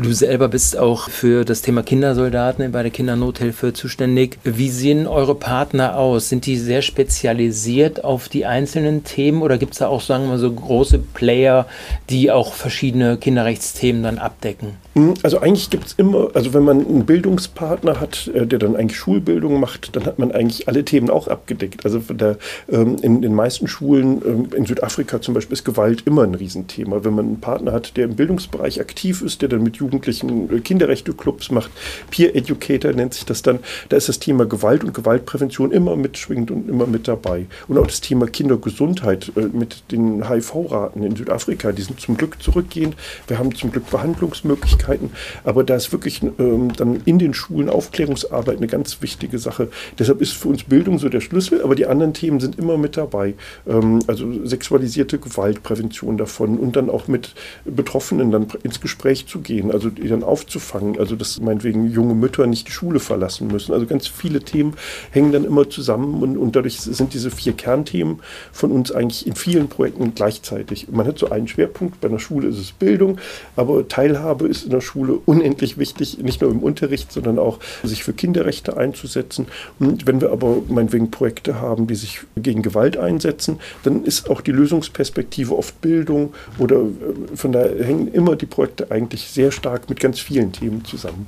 Du 0.00 0.12
selber 0.12 0.46
bist 0.46 0.78
auch 0.78 1.08
für 1.10 1.44
das 1.44 1.60
Thema 1.60 1.82
Kindersoldaten 1.82 2.70
bei 2.70 2.82
der 2.82 2.92
Kindernothilfe 2.92 3.72
zuständig. 3.72 4.38
Wie 4.44 4.68
sehen 4.68 5.08
eure 5.08 5.34
Partner 5.34 5.96
aus? 5.96 6.28
Sind 6.28 6.46
die 6.46 6.56
sehr 6.56 6.82
spezialisiert 6.82 8.04
auf 8.04 8.28
die 8.28 8.46
einzelnen 8.46 9.02
Themen 9.02 9.42
oder 9.42 9.58
gibt 9.58 9.72
es 9.72 9.80
da 9.80 9.88
auch, 9.88 10.00
sagen 10.00 10.24
wir 10.24 10.28
mal, 10.30 10.38
so 10.38 10.52
große 10.52 11.00
Player, 11.00 11.66
die 12.10 12.30
auch 12.30 12.52
verschiedene 12.52 13.16
Kinderrechtsthemen 13.16 14.04
dann 14.04 14.18
abdecken? 14.18 14.76
Hm, 14.94 15.14
also 15.24 15.40
eigentlich 15.40 15.68
gibt 15.68 15.86
es 15.86 15.92
immer, 15.94 16.30
also 16.34 16.54
wenn 16.54 16.62
man 16.62 16.86
einen 16.86 17.04
Bildungspartner 17.04 17.98
hat, 17.98 18.30
äh, 18.34 18.46
der 18.46 18.60
dann 18.60 18.76
eigentlich 18.76 18.98
Schulbildung 18.98 19.58
macht, 19.58 19.96
dann 19.96 20.06
hat 20.06 20.20
man 20.20 20.30
eigentlich 20.30 20.68
alle 20.68 20.84
Themen 20.84 21.10
auch 21.10 21.26
abgedeckt. 21.26 21.84
Also 21.84 21.98
der, 21.98 22.36
ähm, 22.70 22.98
in 23.02 23.20
den 23.20 23.34
meisten 23.34 23.66
Schulen 23.66 24.22
ähm, 24.24 24.48
in 24.54 24.64
Südafrika 24.64 25.20
zum 25.20 25.34
Beispiel 25.34 25.54
ist 25.54 25.64
Gewalt 25.64 26.04
immer 26.06 26.22
ein 26.22 26.36
Riesenthema. 26.36 27.02
Wenn 27.02 27.14
man 27.14 27.26
einen 27.26 27.40
Partner 27.40 27.72
hat, 27.72 27.96
der 27.96 28.04
im 28.04 28.14
Bildungsbereich 28.14 28.80
aktiv 28.80 29.22
ist, 29.22 29.42
der 29.42 29.48
dann 29.48 29.64
mit 29.64 29.76
Jugendlichen 29.90 30.54
äh, 30.54 30.60
Kinderrechte-Clubs 30.60 31.50
macht, 31.50 31.70
Peer 32.10 32.34
Educator 32.34 32.92
nennt 32.92 33.14
sich 33.14 33.24
das 33.24 33.42
dann, 33.42 33.60
da 33.88 33.96
ist 33.96 34.08
das 34.08 34.18
Thema 34.18 34.46
Gewalt 34.46 34.84
und 34.84 34.94
Gewaltprävention 34.94 35.72
immer 35.72 35.96
mitschwingend 35.96 36.50
und 36.50 36.68
immer 36.68 36.86
mit 36.86 37.08
dabei. 37.08 37.46
Und 37.68 37.78
auch 37.78 37.86
das 37.86 38.00
Thema 38.00 38.26
Kindergesundheit 38.26 39.32
äh, 39.36 39.42
mit 39.52 39.90
den 39.92 40.28
HIV-Raten 40.28 41.02
in 41.02 41.16
Südafrika, 41.16 41.72
die 41.72 41.82
sind 41.82 42.00
zum 42.00 42.16
Glück 42.16 42.42
zurückgehend. 42.42 42.96
Wir 43.26 43.38
haben 43.38 43.54
zum 43.54 43.72
Glück 43.72 43.90
Behandlungsmöglichkeiten, 43.90 45.10
aber 45.44 45.64
da 45.64 45.76
ist 45.76 45.92
wirklich 45.92 46.22
ähm, 46.22 46.72
dann 46.76 47.02
in 47.04 47.18
den 47.18 47.34
Schulen 47.34 47.68
Aufklärungsarbeit 47.68 48.56
eine 48.56 48.66
ganz 48.66 49.00
wichtige 49.02 49.38
Sache. 49.38 49.68
Deshalb 49.98 50.20
ist 50.20 50.32
für 50.32 50.48
uns 50.48 50.64
Bildung 50.64 50.98
so 50.98 51.08
der 51.08 51.20
Schlüssel, 51.20 51.62
aber 51.62 51.74
die 51.74 51.86
anderen 51.86 52.14
Themen 52.14 52.40
sind 52.40 52.58
immer 52.58 52.76
mit 52.76 52.96
dabei. 52.96 53.34
Ähm, 53.66 54.00
also 54.06 54.44
sexualisierte 54.44 55.18
Gewaltprävention 55.18 56.16
davon 56.16 56.58
und 56.58 56.76
dann 56.76 56.90
auch 56.90 57.08
mit 57.08 57.34
Betroffenen 57.64 58.30
dann 58.30 58.48
ins 58.62 58.80
Gespräch 58.80 59.26
zu 59.26 59.40
gehen, 59.40 59.70
also 59.70 59.77
die 59.78 60.08
dann 60.08 60.22
aufzufangen, 60.22 60.98
also 60.98 61.16
dass 61.16 61.40
meinetwegen 61.40 61.90
junge 61.90 62.14
Mütter 62.14 62.46
nicht 62.46 62.68
die 62.68 62.72
Schule 62.72 63.00
verlassen 63.00 63.48
müssen. 63.48 63.72
Also 63.72 63.86
ganz 63.86 64.06
viele 64.06 64.40
Themen 64.40 64.74
hängen 65.10 65.32
dann 65.32 65.44
immer 65.44 65.68
zusammen 65.70 66.22
und, 66.22 66.36
und 66.36 66.56
dadurch 66.56 66.80
sind 66.80 67.14
diese 67.14 67.30
vier 67.30 67.52
Kernthemen 67.52 68.20
von 68.52 68.72
uns 68.72 68.92
eigentlich 68.92 69.26
in 69.26 69.34
vielen 69.34 69.68
Projekten 69.68 70.14
gleichzeitig. 70.14 70.88
Man 70.90 71.06
hat 71.06 71.18
so 71.18 71.30
einen 71.30 71.48
Schwerpunkt, 71.48 72.00
bei 72.00 72.08
einer 72.08 72.18
Schule 72.18 72.48
ist 72.48 72.58
es 72.58 72.72
Bildung, 72.72 73.18
aber 73.56 73.88
Teilhabe 73.88 74.48
ist 74.48 74.64
in 74.64 74.70
der 74.70 74.80
Schule 74.80 75.18
unendlich 75.24 75.78
wichtig, 75.78 76.18
nicht 76.18 76.40
nur 76.40 76.50
im 76.50 76.60
Unterricht, 76.60 77.12
sondern 77.12 77.38
auch 77.38 77.58
sich 77.82 78.04
für 78.04 78.12
Kinderrechte 78.12 78.76
einzusetzen. 78.76 79.46
Und 79.78 80.06
wenn 80.06 80.20
wir 80.20 80.32
aber 80.32 80.62
meinetwegen 80.68 81.10
Projekte 81.10 81.60
haben, 81.60 81.86
die 81.86 81.94
sich 81.94 82.20
gegen 82.36 82.62
Gewalt 82.62 82.96
einsetzen, 82.96 83.58
dann 83.82 84.04
ist 84.04 84.30
auch 84.30 84.40
die 84.40 84.52
Lösungsperspektive 84.52 85.56
oft 85.56 85.80
Bildung 85.80 86.34
oder 86.58 86.76
äh, 86.76 87.36
von 87.36 87.52
daher 87.52 87.84
hängen 87.84 88.08
immer 88.08 88.36
die 88.36 88.46
Projekte 88.46 88.90
eigentlich 88.90 89.30
sehr 89.30 89.52
stark 89.52 89.67
mit 89.88 90.00
ganz 90.00 90.20
vielen 90.20 90.52
Themen 90.52 90.84
zusammen. 90.84 91.26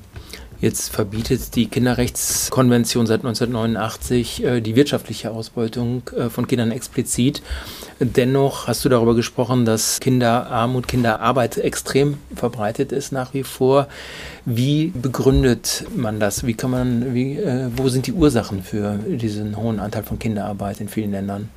Jetzt 0.61 0.91
verbietet 0.91 1.57
die 1.57 1.69
Kinderrechtskonvention 1.69 3.07
seit 3.07 3.21
1989 3.21 4.45
äh, 4.45 4.61
die 4.61 4.77
wirtschaftliche 4.77 5.31
Ausbeutung 5.31 6.03
äh, 6.15 6.29
von 6.29 6.47
Kindern 6.47 6.71
explizit. 6.71 7.41
Dennoch 7.99 8.67
hast 8.67 8.85
du 8.85 8.91
darüber 8.91 9.15
gesprochen, 9.15 9.65
dass 9.65 10.01
Kinderarmut, 10.01 10.87
Kinderarbeit 10.87 11.57
extrem 11.57 12.19
verbreitet 12.35 12.93
ist 12.93 13.11
nach 13.11 13.33
wie 13.33 13.43
vor. 13.43 13.89
Wie 14.45 14.89
begründet 14.89 15.87
man 15.97 16.21
das? 16.21 16.47
Wie 16.47 16.55
kann 16.55 16.73
man, 16.73 17.15
wie, 17.15 17.39
äh, 17.39 17.71
wo 17.75 17.89
sind 17.89 18.07
die 18.07 18.13
Ursachen 18.13 18.63
für 18.63 18.99
diesen 18.99 19.57
hohen 19.57 19.81
Anteil 19.81 20.03
von 20.03 20.19
Kinderarbeit 20.19 20.83
in 20.83 20.89
vielen 20.89 21.13
Ländern? 21.13 21.49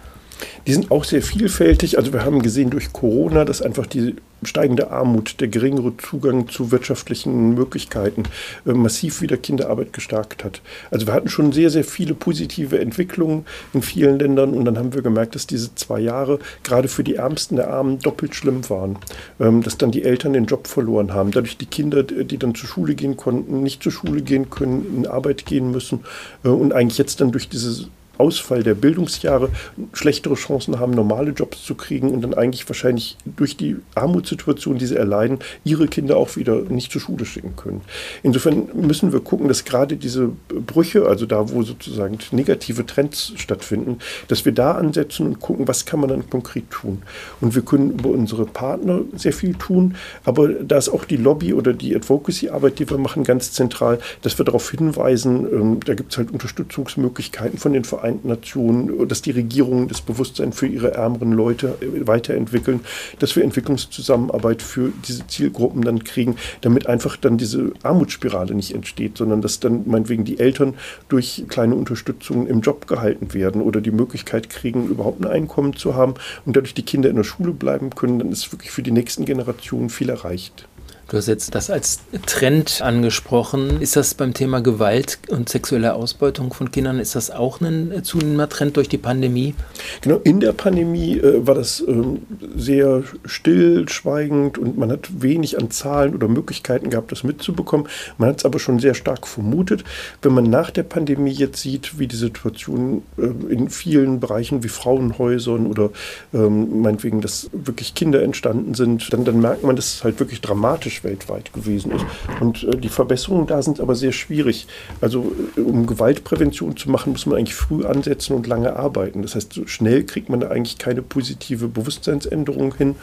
Die 0.67 0.73
sind 0.73 0.91
auch 0.91 1.03
sehr 1.03 1.21
vielfältig. 1.21 1.97
Also 1.97 2.13
wir 2.13 2.23
haben 2.23 2.41
gesehen 2.41 2.69
durch 2.69 2.93
Corona, 2.93 3.45
dass 3.45 3.61
einfach 3.61 3.85
die 3.85 4.15
steigende 4.47 4.91
Armut, 4.91 5.39
der 5.39 5.47
geringere 5.47 5.95
Zugang 5.97 6.47
zu 6.49 6.71
wirtschaftlichen 6.71 7.53
Möglichkeiten 7.53 8.23
äh, 8.65 8.73
massiv 8.73 9.21
wieder 9.21 9.37
Kinderarbeit 9.37 9.93
gestärkt 9.93 10.43
hat. 10.43 10.61
Also 10.91 11.07
wir 11.07 11.13
hatten 11.13 11.29
schon 11.29 11.51
sehr, 11.51 11.69
sehr 11.69 11.83
viele 11.83 12.13
positive 12.13 12.79
Entwicklungen 12.79 13.45
in 13.73 13.81
vielen 13.81 14.19
Ländern 14.19 14.53
und 14.53 14.65
dann 14.65 14.77
haben 14.77 14.93
wir 14.93 15.01
gemerkt, 15.01 15.35
dass 15.35 15.47
diese 15.47 15.73
zwei 15.75 15.99
Jahre 15.99 16.39
gerade 16.63 16.87
für 16.87 17.03
die 17.03 17.15
Ärmsten 17.15 17.55
der 17.55 17.69
Armen 17.69 17.99
doppelt 17.99 18.35
schlimm 18.35 18.69
waren. 18.69 18.97
Ähm, 19.39 19.63
dass 19.63 19.77
dann 19.77 19.91
die 19.91 20.03
Eltern 20.03 20.33
den 20.33 20.45
Job 20.45 20.67
verloren 20.67 21.13
haben, 21.13 21.31
dadurch 21.31 21.57
die 21.57 21.65
Kinder, 21.65 22.03
die 22.03 22.37
dann 22.37 22.55
zur 22.55 22.67
Schule 22.67 22.95
gehen 22.95 23.17
konnten, 23.17 23.63
nicht 23.63 23.83
zur 23.83 23.91
Schule 23.91 24.21
gehen 24.21 24.49
können, 24.49 24.97
in 24.97 25.07
Arbeit 25.07 25.45
gehen 25.45 25.71
müssen 25.71 26.01
äh, 26.43 26.49
und 26.49 26.73
eigentlich 26.73 26.97
jetzt 26.97 27.21
dann 27.21 27.31
durch 27.31 27.49
diese 27.49 27.87
Ausfall 28.17 28.63
der 28.63 28.75
Bildungsjahre 28.75 29.49
schlechtere 29.93 30.35
Chancen 30.35 30.79
haben, 30.79 30.93
normale 30.93 31.31
Jobs 31.31 31.63
zu 31.63 31.75
kriegen 31.75 32.11
und 32.11 32.21
dann 32.21 32.33
eigentlich 32.33 32.67
wahrscheinlich 32.69 33.17
durch 33.25 33.57
die 33.57 33.77
Armutssituation, 33.95 34.77
die 34.77 34.85
sie 34.85 34.95
erleiden, 34.95 35.39
ihre 35.63 35.87
Kinder 35.87 36.17
auch 36.17 36.35
wieder 36.35 36.61
nicht 36.61 36.91
zur 36.91 37.01
Schule 37.01 37.25
schicken 37.25 37.55
können. 37.55 37.81
Insofern 38.21 38.69
müssen 38.73 39.11
wir 39.11 39.19
gucken, 39.19 39.47
dass 39.47 39.65
gerade 39.65 39.97
diese 39.97 40.29
Brüche, 40.47 41.07
also 41.07 41.25
da, 41.25 41.49
wo 41.49 41.63
sozusagen 41.63 42.17
negative 42.31 42.85
Trends 42.85 43.33
stattfinden, 43.35 43.97
dass 44.27 44.45
wir 44.45 44.51
da 44.51 44.73
ansetzen 44.73 45.25
und 45.25 45.39
gucken, 45.39 45.67
was 45.67 45.85
kann 45.85 45.99
man 45.99 46.09
dann 46.09 46.29
konkret 46.29 46.69
tun. 46.69 47.01
Und 47.41 47.55
wir 47.55 47.63
können 47.63 47.91
über 47.91 48.09
unsere 48.09 48.45
Partner 48.45 49.01
sehr 49.15 49.33
viel 49.33 49.55
tun, 49.55 49.95
aber 50.23 50.49
da 50.49 50.77
ist 50.77 50.89
auch 50.89 51.05
die 51.05 51.17
Lobby 51.17 51.53
oder 51.53 51.73
die 51.73 51.95
Advocacy-Arbeit, 51.95 52.79
die 52.79 52.89
wir 52.89 52.97
machen, 52.97 53.23
ganz 53.23 53.51
zentral, 53.53 53.99
dass 54.21 54.37
wir 54.37 54.45
darauf 54.45 54.69
hinweisen, 54.69 55.47
ähm, 55.51 55.79
da 55.85 55.95
gibt 55.95 56.11
es 56.11 56.17
halt 56.17 56.31
Unterstützungsmöglichkeiten 56.31 57.57
von 57.57 57.73
den 57.73 57.83
Vereinen, 57.83 58.02
Vereinten 58.03 58.27
Nationen, 58.27 59.07
dass 59.07 59.21
die 59.21 59.31
Regierungen 59.31 59.87
das 59.87 60.01
Bewusstsein 60.01 60.51
für 60.51 60.67
ihre 60.67 60.93
ärmeren 60.93 61.31
Leute 61.31 61.77
weiterentwickeln, 62.01 62.81
dass 63.19 63.37
wir 63.37 63.45
Entwicklungszusammenarbeit 63.45 64.61
für 64.61 64.91
diese 65.07 65.25
Zielgruppen 65.27 65.83
dann 65.83 66.03
kriegen, 66.03 66.35
damit 66.59 66.87
einfach 66.87 67.15
dann 67.15 67.37
diese 67.37 67.71
Armutsspirale 67.81 68.55
nicht 68.55 68.75
entsteht, 68.75 69.17
sondern 69.17 69.41
dass 69.41 69.61
dann 69.61 69.83
meinetwegen 69.85 70.25
die 70.25 70.37
Eltern 70.37 70.73
durch 71.07 71.45
kleine 71.47 71.75
Unterstützung 71.75 72.45
im 72.45 72.59
Job 72.59 72.87
gehalten 72.87 73.33
werden 73.33 73.61
oder 73.61 73.79
die 73.79 73.91
Möglichkeit 73.91 74.49
kriegen, 74.49 74.89
überhaupt 74.89 75.23
ein 75.23 75.31
Einkommen 75.31 75.73
zu 75.73 75.95
haben 75.95 76.15
und 76.45 76.57
dadurch 76.57 76.73
die 76.73 76.83
Kinder 76.83 77.09
in 77.09 77.15
der 77.15 77.23
Schule 77.23 77.53
bleiben 77.53 77.91
können, 77.91 78.19
dann 78.19 78.33
ist 78.33 78.51
wirklich 78.51 78.71
für 78.71 78.83
die 78.83 78.91
nächsten 78.91 79.23
Generationen 79.23 79.89
viel 79.89 80.09
erreicht. 80.09 80.67
Du 81.13 81.19
hast 81.19 81.27
jetzt 81.27 81.53
das 81.53 81.69
als 81.69 81.99
Trend 82.25 82.81
angesprochen. 82.81 83.79
Ist 83.79 83.95
das 83.95 84.15
beim 84.15 84.33
Thema 84.33 84.61
Gewalt 84.61 85.19
und 85.29 85.47
sexuelle 85.47 85.93
Ausbeutung 85.93 86.51
von 86.51 86.71
Kindern, 86.71 86.97
ist 86.97 87.13
das 87.13 87.29
auch 87.29 87.61
ein 87.61 88.03
zunehmender 88.03 88.49
Trend 88.49 88.77
durch 88.77 88.89
die 88.89 88.97
Pandemie? 88.97 89.53
Genau, 90.01 90.19
in 90.23 90.39
der 90.39 90.53
Pandemie 90.53 91.19
äh, 91.19 91.45
war 91.45 91.53
das 91.53 91.83
ähm, 91.87 92.23
sehr 92.55 93.03
stillschweigend 93.25 94.57
und 94.57 94.79
man 94.79 94.91
hat 94.91 95.21
wenig 95.21 95.59
an 95.59 95.69
Zahlen 95.69 96.15
oder 96.15 96.27
Möglichkeiten 96.27 96.89
gehabt, 96.89 97.11
das 97.11 97.23
mitzubekommen. 97.23 97.87
Man 98.17 98.29
hat 98.29 98.39
es 98.39 98.45
aber 98.45 98.57
schon 98.57 98.79
sehr 98.79 98.95
stark 98.95 99.27
vermutet. 99.27 99.83
Wenn 100.23 100.33
man 100.33 100.45
nach 100.45 100.71
der 100.71 100.81
Pandemie 100.81 101.29
jetzt 101.29 101.61
sieht, 101.61 101.99
wie 101.99 102.07
die 102.07 102.15
Situation 102.15 103.03
äh, 103.19 103.53
in 103.53 103.69
vielen 103.69 104.19
Bereichen 104.19 104.63
wie 104.63 104.67
Frauenhäusern 104.67 105.67
oder 105.67 105.91
ähm, 106.33 106.81
meinetwegen, 106.81 107.21
dass 107.21 107.51
wirklich 107.53 107.93
Kinder 107.93 108.23
entstanden 108.23 108.73
sind, 108.73 109.13
dann, 109.13 109.25
dann 109.25 109.39
merkt 109.39 109.63
man, 109.63 109.75
dass 109.75 109.97
es 109.97 110.03
halt 110.03 110.19
wirklich 110.19 110.41
dramatisch 110.41 111.02
weltweit 111.03 111.53
gewesen 111.53 111.91
ist. 111.91 112.05
Und 112.39 112.63
äh, 112.63 112.77
die 112.77 112.89
Verbesserungen 112.89 113.47
da 113.47 113.61
sind 113.61 113.79
aber 113.79 113.95
sehr 113.95 114.11
schwierig. 114.11 114.67
Also 115.01 115.33
äh, 115.57 115.61
um 115.61 115.85
Gewaltprävention 115.85 116.77
zu 116.77 116.89
machen, 116.89 117.13
muss 117.13 117.25
man 117.25 117.37
eigentlich 117.37 117.55
früh 117.55 117.85
ansetzen 117.85 118.35
und 118.35 118.47
lange 118.47 118.75
arbeiten. 118.75 119.21
Das 119.21 119.35
heißt, 119.35 119.53
so 119.53 119.67
schnell 119.67 120.03
kriegt 120.03 120.29
man 120.29 120.39
da 120.39 120.49
eigentlich 120.49 120.77
keine 120.77 121.01
positive 121.01 121.67
Bewusstseinsänderung 121.67 122.75
hin. 122.75 122.95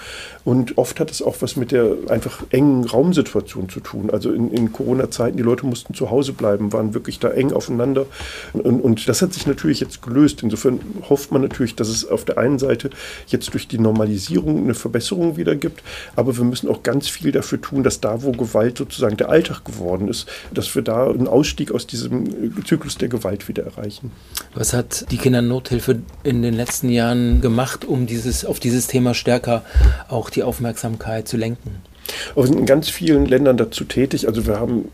Und 0.45 0.79
oft 0.79 1.01
hat 1.01 1.11
es 1.11 1.23
auch 1.23 1.37
was 1.41 1.57
mit 1.57 1.73
der 1.73 1.97
einfach 2.09 2.43
engen 2.51 2.85
Raumsituation 2.85 3.69
zu 3.69 3.81
tun. 3.81 4.11
Also 4.11 4.33
in, 4.33 4.51
in 4.51 4.73
Corona-Zeiten, 4.73 5.37
die 5.37 5.43
Leute 5.43 5.67
mussten 5.67 5.95
zu 5.95 6.11
Hause 6.11 6.33
bleiben, 6.33 6.73
waren 6.73 6.95
wirklich 6.95 7.19
da 7.19 7.31
eng 7.31 7.53
aufeinander. 7.53 8.07
Und, 8.53 8.81
und 8.81 9.09
das 9.09 9.23
hat 9.23 9.33
sich 9.33 9.47
natürlich 9.47 9.81
jetzt 9.81 10.03
gelöst. 10.03 10.43
Insofern 10.43 10.81
hofft 11.09 11.33
man 11.33 11.43
natürlich, 11.43 11.75
dass 11.77 11.89
es 11.89 12.09
auf 12.09 12.25
der 12.25 12.39
einen 12.39 12.59
Seite 12.59 12.91
jetzt 13.29 13.53
durch 13.53 13.69
die 13.69 13.79
Normalisierung 13.79 14.59
eine 14.59 14.75
Verbesserung 14.75 15.37
wieder 15.37 15.57
gibt. 15.57 15.83
Aber 16.17 16.37
wir 16.37 16.45
müssen 16.45 16.69
auch 16.69 16.83
ganz 16.83 17.09
viel 17.09 17.33
dafür 17.33 17.61
tun, 17.61 17.83
dass 17.83 17.90
dass 17.91 18.01
da, 18.01 18.23
wo 18.23 18.31
Gewalt 18.31 18.79
sozusagen 18.79 19.17
der 19.17 19.31
Alltag 19.31 19.65
geworden 19.65 20.07
ist, 20.07 20.29
dass 20.55 20.73
wir 20.77 20.83
da 20.83 21.11
einen 21.11 21.27
Ausstieg 21.27 21.73
aus 21.73 21.89
diesem 21.89 22.65
Zyklus 22.65 22.97
der 22.99 23.09
Gewalt 23.09 23.49
wieder 23.49 23.65
erreichen. 23.65 24.13
Was 24.55 24.73
hat 24.73 25.11
die 25.11 25.17
Kindernothilfe 25.17 26.01
in 26.23 26.43
den 26.43 26.55
letzten 26.55 26.89
Jahren 26.89 27.41
gemacht, 27.41 27.85
um 27.85 28.07
dieses, 28.07 28.45
auf 28.45 28.61
dieses 28.61 28.87
Thema 28.87 29.15
stärker 29.15 29.65
auch 30.09 30.31
die 30.31 30.45
Aufmerksamkeit 30.45 31.27
zu 31.27 31.37
lenken? 31.37 31.83
Wir 32.35 32.47
sind 32.47 32.59
in 32.59 32.67
ganz 32.67 32.89
vielen 32.89 33.27
Ländern 33.27 33.57
dazu 33.57 33.85
tätig. 33.85 34.27
Also 34.27 34.47
wir 34.47 34.59
haben, 34.59 34.89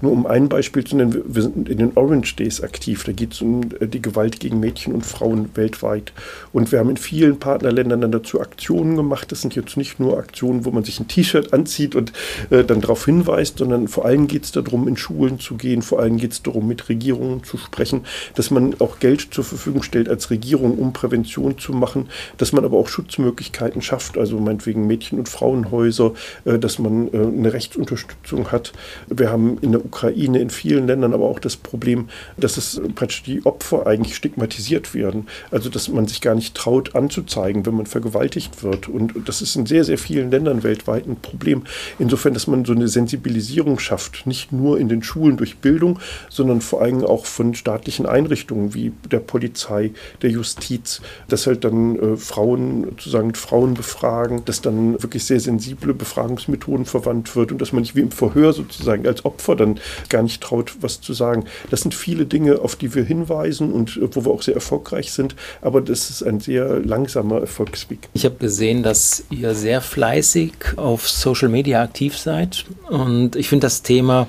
nur 0.00 0.12
um 0.12 0.26
ein 0.26 0.48
Beispiel 0.48 0.84
zu 0.84 0.96
nennen, 0.96 1.22
wir 1.26 1.42
sind 1.42 1.68
in 1.68 1.78
den 1.78 1.96
Orange 1.96 2.36
Days 2.36 2.62
aktiv. 2.62 3.04
Da 3.04 3.12
geht 3.12 3.32
es 3.32 3.42
um 3.42 3.62
äh, 3.80 3.86
die 3.86 4.02
Gewalt 4.02 4.40
gegen 4.40 4.60
Mädchen 4.60 4.94
und 4.94 5.04
Frauen 5.04 5.50
weltweit. 5.54 6.12
Und 6.52 6.72
wir 6.72 6.78
haben 6.78 6.90
in 6.90 6.96
vielen 6.96 7.38
Partnerländern 7.38 8.00
dann 8.00 8.12
dazu 8.12 8.40
Aktionen 8.40 8.96
gemacht. 8.96 9.30
Das 9.32 9.40
sind 9.40 9.54
jetzt 9.54 9.76
nicht 9.76 10.00
nur 10.00 10.18
Aktionen, 10.18 10.64
wo 10.64 10.70
man 10.70 10.84
sich 10.84 11.00
ein 11.00 11.08
T-Shirt 11.08 11.52
anzieht 11.52 11.94
und 11.94 12.12
äh, 12.50 12.64
dann 12.64 12.80
darauf 12.80 13.04
hinweist, 13.04 13.58
sondern 13.58 13.88
vor 13.88 14.04
allem 14.04 14.26
geht 14.26 14.44
es 14.44 14.52
darum, 14.52 14.88
in 14.88 14.96
Schulen 14.96 15.40
zu 15.40 15.56
gehen. 15.56 15.82
Vor 15.82 16.00
allem 16.00 16.16
geht 16.16 16.32
es 16.32 16.42
darum, 16.42 16.66
mit 16.66 16.88
Regierungen 16.88 17.44
zu 17.44 17.58
sprechen, 17.58 18.04
dass 18.34 18.50
man 18.50 18.74
auch 18.80 18.98
Geld 18.98 19.28
zur 19.30 19.44
Verfügung 19.44 19.82
stellt 19.82 20.08
als 20.08 20.30
Regierung, 20.30 20.78
um 20.78 20.92
Prävention 20.92 21.58
zu 21.58 21.72
machen, 21.72 22.08
dass 22.36 22.52
man 22.52 22.64
aber 22.64 22.76
auch 22.76 22.88
Schutzmöglichkeiten 22.88 23.82
schafft, 23.82 24.18
also 24.18 24.38
meinetwegen 24.38 24.86
Mädchen- 24.86 25.18
und 25.18 25.28
Frauenhäuser, 25.28 26.12
dass 26.56 26.78
man 26.78 27.08
äh, 27.12 27.18
eine 27.18 27.52
Rechtsunterstützung 27.52 28.52
hat. 28.52 28.72
Wir 29.08 29.30
haben 29.30 29.58
in 29.60 29.72
der 29.72 29.84
Ukraine, 29.84 30.38
in 30.38 30.50
vielen 30.50 30.86
Ländern 30.86 31.12
aber 31.12 31.24
auch 31.24 31.40
das 31.40 31.56
Problem, 31.56 32.08
dass 32.36 32.56
es 32.56 32.80
praktisch 32.94 33.24
die 33.24 33.44
Opfer 33.44 33.86
eigentlich 33.86 34.14
stigmatisiert 34.14 34.94
werden. 34.94 35.26
Also 35.50 35.68
dass 35.68 35.88
man 35.88 36.06
sich 36.06 36.20
gar 36.20 36.34
nicht 36.34 36.54
traut 36.54 36.94
anzuzeigen, 36.94 37.66
wenn 37.66 37.74
man 37.74 37.86
vergewaltigt 37.86 38.62
wird. 38.62 38.88
Und 38.88 39.14
das 39.26 39.42
ist 39.42 39.56
in 39.56 39.66
sehr, 39.66 39.84
sehr 39.84 39.98
vielen 39.98 40.30
Ländern 40.30 40.62
weltweit 40.62 41.06
ein 41.06 41.16
Problem. 41.16 41.64
Insofern, 41.98 42.34
dass 42.34 42.46
man 42.46 42.64
so 42.64 42.72
eine 42.72 42.88
Sensibilisierung 42.88 43.78
schafft, 43.78 44.26
nicht 44.26 44.52
nur 44.52 44.78
in 44.78 44.88
den 44.88 45.02
Schulen 45.02 45.36
durch 45.36 45.58
Bildung, 45.58 45.98
sondern 46.28 46.60
vor 46.60 46.82
allem 46.82 47.04
auch 47.04 47.26
von 47.26 47.54
staatlichen 47.54 48.06
Einrichtungen 48.06 48.74
wie 48.74 48.92
der 49.10 49.20
Polizei, 49.20 49.92
der 50.22 50.30
Justiz, 50.30 51.00
dass 51.28 51.46
halt 51.46 51.64
dann 51.64 51.98
äh, 51.98 52.16
Frauen 52.16 52.84
sozusagen 52.84 53.34
Frauen 53.34 53.74
befragen, 53.74 54.44
dass 54.44 54.60
dann 54.60 55.02
wirklich 55.02 55.24
sehr 55.24 55.40
sensible 55.40 55.94
Befragungsmethoden 56.38 56.86
verwandt 56.86 57.34
wird 57.36 57.52
und 57.52 57.60
dass 57.60 57.72
man 57.72 57.82
nicht 57.82 57.96
wie 57.96 58.00
im 58.00 58.10
Verhör 58.10 58.52
sozusagen 58.52 59.06
als 59.06 59.24
Opfer 59.24 59.56
dann 59.56 59.80
gar 60.08 60.22
nicht 60.22 60.42
traut, 60.42 60.76
was 60.80 61.00
zu 61.00 61.12
sagen. 61.12 61.44
Das 61.70 61.82
sind 61.82 61.94
viele 61.94 62.26
Dinge, 62.26 62.60
auf 62.60 62.76
die 62.76 62.94
wir 62.94 63.04
hinweisen 63.04 63.72
und 63.72 63.96
äh, 63.96 64.08
wo 64.14 64.24
wir 64.24 64.30
auch 64.30 64.42
sehr 64.42 64.54
erfolgreich 64.54 65.12
sind, 65.12 65.34
aber 65.60 65.80
das 65.80 66.10
ist 66.10 66.22
ein 66.22 66.40
sehr 66.40 66.80
langsamer 66.80 67.40
Erfolgsweg. 67.40 68.08
Ich 68.14 68.24
habe 68.24 68.36
gesehen, 68.36 68.82
dass 68.82 69.24
ihr 69.30 69.54
sehr 69.54 69.80
fleißig 69.80 70.52
auf 70.76 71.08
Social 71.08 71.48
Media 71.48 71.82
aktiv 71.82 72.16
seid 72.16 72.64
und 72.88 73.36
ich 73.36 73.48
finde 73.48 73.66
das 73.66 73.82
Thema 73.82 74.28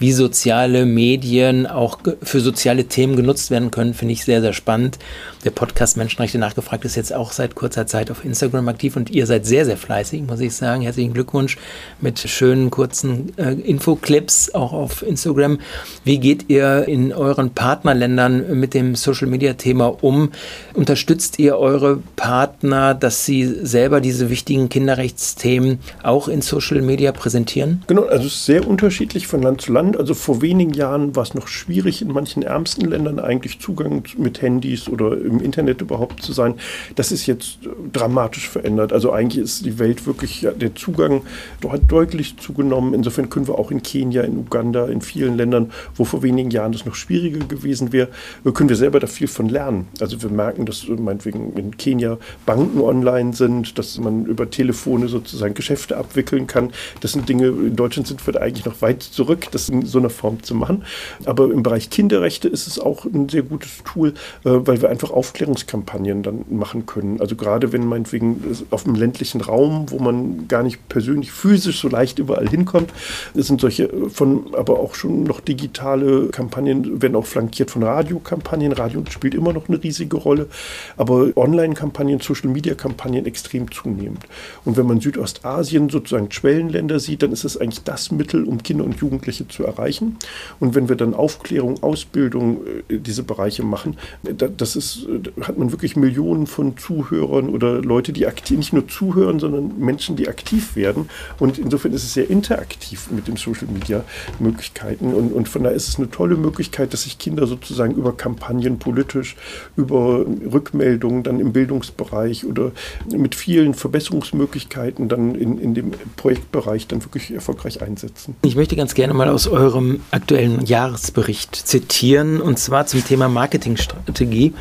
wie 0.00 0.12
soziale 0.12 0.86
Medien 0.86 1.66
auch 1.66 1.98
für 2.22 2.40
soziale 2.40 2.86
Themen 2.86 3.16
genutzt 3.16 3.50
werden 3.50 3.70
können, 3.70 3.92
finde 3.92 4.14
ich 4.14 4.24
sehr, 4.24 4.40
sehr 4.40 4.54
spannend. 4.54 4.98
Der 5.42 5.50
Podcast 5.50 5.96
Menschenrechte 5.96 6.36
nachgefragt 6.36 6.84
ist 6.84 6.96
jetzt 6.96 7.14
auch 7.14 7.32
seit 7.32 7.54
kurzer 7.54 7.86
Zeit 7.86 8.10
auf 8.10 8.26
Instagram 8.26 8.68
aktiv 8.68 8.94
und 8.96 9.08
ihr 9.08 9.24
seid 9.24 9.46
sehr, 9.46 9.64
sehr 9.64 9.78
fleißig, 9.78 10.22
muss 10.26 10.40
ich 10.40 10.54
sagen. 10.54 10.82
Herzlichen 10.82 11.14
Glückwunsch 11.14 11.56
mit 11.98 12.18
schönen 12.18 12.70
kurzen 12.70 13.32
äh, 13.38 13.52
Infoclips 13.54 14.52
auch 14.54 14.74
auf 14.74 15.02
Instagram. 15.02 15.58
Wie 16.04 16.18
geht 16.18 16.50
ihr 16.50 16.86
in 16.86 17.14
euren 17.14 17.54
Partnerländern 17.54 18.60
mit 18.60 18.74
dem 18.74 18.94
Social 18.96 19.28
Media 19.28 19.54
Thema 19.54 19.86
um? 20.02 20.30
Unterstützt 20.74 21.38
ihr 21.38 21.56
eure 21.56 22.02
Partner, 22.16 22.92
dass 22.92 23.24
sie 23.24 23.46
selber 23.46 24.02
diese 24.02 24.28
wichtigen 24.28 24.68
Kinderrechtsthemen 24.68 25.78
auch 26.02 26.28
in 26.28 26.42
Social 26.42 26.82
Media 26.82 27.12
präsentieren? 27.12 27.82
Genau, 27.86 28.02
also 28.02 28.28
sehr 28.28 28.68
unterschiedlich 28.68 29.26
von 29.26 29.40
Land 29.40 29.62
zu 29.62 29.72
Land. 29.72 29.96
Also 29.96 30.12
vor 30.12 30.42
wenigen 30.42 30.74
Jahren 30.74 31.16
war 31.16 31.22
es 31.22 31.32
noch 31.32 31.48
schwierig, 31.48 32.02
in 32.02 32.08
manchen 32.08 32.42
ärmsten 32.42 32.84
Ländern 32.90 33.18
eigentlich 33.18 33.58
Zugang 33.58 34.02
mit 34.18 34.42
Handys 34.42 34.86
oder 34.86 35.16
im 35.30 35.40
Internet 35.40 35.80
überhaupt 35.80 36.22
zu 36.22 36.32
sein. 36.32 36.54
Das 36.96 37.12
ist 37.12 37.26
jetzt 37.26 37.58
dramatisch 37.92 38.48
verändert. 38.48 38.92
Also 38.92 39.12
eigentlich 39.12 39.42
ist 39.42 39.64
die 39.64 39.78
Welt 39.78 40.06
wirklich, 40.06 40.42
ja, 40.42 40.52
der 40.52 40.74
Zugang 40.74 41.22
hat 41.68 41.82
deutlich 41.88 42.36
zugenommen. 42.38 42.94
Insofern 42.94 43.30
können 43.30 43.46
wir 43.46 43.58
auch 43.58 43.70
in 43.70 43.82
Kenia, 43.82 44.22
in 44.22 44.36
Uganda, 44.36 44.86
in 44.86 45.00
vielen 45.00 45.36
Ländern, 45.36 45.70
wo 45.94 46.04
vor 46.04 46.22
wenigen 46.22 46.50
Jahren 46.50 46.72
das 46.72 46.84
noch 46.84 46.94
schwieriger 46.94 47.44
gewesen 47.46 47.92
wäre, 47.92 48.08
können 48.54 48.68
wir 48.68 48.76
selber 48.76 49.00
da 49.00 49.06
viel 49.06 49.28
von 49.28 49.48
lernen. 49.48 49.88
Also 50.00 50.20
wir 50.22 50.30
merken, 50.30 50.66
dass 50.66 50.86
meinetwegen 50.88 51.52
in 51.54 51.76
Kenia 51.76 52.18
Banken 52.46 52.80
online 52.80 53.32
sind, 53.32 53.78
dass 53.78 53.98
man 53.98 54.26
über 54.26 54.50
Telefone 54.50 55.08
sozusagen 55.08 55.54
Geschäfte 55.54 55.96
abwickeln 55.96 56.46
kann. 56.46 56.72
Das 57.00 57.12
sind 57.12 57.28
Dinge, 57.28 57.46
in 57.46 57.76
Deutschland 57.76 58.08
sind 58.08 58.26
wir 58.26 58.32
da 58.32 58.40
eigentlich 58.40 58.64
noch 58.64 58.82
weit 58.82 59.02
zurück. 59.02 59.46
Das 59.52 59.66
sind 59.66 59.86
so 59.86 59.98
einer 59.98 60.10
Form 60.10 60.42
zu 60.42 60.54
machen. 60.54 60.84
Aber 61.24 61.50
im 61.50 61.62
Bereich 61.62 61.90
Kinderrechte 61.90 62.48
ist 62.48 62.66
es 62.66 62.78
auch 62.78 63.04
ein 63.04 63.28
sehr 63.28 63.42
gutes 63.42 63.82
Tool, 63.84 64.10
äh, 64.44 64.50
weil 64.50 64.82
wir 64.82 64.88
einfach 64.88 65.10
Aufklärungskampagnen 65.20 66.22
dann 66.22 66.46
machen 66.48 66.86
können. 66.86 67.20
Also 67.20 67.36
gerade 67.36 67.74
wenn 67.74 67.84
meinetwegen 67.84 68.42
auf 68.70 68.84
dem 68.84 68.94
ländlichen 68.94 69.42
Raum, 69.42 69.90
wo 69.90 69.98
man 69.98 70.48
gar 70.48 70.62
nicht 70.62 70.88
persönlich 70.88 71.30
physisch 71.30 71.78
so 71.82 71.88
leicht 71.88 72.18
überall 72.18 72.48
hinkommt, 72.48 72.90
sind 73.34 73.60
solche 73.60 73.90
von, 74.08 74.54
aber 74.54 74.80
auch 74.80 74.94
schon 74.94 75.24
noch 75.24 75.40
digitale 75.40 76.28
Kampagnen, 76.28 77.02
werden 77.02 77.16
auch 77.16 77.26
flankiert 77.26 77.70
von 77.70 77.82
Radiokampagnen. 77.82 78.72
Radio 78.72 79.04
spielt 79.10 79.34
immer 79.34 79.52
noch 79.52 79.68
eine 79.68 79.82
riesige 79.82 80.16
Rolle, 80.16 80.48
aber 80.96 81.36
Online-Kampagnen, 81.36 82.20
Social-Media-Kampagnen 82.20 83.26
extrem 83.26 83.70
zunehmend. 83.70 84.24
Und 84.64 84.78
wenn 84.78 84.86
man 84.86 85.00
Südostasien 85.00 85.90
sozusagen 85.90 86.32
Schwellenländer 86.32 86.98
sieht, 86.98 87.22
dann 87.22 87.32
ist 87.32 87.44
es 87.44 87.58
eigentlich 87.58 87.84
das 87.84 88.10
Mittel, 88.10 88.44
um 88.44 88.62
Kinder 88.62 88.84
und 88.84 88.96
Jugendliche 88.96 89.46
zu 89.48 89.64
erreichen. 89.64 90.16
Und 90.60 90.74
wenn 90.74 90.88
wir 90.88 90.96
dann 90.96 91.12
Aufklärung, 91.12 91.82
Ausbildung, 91.82 92.62
äh, 92.88 92.96
diese 92.96 93.22
Bereiche 93.22 93.62
machen, 93.62 93.98
das 94.22 94.76
ist, 94.76 95.06
hat 95.42 95.58
man 95.58 95.72
wirklich 95.72 95.96
Millionen 95.96 96.46
von 96.46 96.76
Zuhörern 96.76 97.48
oder 97.48 97.80
Leute, 97.80 98.12
die 98.12 98.26
aktiv, 98.26 98.58
nicht 98.58 98.72
nur 98.72 98.88
zuhören, 98.88 99.38
sondern 99.38 99.78
Menschen, 99.78 100.16
die 100.16 100.28
aktiv 100.28 100.76
werden. 100.76 101.08
Und 101.38 101.58
insofern 101.58 101.92
ist 101.92 102.04
es 102.04 102.14
sehr 102.14 102.28
interaktiv 102.30 103.10
mit 103.10 103.28
den 103.28 103.36
Social 103.36 103.68
Media 103.72 104.04
Möglichkeiten. 104.38 105.12
Und, 105.14 105.32
und 105.32 105.48
von 105.48 105.62
daher 105.62 105.76
ist 105.76 105.88
es 105.88 105.98
eine 105.98 106.10
tolle 106.10 106.36
Möglichkeit, 106.36 106.92
dass 106.92 107.02
sich 107.02 107.18
Kinder 107.18 107.46
sozusagen 107.46 107.94
über 107.94 108.16
Kampagnen 108.16 108.78
politisch, 108.78 109.36
über 109.76 110.24
Rückmeldungen 110.52 111.22
dann 111.22 111.40
im 111.40 111.52
Bildungsbereich 111.52 112.44
oder 112.46 112.72
mit 113.16 113.34
vielen 113.34 113.74
Verbesserungsmöglichkeiten 113.74 115.08
dann 115.08 115.34
in, 115.34 115.58
in 115.58 115.74
dem 115.74 115.92
Projektbereich 116.16 116.86
dann 116.86 117.04
wirklich 117.04 117.32
erfolgreich 117.32 117.82
einsetzen. 117.82 118.36
Ich 118.42 118.56
möchte 118.56 118.76
ganz 118.76 118.94
gerne 118.94 119.14
mal 119.14 119.28
aus 119.28 119.46
eurem 119.46 120.00
aktuellen 120.10 120.64
Jahresbericht 120.64 121.54
zitieren, 121.54 122.40
und 122.40 122.58
zwar 122.58 122.86
zum 122.86 123.04
Thema 123.04 123.28
Marketingstrategie. 123.28 124.54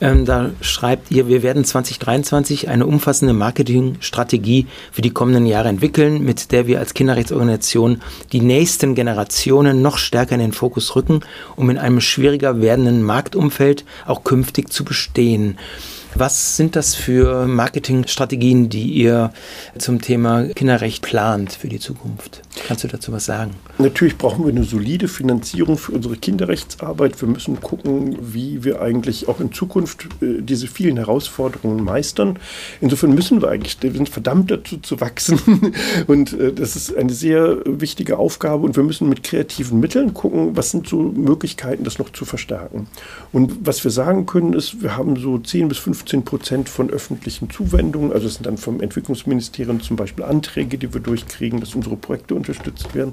Ähm, 0.00 0.24
da 0.24 0.50
schreibt 0.60 1.10
ihr, 1.10 1.28
wir 1.28 1.42
werden 1.42 1.64
2023 1.64 2.68
eine 2.68 2.86
umfassende 2.86 3.34
Marketingstrategie 3.34 4.66
für 4.92 5.02
die 5.02 5.10
kommenden 5.10 5.46
Jahre 5.46 5.68
entwickeln, 5.68 6.22
mit 6.22 6.52
der 6.52 6.66
wir 6.66 6.78
als 6.78 6.94
Kinderrechtsorganisation 6.94 8.00
die 8.32 8.40
nächsten 8.40 8.94
Generationen 8.94 9.82
noch 9.82 9.98
stärker 9.98 10.34
in 10.34 10.40
den 10.40 10.52
Fokus 10.52 10.94
rücken, 10.94 11.20
um 11.56 11.70
in 11.70 11.78
einem 11.78 12.00
schwieriger 12.00 12.60
werdenden 12.60 13.02
Marktumfeld 13.02 13.84
auch 14.06 14.24
künftig 14.24 14.72
zu 14.72 14.84
bestehen. 14.84 15.58
Was 16.20 16.56
sind 16.56 16.74
das 16.74 16.96
für 16.96 17.46
Marketingstrategien, 17.46 18.68
die 18.68 18.90
ihr 18.90 19.32
zum 19.78 20.00
Thema 20.00 20.48
Kinderrecht 20.48 21.00
plant 21.00 21.52
für 21.52 21.68
die 21.68 21.78
Zukunft? 21.78 22.42
Kannst 22.66 22.82
du 22.82 22.88
dazu 22.88 23.12
was 23.12 23.24
sagen? 23.24 23.52
Natürlich 23.78 24.18
brauchen 24.18 24.44
wir 24.44 24.50
eine 24.50 24.64
solide 24.64 25.06
Finanzierung 25.06 25.78
für 25.78 25.92
unsere 25.92 26.16
Kinderrechtsarbeit. 26.16 27.20
Wir 27.20 27.28
müssen 27.28 27.60
gucken, 27.60 28.18
wie 28.20 28.64
wir 28.64 28.82
eigentlich 28.82 29.28
auch 29.28 29.38
in 29.38 29.52
Zukunft 29.52 30.08
äh, 30.20 30.42
diese 30.42 30.66
vielen 30.66 30.96
Herausforderungen 30.96 31.84
meistern. 31.84 32.40
Insofern 32.80 33.14
müssen 33.14 33.40
wir 33.40 33.50
eigentlich, 33.50 33.76
wir 33.80 33.92
sind 33.92 34.08
verdammt 34.08 34.50
dazu 34.50 34.78
zu 34.78 35.00
wachsen. 35.00 35.72
Und 36.08 36.32
äh, 36.32 36.52
das 36.52 36.74
ist 36.74 36.96
eine 36.96 37.12
sehr 37.12 37.58
wichtige 37.64 38.18
Aufgabe. 38.18 38.66
Und 38.66 38.74
wir 38.74 38.82
müssen 38.82 39.08
mit 39.08 39.22
kreativen 39.22 39.78
Mitteln 39.78 40.14
gucken, 40.14 40.56
was 40.56 40.72
sind 40.72 40.88
so 40.88 41.00
Möglichkeiten, 41.00 41.84
das 41.84 42.00
noch 42.00 42.10
zu 42.10 42.24
verstärken. 42.24 42.88
Und 43.30 43.64
was 43.64 43.84
wir 43.84 43.92
sagen 43.92 44.26
können, 44.26 44.52
ist, 44.52 44.82
wir 44.82 44.96
haben 44.96 45.14
so 45.14 45.38
10 45.38 45.68
bis 45.68 45.78
15 45.78 46.07
15 46.08 46.24
Prozent 46.24 46.68
von 46.70 46.88
öffentlichen 46.88 47.50
Zuwendungen. 47.50 48.12
Also 48.12 48.26
es 48.26 48.34
sind 48.34 48.46
dann 48.46 48.56
vom 48.56 48.80
Entwicklungsministerium 48.80 49.82
zum 49.82 49.96
Beispiel 49.96 50.24
Anträge, 50.24 50.78
die 50.78 50.94
wir 50.94 51.02
durchkriegen, 51.02 51.60
dass 51.60 51.74
unsere 51.74 51.96
Projekte 51.96 52.34
unterstützt 52.34 52.94
werden. 52.94 53.12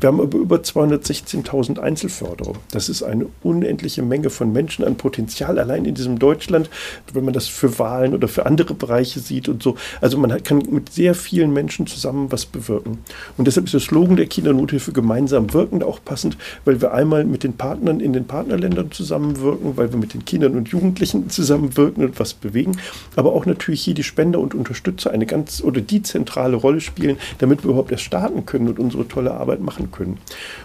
Wir 0.00 0.08
haben 0.08 0.20
aber 0.20 0.38
über 0.38 0.56
216.000 0.56 1.78
Einzelförderer. 1.78 2.54
Das 2.72 2.88
ist 2.88 3.04
eine 3.04 3.26
unendliche 3.44 4.02
Menge 4.02 4.28
von 4.28 4.52
Menschen 4.52 4.84
an 4.84 4.96
Potenzial 4.96 5.56
allein 5.56 5.84
in 5.84 5.94
diesem 5.94 6.18
Deutschland, 6.18 6.68
wenn 7.12 7.24
man 7.24 7.32
das 7.32 7.46
für 7.46 7.78
Wahlen 7.78 8.12
oder 8.12 8.26
für 8.26 8.44
andere 8.44 8.74
Bereiche 8.74 9.20
sieht 9.20 9.48
und 9.48 9.62
so. 9.62 9.76
Also 10.00 10.18
man 10.18 10.42
kann 10.42 10.62
mit 10.68 10.92
sehr 10.92 11.14
vielen 11.14 11.52
Menschen 11.52 11.86
zusammen 11.86 12.32
was 12.32 12.44
bewirken. 12.44 12.98
Und 13.36 13.46
deshalb 13.46 13.66
ist 13.66 13.74
der 13.74 13.80
Slogan 13.80 14.16
der 14.16 14.26
Kindernothilfe 14.26 14.90
gemeinsam 14.90 15.52
wirkend 15.52 15.84
auch 15.84 16.00
passend, 16.04 16.36
weil 16.64 16.80
wir 16.80 16.92
einmal 16.92 17.24
mit 17.24 17.44
den 17.44 17.52
Partnern 17.52 18.00
in 18.00 18.12
den 18.12 18.24
Partnerländern 18.24 18.90
zusammenwirken, 18.90 19.76
weil 19.76 19.92
wir 19.92 19.98
mit 19.98 20.12
den 20.14 20.24
Kindern 20.24 20.56
und 20.56 20.68
Jugendlichen 20.68 21.30
zusammenwirken 21.30 22.04
und 22.04 22.18
was 22.18 22.31
was 22.32 22.40
bewegen, 22.40 22.78
aber 23.16 23.32
auch 23.32 23.46
natürlich 23.46 23.82
hier 23.82 23.94
die 23.94 24.02
Spender 24.02 24.38
und 24.38 24.54
Unterstützer 24.54 25.10
eine 25.10 25.26
ganz 25.26 25.62
oder 25.62 25.80
die 25.80 26.02
zentrale 26.02 26.56
Rolle 26.56 26.80
spielen, 26.80 27.16
damit 27.38 27.62
wir 27.62 27.70
überhaupt 27.70 27.92
erst 27.92 28.04
starten 28.04 28.46
können 28.46 28.68
und 28.68 28.78
unsere 28.78 29.06
tolle 29.06 29.32
Arbeit 29.32 29.60
machen 29.60 29.90
können. 29.90 30.18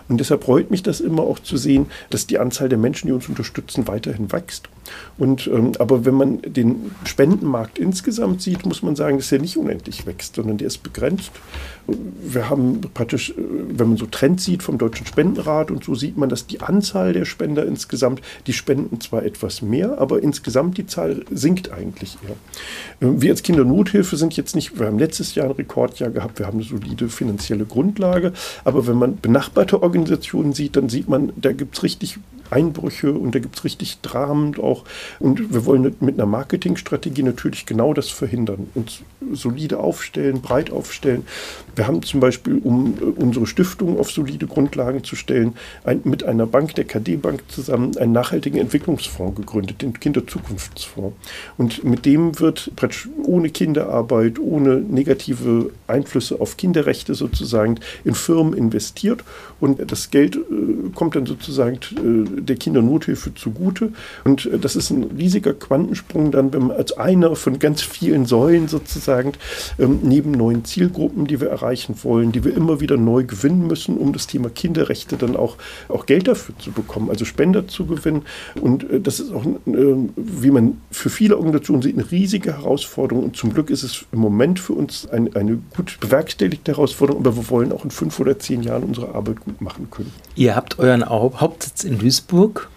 Und 0.08 0.20
deshalb 0.20 0.44
freut 0.44 0.72
mich 0.72 0.84
das 0.84 1.00
immer 1.00 1.24
auch 1.24 1.40
zu 1.40 1.58
sehen, 1.58 1.88
dass 2.10 2.28
die 2.28 2.40
Anzahl 2.40 2.70
der 2.70 2.78
Menschen, 2.78 3.08
die 3.08 3.14
uns 3.14 3.28
unterstützen, 3.30 3.88
weiterhin 3.88 4.32
wächst. 4.32 4.70
Und, 5.18 5.48
ähm, 5.48 5.74
aber 5.80 6.06
wenn 6.06 6.14
man 6.14 6.42
den 6.42 6.92
Spendenmarkt 7.06 7.80
insgesamt 7.80 8.42
sieht, 8.42 8.66
muss 8.66 8.84
man 8.84 8.96
sagen, 8.96 9.18
dass 9.18 9.32
er 9.32 9.40
nicht 9.40 9.58
unendlich 9.58 10.06
wächst, 10.06 10.36
sondern 10.36 10.58
der 10.58 10.68
ist 10.68 10.84
begrenzt. 10.84 11.32
Wir 11.88 12.50
haben 12.50 12.82
praktisch, 12.94 13.32
äh, 13.32 13.34
wenn 13.38 13.90
man 13.90 13.98
so 13.98 14.06
Trends 14.06 14.46
sieht 14.46 14.64
vom 14.64 14.78
Deutschen 14.78 15.06
Spendenrat 15.06 15.72
und 15.72 15.84
so, 15.84 15.96
sieht 15.96 16.18
man, 16.18 16.30
dass 16.30 16.48
die 16.48 16.62
Anzahl 16.62 17.14
der 17.14 17.26
Spender 17.26 17.66
insgesamt, 17.66 18.22
die 18.46 18.54
spenden 18.54 19.02
zwar 19.02 19.24
etwas 19.24 19.62
mehr, 19.62 20.00
aber 20.00 20.22
insgesamt 20.22 20.78
die 20.78 20.86
Zahl 20.86 21.26
sinkt 21.32 21.47
eigentlich 21.72 22.18
eher. 22.24 23.08
Äh, 23.08 23.22
wir 23.22 23.32
als 23.32 23.44
Kindernothilfe 23.44 24.18
sind 24.18 24.36
jetzt 24.36 24.56
nicht, 24.56 24.80
wir 24.80 24.88
haben 24.88 25.00
letztes 25.00 25.36
Jahr 25.36 25.48
ein 25.48 25.52
Rekordjahr 25.52 26.10
gehabt, 26.10 26.40
wir 26.40 26.48
haben 26.48 26.60
eine 26.60 26.68
solide 26.68 27.10
finanzielle 27.10 27.66
Grundlage, 27.66 28.34
aber 28.64 28.88
wenn 28.88 28.98
man 28.98 29.18
benachbarte 29.18 29.82
Organisationen 29.82 30.54
sieht, 30.54 30.76
dann 30.76 30.90
sieht 30.90 31.10
man, 31.10 31.32
da 31.36 31.52
gibt 31.52 31.78
es 31.78 31.84
richtig 31.84 32.20
Einbrüche 32.50 33.12
und 33.12 33.36
da 33.36 33.40
gibt 33.40 33.58
es 33.58 33.64
richtig 33.64 34.00
Dramen 34.02 34.58
auch. 34.60 34.84
Und 35.20 35.54
wir 35.54 35.66
wollen 35.66 35.96
mit 36.00 36.16
einer 36.16 36.26
Marketingstrategie 36.26 37.24
natürlich 37.24 37.66
genau 37.66 37.94
das 37.94 38.10
verhindern. 38.10 38.68
Uns 38.76 39.02
solide 39.34 39.80
aufstellen, 39.80 40.42
breit 40.42 40.72
aufstellen. 40.72 41.26
Wir 41.76 41.88
haben 41.88 42.02
zum 42.02 42.20
Beispiel, 42.20 42.60
um 42.64 42.94
unsere 43.18 43.46
Stiftung 43.48 44.00
auf 44.00 44.12
solide 44.12 44.48
Grundlagen 44.48 45.04
zu 45.04 45.16
stellen, 45.16 45.56
ein, 45.84 46.02
mit 46.04 46.24
einer 46.24 46.46
Bank, 46.46 46.76
der 46.76 46.86
KD-Bank 46.86 47.44
zusammen, 47.48 47.98
einen 47.98 48.14
nachhaltigen 48.14 48.60
Entwicklungsfonds 48.60 49.36
gegründet, 49.36 49.82
den 49.82 49.94
Kinderzukunftsfonds. 50.00 51.16
Und 51.58 51.84
mit 51.84 52.06
dem 52.06 52.40
wird 52.40 52.72
ohne 53.24 53.50
Kinderarbeit, 53.50 54.40
ohne 54.40 54.78
negative 54.78 55.72
Einflüsse 55.88 56.40
auf 56.40 56.58
Kinderrechte 56.58 57.14
sozusagen 57.14 57.80
in 58.04 58.16
Firmen 58.16 58.54
investiert 58.54 59.24
und 59.60 59.92
das 59.92 60.10
Geld 60.12 60.36
äh, 60.36 60.40
kommt 60.94 61.16
dann 61.16 61.26
sozusagen 61.26 61.76
äh, 61.76 62.37
der 62.42 62.56
Kindernothilfe 62.56 63.34
zugute. 63.34 63.92
Und 64.24 64.46
äh, 64.46 64.60
das 64.60 64.76
ist 64.76 64.90
ein 64.90 65.04
riesiger 65.18 65.54
Quantensprung 65.54 66.32
dann, 66.32 66.54
wenn 66.54 66.68
man 66.68 66.78
als 66.78 66.98
einer 66.98 67.36
von 67.36 67.60
ganz 67.60 67.82
vielen 67.82 68.26
Säulen 68.26 68.68
sozusagen 68.68 69.34
ähm, 69.80 70.00
neben 70.04 70.32
neuen 70.32 70.66
Zielgruppen, 70.66 71.28
die 71.28 71.42
wir 71.42 71.50
erreichen 71.50 71.96
wollen, 72.04 72.32
die 72.32 72.44
wir 72.44 72.56
immer 72.56 72.80
wieder 72.80 72.98
neu 72.98 73.24
gewinnen 73.24 73.68
müssen, 73.68 73.98
um 73.98 74.14
das 74.14 74.28
Thema 74.28 74.50
Kinderrechte 74.50 75.18
dann 75.18 75.36
auch, 75.36 75.58
auch 75.90 76.06
Geld 76.06 76.28
dafür 76.28 76.56
zu 76.60 76.72
bekommen, 76.72 77.10
also 77.10 77.26
Spender 77.26 77.68
zu 77.68 77.86
gewinnen. 77.86 78.24
Und 78.62 78.90
äh, 78.90 79.00
das 79.00 79.20
ist 79.20 79.34
auch, 79.34 79.46
wie 79.66 80.52
man 80.52 80.78
für 80.92 81.10
viele 81.10 81.38
Organisationen 81.38 81.82
sieht, 81.82 81.98
eine 81.98 82.10
riesige 82.10 82.54
Herausforderung. 82.54 83.24
Und 83.24 83.36
zum 83.36 83.54
Glück 83.54 83.70
ist 83.70 83.84
es 83.84 84.06
im 84.12 84.20
Moment 84.20 84.60
für 84.60 84.74
uns 84.74 85.08
ein, 85.08 85.36
eine 85.36 85.60
gut 85.76 85.98
bewerkstelligte 86.00 86.74
Herausforderung, 86.74 87.26
aber 87.26 87.36
wir 87.36 87.50
wollen 87.50 87.72
auch 87.72 87.84
in 87.84 87.92
fünf 87.92 88.20
oder 88.20 88.38
zehn 88.40 88.64
Jahren 88.64 88.84
unsere 88.84 89.14
Arbeit 89.16 89.40
gut 89.42 89.62
machen 89.62 89.88
können. 89.90 90.12
Ihr 90.36 90.56
habt 90.56 90.80
euren 90.80 91.08
Hauptsitz 91.08 91.84
in 91.84 91.98
Duisburg, 91.98 92.27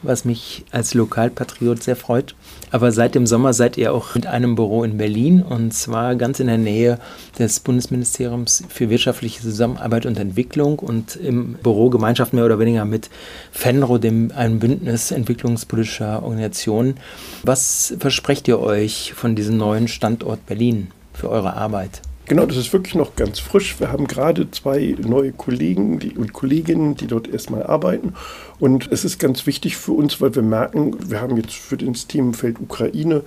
was 0.02 0.24
mich 0.24 0.64
als 0.70 0.94
Lokalpatriot 0.94 1.82
sehr 1.82 1.96
freut. 1.96 2.34
Aber 2.70 2.92
seit 2.92 3.14
dem 3.14 3.26
Sommer 3.26 3.52
seid 3.52 3.76
ihr 3.76 3.92
auch 3.92 4.14
mit 4.14 4.26
einem 4.26 4.54
Büro 4.54 4.84
in 4.84 4.96
Berlin 4.96 5.42
und 5.42 5.74
zwar 5.74 6.14
ganz 6.14 6.40
in 6.40 6.46
der 6.46 6.58
Nähe 6.58 6.98
des 7.38 7.60
Bundesministeriums 7.60 8.62
für 8.68 8.90
wirtschaftliche 8.90 9.42
Zusammenarbeit 9.42 10.06
und 10.06 10.18
Entwicklung 10.18 10.78
und 10.78 11.16
im 11.16 11.54
Büro 11.54 11.90
Gemeinschaft 11.90 12.32
mehr 12.32 12.44
oder 12.44 12.58
weniger 12.58 12.84
mit 12.84 13.10
FENRO, 13.50 13.98
dem 13.98 14.32
einem 14.34 14.60
Bündnis 14.60 15.10
entwicklungspolitischer 15.10 16.22
Organisationen. 16.22 16.94
Was 17.42 17.94
versprecht 17.98 18.46
ihr 18.48 18.60
euch 18.60 19.14
von 19.14 19.34
diesem 19.34 19.56
neuen 19.56 19.88
Standort 19.88 20.46
Berlin 20.46 20.88
für 21.12 21.28
eure 21.28 21.54
Arbeit? 21.54 22.02
Genau, 22.30 22.46
das 22.46 22.58
ist 22.58 22.72
wirklich 22.72 22.94
noch 22.94 23.16
ganz 23.16 23.40
frisch. 23.40 23.80
Wir 23.80 23.90
haben 23.90 24.06
gerade 24.06 24.48
zwei 24.52 24.94
neue 25.00 25.32
Kollegen 25.32 25.98
und 26.16 26.32
Kolleginnen, 26.32 26.94
die 26.94 27.08
dort 27.08 27.26
erstmal 27.26 27.64
arbeiten. 27.64 28.14
Und 28.60 28.86
es 28.92 29.04
ist 29.04 29.18
ganz 29.18 29.46
wichtig 29.46 29.76
für 29.76 29.90
uns, 29.90 30.20
weil 30.20 30.32
wir 30.36 30.42
merken, 30.42 30.94
wir 31.10 31.20
haben 31.20 31.36
jetzt 31.36 31.54
für 31.54 31.76
das 31.76 32.06
Themenfeld 32.06 32.60
Ukraine 32.60 33.24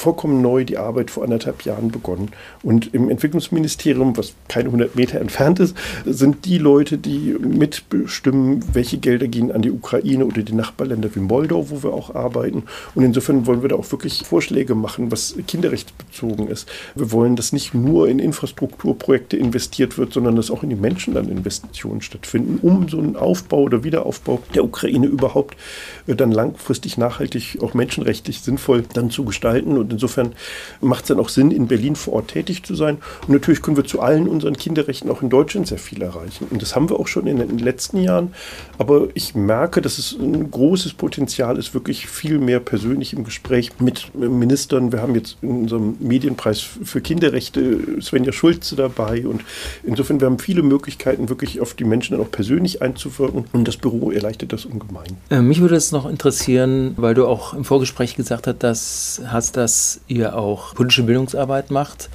vollkommen 0.00 0.40
neu 0.40 0.64
die 0.64 0.78
Arbeit 0.78 1.10
vor 1.10 1.24
anderthalb 1.24 1.62
Jahren 1.62 1.90
begonnen. 1.90 2.30
Und 2.62 2.94
im 2.94 3.10
Entwicklungsministerium, 3.10 4.16
was 4.16 4.34
keine 4.48 4.66
100 4.66 4.96
Meter 4.96 5.20
entfernt 5.20 5.60
ist, 5.60 5.76
sind 6.06 6.46
die 6.46 6.58
Leute, 6.58 6.96
die 6.96 7.36
mitbestimmen, 7.38 8.64
welche 8.72 8.98
Gelder 8.98 9.28
gehen 9.28 9.52
an 9.52 9.62
die 9.62 9.70
Ukraine 9.70 10.24
oder 10.24 10.42
die 10.42 10.54
Nachbarländer 10.54 11.14
wie 11.14 11.20
Moldau, 11.20 11.70
wo 11.70 11.82
wir 11.82 11.92
auch 11.92 12.14
arbeiten. 12.14 12.64
Und 12.94 13.04
insofern 13.04 13.46
wollen 13.46 13.62
wir 13.62 13.68
da 13.68 13.76
auch 13.76 13.90
wirklich 13.92 14.22
Vorschläge 14.24 14.74
machen, 14.74 15.12
was 15.12 15.36
kinderrechtsbezogen 15.46 16.48
ist. 16.48 16.68
Wir 16.94 17.12
wollen, 17.12 17.36
dass 17.36 17.52
nicht 17.52 17.74
nur 17.74 18.08
in 18.08 18.18
Infrastrukturprojekte 18.18 19.36
investiert 19.36 19.98
wird, 19.98 20.14
sondern 20.14 20.36
dass 20.36 20.50
auch 20.50 20.62
in 20.62 20.70
die 20.70 20.76
Menschen 20.76 21.14
dann 21.14 21.28
Investitionen 21.28 22.00
stattfinden, 22.00 22.58
um 22.62 22.88
so 22.88 22.98
einen 22.98 23.16
Aufbau 23.16 23.62
oder 23.62 23.84
Wiederaufbau 23.84 24.40
der 24.54 24.64
Ukraine 24.64 25.06
überhaupt 25.06 25.56
äh, 26.06 26.14
dann 26.14 26.32
langfristig 26.32 26.96
nachhaltig, 26.96 27.58
auch 27.60 27.74
menschenrechtlich 27.74 28.40
sinnvoll 28.40 28.84
dann 28.94 29.10
zu 29.10 29.24
gestalten. 29.24 29.76
Und 29.76 29.89
insofern 29.90 30.32
macht 30.80 31.02
es 31.02 31.08
dann 31.08 31.20
auch 31.20 31.28
Sinn, 31.28 31.50
in 31.50 31.66
Berlin 31.66 31.96
vor 31.96 32.14
Ort 32.14 32.28
tätig 32.28 32.62
zu 32.62 32.74
sein. 32.74 32.98
Und 33.22 33.30
natürlich 33.30 33.62
können 33.62 33.76
wir 33.76 33.84
zu 33.84 34.00
allen 34.00 34.28
unseren 34.28 34.56
Kinderrechten 34.56 35.10
auch 35.10 35.22
in 35.22 35.30
Deutschland 35.30 35.66
sehr 35.66 35.78
viel 35.78 36.02
erreichen. 36.02 36.46
Und 36.50 36.62
das 36.62 36.76
haben 36.76 36.88
wir 36.88 36.98
auch 36.98 37.06
schon 37.06 37.26
in 37.26 37.38
den 37.38 37.58
letzten 37.58 38.02
Jahren. 38.02 38.34
Aber 38.78 39.08
ich 39.14 39.34
merke, 39.34 39.80
dass 39.80 39.98
es 39.98 40.12
ein 40.12 40.50
großes 40.50 40.94
Potenzial 40.94 41.58
ist, 41.58 41.74
wirklich 41.74 42.06
viel 42.06 42.38
mehr 42.38 42.60
persönlich 42.60 43.12
im 43.12 43.24
Gespräch 43.24 43.72
mit 43.78 44.14
Ministern. 44.14 44.92
Wir 44.92 45.02
haben 45.02 45.14
jetzt 45.14 45.36
in 45.42 45.62
unserem 45.62 45.96
Medienpreis 46.00 46.60
für 46.60 47.00
Kinderrechte 47.00 48.00
Svenja 48.00 48.32
Schulze 48.32 48.76
dabei. 48.76 49.26
Und 49.26 49.42
insofern, 49.82 50.20
wir 50.20 50.26
haben 50.26 50.38
viele 50.38 50.62
Möglichkeiten, 50.62 51.28
wirklich 51.28 51.60
auf 51.60 51.74
die 51.74 51.84
Menschen 51.84 52.16
dann 52.16 52.26
auch 52.26 52.30
persönlich 52.30 52.82
einzuwirken. 52.82 53.44
Und 53.52 53.68
das 53.68 53.76
Büro 53.76 54.10
erleichtert 54.10 54.52
das 54.52 54.64
ungemein. 54.64 55.16
Äh, 55.30 55.42
mich 55.42 55.60
würde 55.60 55.76
es 55.76 55.92
noch 55.92 56.06
interessieren, 56.06 56.94
weil 56.96 57.14
du 57.14 57.26
auch 57.26 57.54
im 57.54 57.64
Vorgespräch 57.64 58.16
gesagt 58.16 58.46
hast, 58.46 58.62
dass, 58.62 59.22
hast, 59.26 59.56
dass 59.56 59.69
dass 59.70 60.00
ihr 60.08 60.36
auch 60.36 60.74
politische 60.74 61.04
Bildungsarbeit 61.04 61.70
macht. 61.70 62.10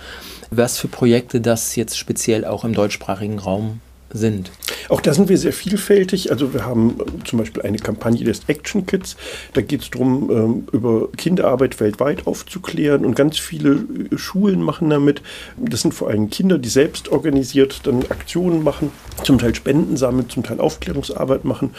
Was 0.52 0.78
für 0.78 0.90
Projekte 0.90 1.40
das 1.40 1.78
jetzt 1.78 1.98
speziell 1.98 2.44
auch 2.44 2.66
im 2.66 2.74
deutschsprachigen 2.74 3.40
Raum 3.40 3.80
sind. 4.10 4.52
Auch 4.90 5.02
da 5.02 5.14
sind 5.14 5.30
wir 5.30 5.38
sehr 5.38 5.54
vielfältig. 5.54 6.32
Also 6.32 6.54
wir 6.54 6.66
haben 6.66 6.98
äh, 7.00 7.24
zum 7.24 7.40
Beispiel 7.40 7.64
eine 7.64 7.78
Kampagne 7.78 8.24
des 8.24 8.42
Action 8.48 8.86
Kids. 8.86 9.16
Da 9.54 9.62
geht 9.62 9.82
es 9.82 9.90
darum, 9.90 10.30
ähm, 10.32 10.68
über 10.72 11.10
Kinderarbeit 11.18 11.80
weltweit 11.80 12.28
aufzuklären 12.28 13.06
und 13.06 13.16
ganz 13.16 13.38
viele 13.38 13.86
äh, 14.12 14.18
Schulen 14.18 14.62
machen 14.62 14.90
damit. 14.90 15.22
Das 15.58 15.82
sind 15.82 15.94
vor 15.94 16.10
allem 16.10 16.30
Kinder, 16.30 16.58
die 16.58 16.70
selbst 16.70 17.10
organisiert 17.10 17.82
dann 17.84 18.04
Aktionen 18.10 18.64
machen, 18.64 18.92
zum 19.24 19.40
Teil 19.40 19.56
Spenden 19.56 19.98
sammeln, 19.98 20.30
zum 20.30 20.44
Teil 20.44 20.60
Aufklärungsarbeit 20.60 21.46
machen. 21.46 21.72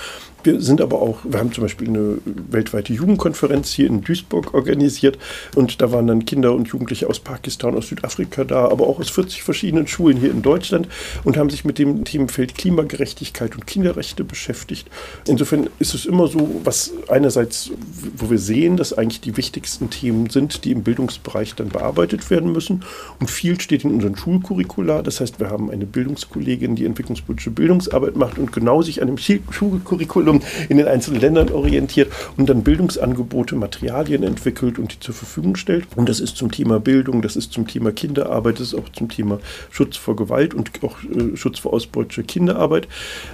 Wir 0.47 0.61
sind 0.61 0.81
aber 0.81 1.03
auch, 1.03 1.19
wir 1.25 1.41
haben 1.41 1.53
zum 1.53 1.65
Beispiel 1.65 1.89
eine 1.89 2.19
weltweite 2.25 2.93
Jugendkonferenz 2.93 3.73
hier 3.73 3.89
in 3.89 4.03
Duisburg 4.03 4.55
organisiert 4.55 5.19
und 5.57 5.83
da 5.83 5.91
waren 5.91 6.07
dann 6.07 6.25
Kinder 6.25 6.55
und 6.55 6.69
Jugendliche 6.69 7.09
aus 7.09 7.19
Pakistan, 7.19 7.75
aus 7.75 7.89
Südafrika 7.89 8.45
da, 8.45 8.69
aber 8.69 8.87
auch 8.87 9.01
aus 9.01 9.11
40 9.11 9.43
verschiedenen 9.43 9.89
Schulen 9.89 10.19
hier 10.19 10.31
in 10.31 10.43
Deutschland 10.43 10.87
und 11.25 11.37
haben 11.37 11.51
sich 11.51 11.65
mit 11.65 11.81
dem 11.81 12.05
Themenfeld 12.05 12.55
Klimagerechtigkeit 12.97 13.55
und 13.55 13.67
Kinderrechte 13.67 14.25
beschäftigt. 14.25 14.89
Insofern 15.27 15.69
ist 15.79 15.95
es 15.95 16.07
immer 16.07 16.29
so, 16.29 16.61
was 16.65 16.93
einerseits, 17.09 17.71
wo 18.17 18.31
wir 18.31 18.39
sehen, 18.39 18.77
dass 18.77 18.93
eigentlich 18.93 19.21
die 19.21 19.37
wichtigsten 19.37 19.91
Themen 19.91 20.31
sind, 20.31 20.65
die 20.65 20.73
im 20.73 20.83
Bildungsbereich 20.83 21.55
dann 21.55 21.69
bearbeitet 21.69 22.31
werden 22.31 22.53
müssen 22.53 22.85
und 23.21 23.31
viel 23.31 23.61
steht 23.61 23.85
in 23.85 23.93
unseren 23.93 24.17
Schulcurricula. 24.17 25.03
Das 25.03 25.21
heißt, 25.21 25.41
wir 25.41 25.51
haben 25.51 25.71
eine 25.71 25.87
Bildungskollegin, 25.87 26.77
die 26.77 26.87
entwicklungspolitische 26.87 27.51
Bildungsarbeit 27.51 28.17
macht 28.17 28.39
und 28.39 28.53
genau 28.53 28.83
sich 28.83 29.03
an 29.03 29.09
dem 29.09 29.19
Schulcurriculum 29.19 30.41
in 30.69 30.79
den 30.79 30.89
einzelnen 30.89 31.21
Ländern 31.21 31.51
orientiert 31.51 32.11
und 32.37 32.49
dann 32.49 32.63
Bildungsangebote, 32.63 33.57
Materialien 33.57 34.23
entwickelt 34.23 34.79
und 34.79 34.95
die 34.95 35.01
zur 35.01 35.15
Verfügung 35.15 35.57
stellt. 35.57 35.87
Und 35.97 36.09
das 36.09 36.21
ist 36.21 36.37
zum 36.37 36.51
Thema 36.51 36.81
Bildung, 36.81 37.23
das 37.23 37.37
ist 37.37 37.53
zum 37.53 37.67
Thema 37.67 37.93
Kinderarbeit, 37.93 38.61
das 38.61 38.69
ist 38.69 38.75
auch 38.75 38.89
zum 38.91 39.09
Thema 39.09 39.39
Schutz 39.71 39.97
vor 39.97 40.17
Gewalt 40.17 40.55
und 40.55 40.71
auch 40.83 40.97
äh, 41.05 41.37
Schutz 41.37 41.59
vor 41.59 41.73
ausbeutischer 41.73 42.23
Kinderarbeit. 42.23 42.76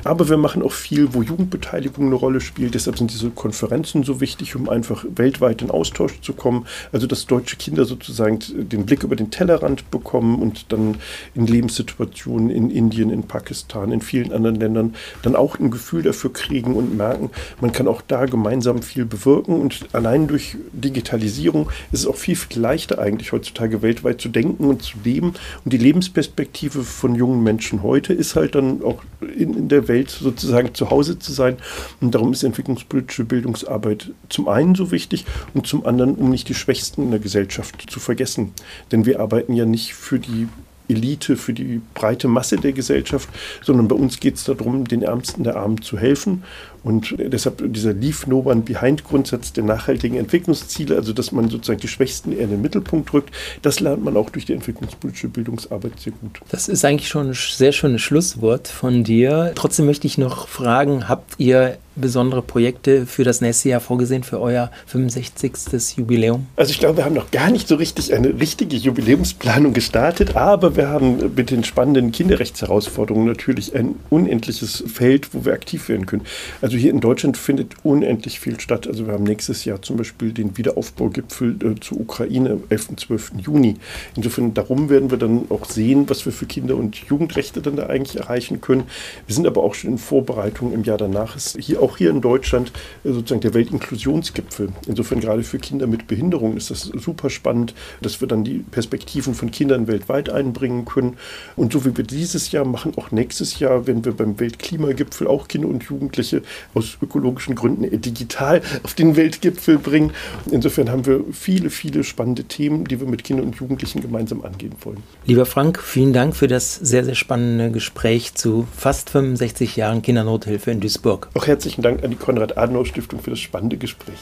Aber 0.05 0.28
wir 0.28 0.36
machen 0.36 0.62
auch 0.62 0.72
viel, 0.72 1.14
wo 1.14 1.22
Jugendbeteiligung 1.22 2.07
eine 2.07 2.14
Rolle 2.14 2.40
spielt. 2.40 2.74
Deshalb 2.74 2.99
sind 2.99 3.12
diese 3.12 3.30
Konferenzen 3.30 4.05
so 4.05 4.20
wichtig, 4.20 4.57
um 4.57 4.68
einfach 4.68 5.05
weltweit 5.14 5.62
in 5.62 5.70
Austausch 5.70 6.20
zu 6.20 6.32
kommen. 6.32 6.66
Also 6.93 7.07
dass 7.07 7.26
deutsche 7.26 7.57
Kinder 7.57 7.84
sozusagen 7.84 8.38
den 8.53 8.86
Blick 8.86 9.03
über 9.03 9.16
den 9.16 9.30
Tellerrand 9.30 9.90
bekommen 9.90 10.40
und 10.40 10.72
dann 10.72 10.97
in 11.34 11.47
Lebenssituationen 11.47 12.51
in 12.51 12.70
Indien, 12.70 13.11
in 13.11 13.24
Pakistan, 13.24 13.93
in 13.93 14.01
vielen 14.01 14.32
anderen 14.32 14.57
Ländern 14.57 14.95
dann 15.22 15.36
auch 15.36 15.59
ein 15.59 15.70
Gefühl 15.70 16.03
dafür 16.03 16.32
kriegen 16.32 16.74
und 16.74 16.97
merken, 16.97 17.30
man 17.61 17.72
kann 17.72 17.88
auch 17.88 18.03
da 18.03 18.26
gemeinsam 18.26 18.82
viel 18.82 19.05
bewirken 19.05 19.61
und 19.61 19.86
allein 19.93 20.26
durch 20.26 20.57
Digitalisierung 20.72 21.70
ist 21.90 22.01
es 22.01 22.07
auch 22.07 22.16
viel, 22.16 22.36
viel 22.36 22.61
leichter 22.61 22.99
eigentlich 22.99 23.32
heutzutage 23.32 23.82
weltweit 23.82 24.20
zu 24.20 24.28
denken 24.28 24.64
und 24.64 24.82
zu 24.82 24.99
leben. 25.05 25.34
Und 25.64 25.72
die 25.72 25.78
Lebensperspektive 25.78 26.82
von 26.82 27.14
jungen 27.14 27.43
Menschen 27.43 27.82
heute 27.82 28.12
ist 28.12 28.36
halt 28.36 28.55
dann 28.55 28.82
auch 28.82 29.03
in, 29.33 29.55
in 29.55 29.68
der 29.68 29.89
Welt 29.89 30.11
sozusagen 30.11 30.74
zu 30.74 30.91
Hause 30.91 31.18
zu 31.18 31.33
sein. 31.33 31.57
Und 32.01 32.14
darum 32.14 32.33
ist 32.33 32.43
entwicklungspolitische 32.43 33.24
Bildungsarbeit 33.24 34.12
zum 34.28 34.49
einen 34.49 34.74
so 34.74 34.91
wichtig 34.91 35.24
und 35.55 35.66
zum 35.66 35.87
anderen, 35.87 36.14
um 36.14 36.30
nicht 36.30 36.49
die 36.49 36.55
Schwächsten 36.55 37.03
in 37.03 37.11
der 37.11 37.20
Gesellschaft 37.20 37.91
zu 37.91 38.01
vergessen. 38.01 38.53
Denn 38.91 39.07
wir 39.07 39.20
arbeiten 39.20 39.55
ja 39.55 39.64
nicht 39.64 39.95
für 39.95 40.18
die 40.18 40.49
Elite, 40.89 41.37
für 41.37 41.53
die 41.53 41.80
breite 41.95 42.28
Masse 42.28 42.57
der 42.57 42.72
Gesellschaft, 42.72 43.28
sondern 43.62 43.89
bei 43.89 43.97
uns 43.97 44.20
geht 44.20 44.37
es 44.37 44.45
darum, 44.45 44.87
den 44.87 45.03
Ärmsten 45.03 45.45
der 45.45 45.57
Armen 45.57 45.80
zu 45.83 45.99
helfen. 45.99 46.43
Und 46.85 47.14
deshalb 47.16 47.62
dieser 47.72 47.93
Leave 47.93 48.28
No 48.28 48.41
One 48.41 48.62
Behind 48.62 49.05
Grundsatz 49.05 49.53
der 49.53 49.62
nachhaltigen 49.62 50.16
Entwicklungsziele, 50.16 50.97
also 50.97 51.12
dass 51.12 51.30
man 51.30 51.49
sozusagen 51.49 51.80
die 51.80 51.89
Schwächsten 51.89 52.33
eher 52.33 52.45
in 52.45 52.51
den 52.51 52.62
Mittelpunkt 52.62 53.12
rückt, 53.12 53.33
das 53.62 53.78
lernt 53.78 54.03
man 54.03 54.16
auch 54.16 54.30
durch 54.30 54.47
die 54.47 54.53
entwicklungspolitische 54.53 55.28
Bildungsarbeit 55.28 56.01
sehr 56.01 56.12
gut. 56.20 56.41
Das 56.51 56.68
ist 56.68 56.85
eigentlich 56.85 57.09
schon 57.09 57.30
ein 57.30 57.35
sehr 57.35 57.72
schönes 57.72 58.03
Schlusswort 58.03 58.66
von 58.66 59.05
dir. 59.05 59.53
Trotzdem 59.55 59.87
möchte 59.87 60.09
ich 60.09 60.18
noch 60.18 60.49
fragen, 60.49 61.09
habt 61.09 61.35
ihr 61.39 61.78
besondere 61.97 62.43
Projekte 62.43 63.07
für 63.07 63.24
das 63.24 63.40
nächste 63.40 63.68
Jahr 63.68 63.80
vorgesehen, 63.80 64.22
für 64.22 64.40
euer 64.40 64.70
65. 64.86 65.97
Jubiläum? 65.97 66.47
Also 66.57 66.70
ich 66.70 66.78
glaube, 66.78 66.99
wir 66.99 67.05
haben 67.05 67.14
noch 67.14 67.30
gar 67.30 67.51
nicht 67.51 67.68
so 67.68 67.76
richtig 67.76 68.14
eine 68.14 68.40
richtige 68.40 68.76
Jubiläumsplanung 68.76 69.72
gestartet, 69.72 70.36
aber 70.36 70.76
wir 70.76 70.88
haben 70.88 71.34
mit 71.34 71.51
den 71.51 71.64
spannenden 71.64 72.12
Kinderrechtsherausforderungen 72.12 73.26
natürlich 73.26 73.74
ein 73.74 73.97
unendliches 74.11 74.84
Feld, 74.86 75.34
wo 75.34 75.45
wir 75.45 75.53
aktiv 75.53 75.88
werden 75.88 76.07
können. 76.07 76.22
Also 76.61 76.76
hier 76.76 76.90
in 76.90 77.01
Deutschland 77.01 77.36
findet 77.36 77.74
unendlich 77.82 78.40
viel 78.40 78.59
statt. 78.61 78.86
Also 78.86 79.07
wir 79.07 79.12
haben 79.12 79.24
nächstes 79.24 79.64
Jahr 79.64 79.82
zum 79.82 79.97
Beispiel 79.97 80.32
den 80.32 80.57
Wiederaufbaugipfel 80.57 81.57
äh, 81.62 81.80
zur 81.80 82.01
Ukraine 82.01 82.51
am 82.53 82.62
11. 82.68 82.90
und 82.90 83.01
12. 83.01 83.32
Juni. 83.38 83.76
Insofern 84.16 84.55
darum 84.55 84.88
werden 84.88 85.11
wir 85.11 85.18
dann 85.18 85.47
auch 85.51 85.66
sehen, 85.66 86.09
was 86.09 86.24
wir 86.24 86.32
für 86.32 86.47
Kinder- 86.47 86.76
und 86.76 86.97
Jugendrechte 86.97 87.61
dann 87.61 87.76
da 87.76 87.86
eigentlich 87.86 88.16
erreichen 88.16 88.61
können. 88.61 88.84
Wir 89.26 89.34
sind 89.34 89.47
aber 89.47 89.62
auch 89.62 89.74
schon 89.74 89.90
in 89.90 89.99
Vorbereitung 89.99 90.72
im 90.72 90.84
Jahr 90.84 90.99
danach. 90.99 91.36
Ist 91.36 91.57
hier 91.59 91.82
auch 91.83 91.97
hier 91.97 92.11
in 92.11 92.20
Deutschland 92.20 92.72
äh, 93.05 93.12
sozusagen 93.12 93.41
der 93.41 93.55
Weltinklusionsgipfel. 93.55 94.68
Insofern 94.87 95.20
gerade 95.20 95.43
für 95.43 95.59
Kinder 95.59 95.87
mit 95.87 96.07
Behinderung 96.07 96.57
ist 96.57 96.70
das 96.70 96.83
super 96.83 97.30
spannend, 97.30 97.74
dass 98.01 98.20
wir 98.20 98.28
dann 98.28 98.45
die 98.45 98.59
Perspektiven 98.59 99.35
von 99.35 99.51
Kindern 99.51 99.87
weltweit 99.87 100.30
einbringen 100.30 100.85
können. 100.85 101.16
Und 101.57 101.72
so 101.72 101.85
wie 101.85 101.97
wir 101.97 102.05
dieses 102.05 102.53
Jahr 102.53 102.64
machen, 102.64 102.93
auch 102.97 103.11
nächstes 103.11 103.59
Jahr, 103.59 103.87
wenn 103.87 104.05
wir 104.05 104.12
beim 104.12 104.39
Weltklimagipfel 104.39 105.26
auch 105.26 105.49
Kinder 105.49 105.68
und 105.68 105.85
Jugendliche 105.85 106.43
aus 106.74 106.97
ökologischen 107.03 107.55
Gründen 107.55 107.83
digital 108.01 108.62
auf 108.83 108.95
den 108.95 109.16
Weltgipfel 109.16 109.78
bringen. 109.78 110.12
Insofern 110.51 110.91
haben 110.91 111.07
wir 111.07 111.24
viele, 111.33 111.70
viele 111.70 112.05
spannende 112.05 112.45
Themen, 112.45 112.85
die 112.85 113.01
wir 113.01 113.07
mit 113.07 113.24
Kindern 113.24 113.47
und 113.47 113.57
Jugendlichen 113.57 114.01
gemeinsam 114.01 114.43
angehen 114.43 114.74
wollen. 114.83 115.03
Lieber 115.24 115.47
Frank, 115.47 115.80
vielen 115.80 116.12
Dank 116.12 116.37
für 116.37 116.49
das 116.49 116.74
sehr, 116.74 117.05
sehr 117.05 117.14
spannende 117.14 117.70
Gespräch 117.70 118.35
zu 118.35 118.66
fast 118.76 119.11
65 119.11 119.76
Jahren 119.76 120.03
Kindernothilfe 120.03 120.70
in 120.70 120.80
Duisburg. 120.80 121.28
Auch 121.35 121.47
herzlichen 121.72 121.82
Dank 121.82 122.04
an 122.04 122.10
die 122.10 122.16
Konrad-Adenauer-Stiftung 122.16 123.20
für 123.20 123.30
das 123.30 123.40
spannende 123.40 123.78
Gespräch. 123.78 124.18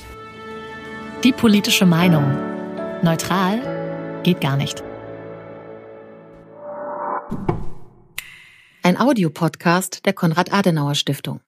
Die 1.24 1.32
politische 1.32 1.84
Meinung. 1.84 2.24
Neutral 3.02 4.20
geht 4.22 4.40
gar 4.40 4.56
nicht. 4.56 4.84
Ein 8.82 8.98
Audiopodcast 8.98 10.06
der 10.06 10.12
Konrad-Adenauer-Stiftung. 10.12 11.40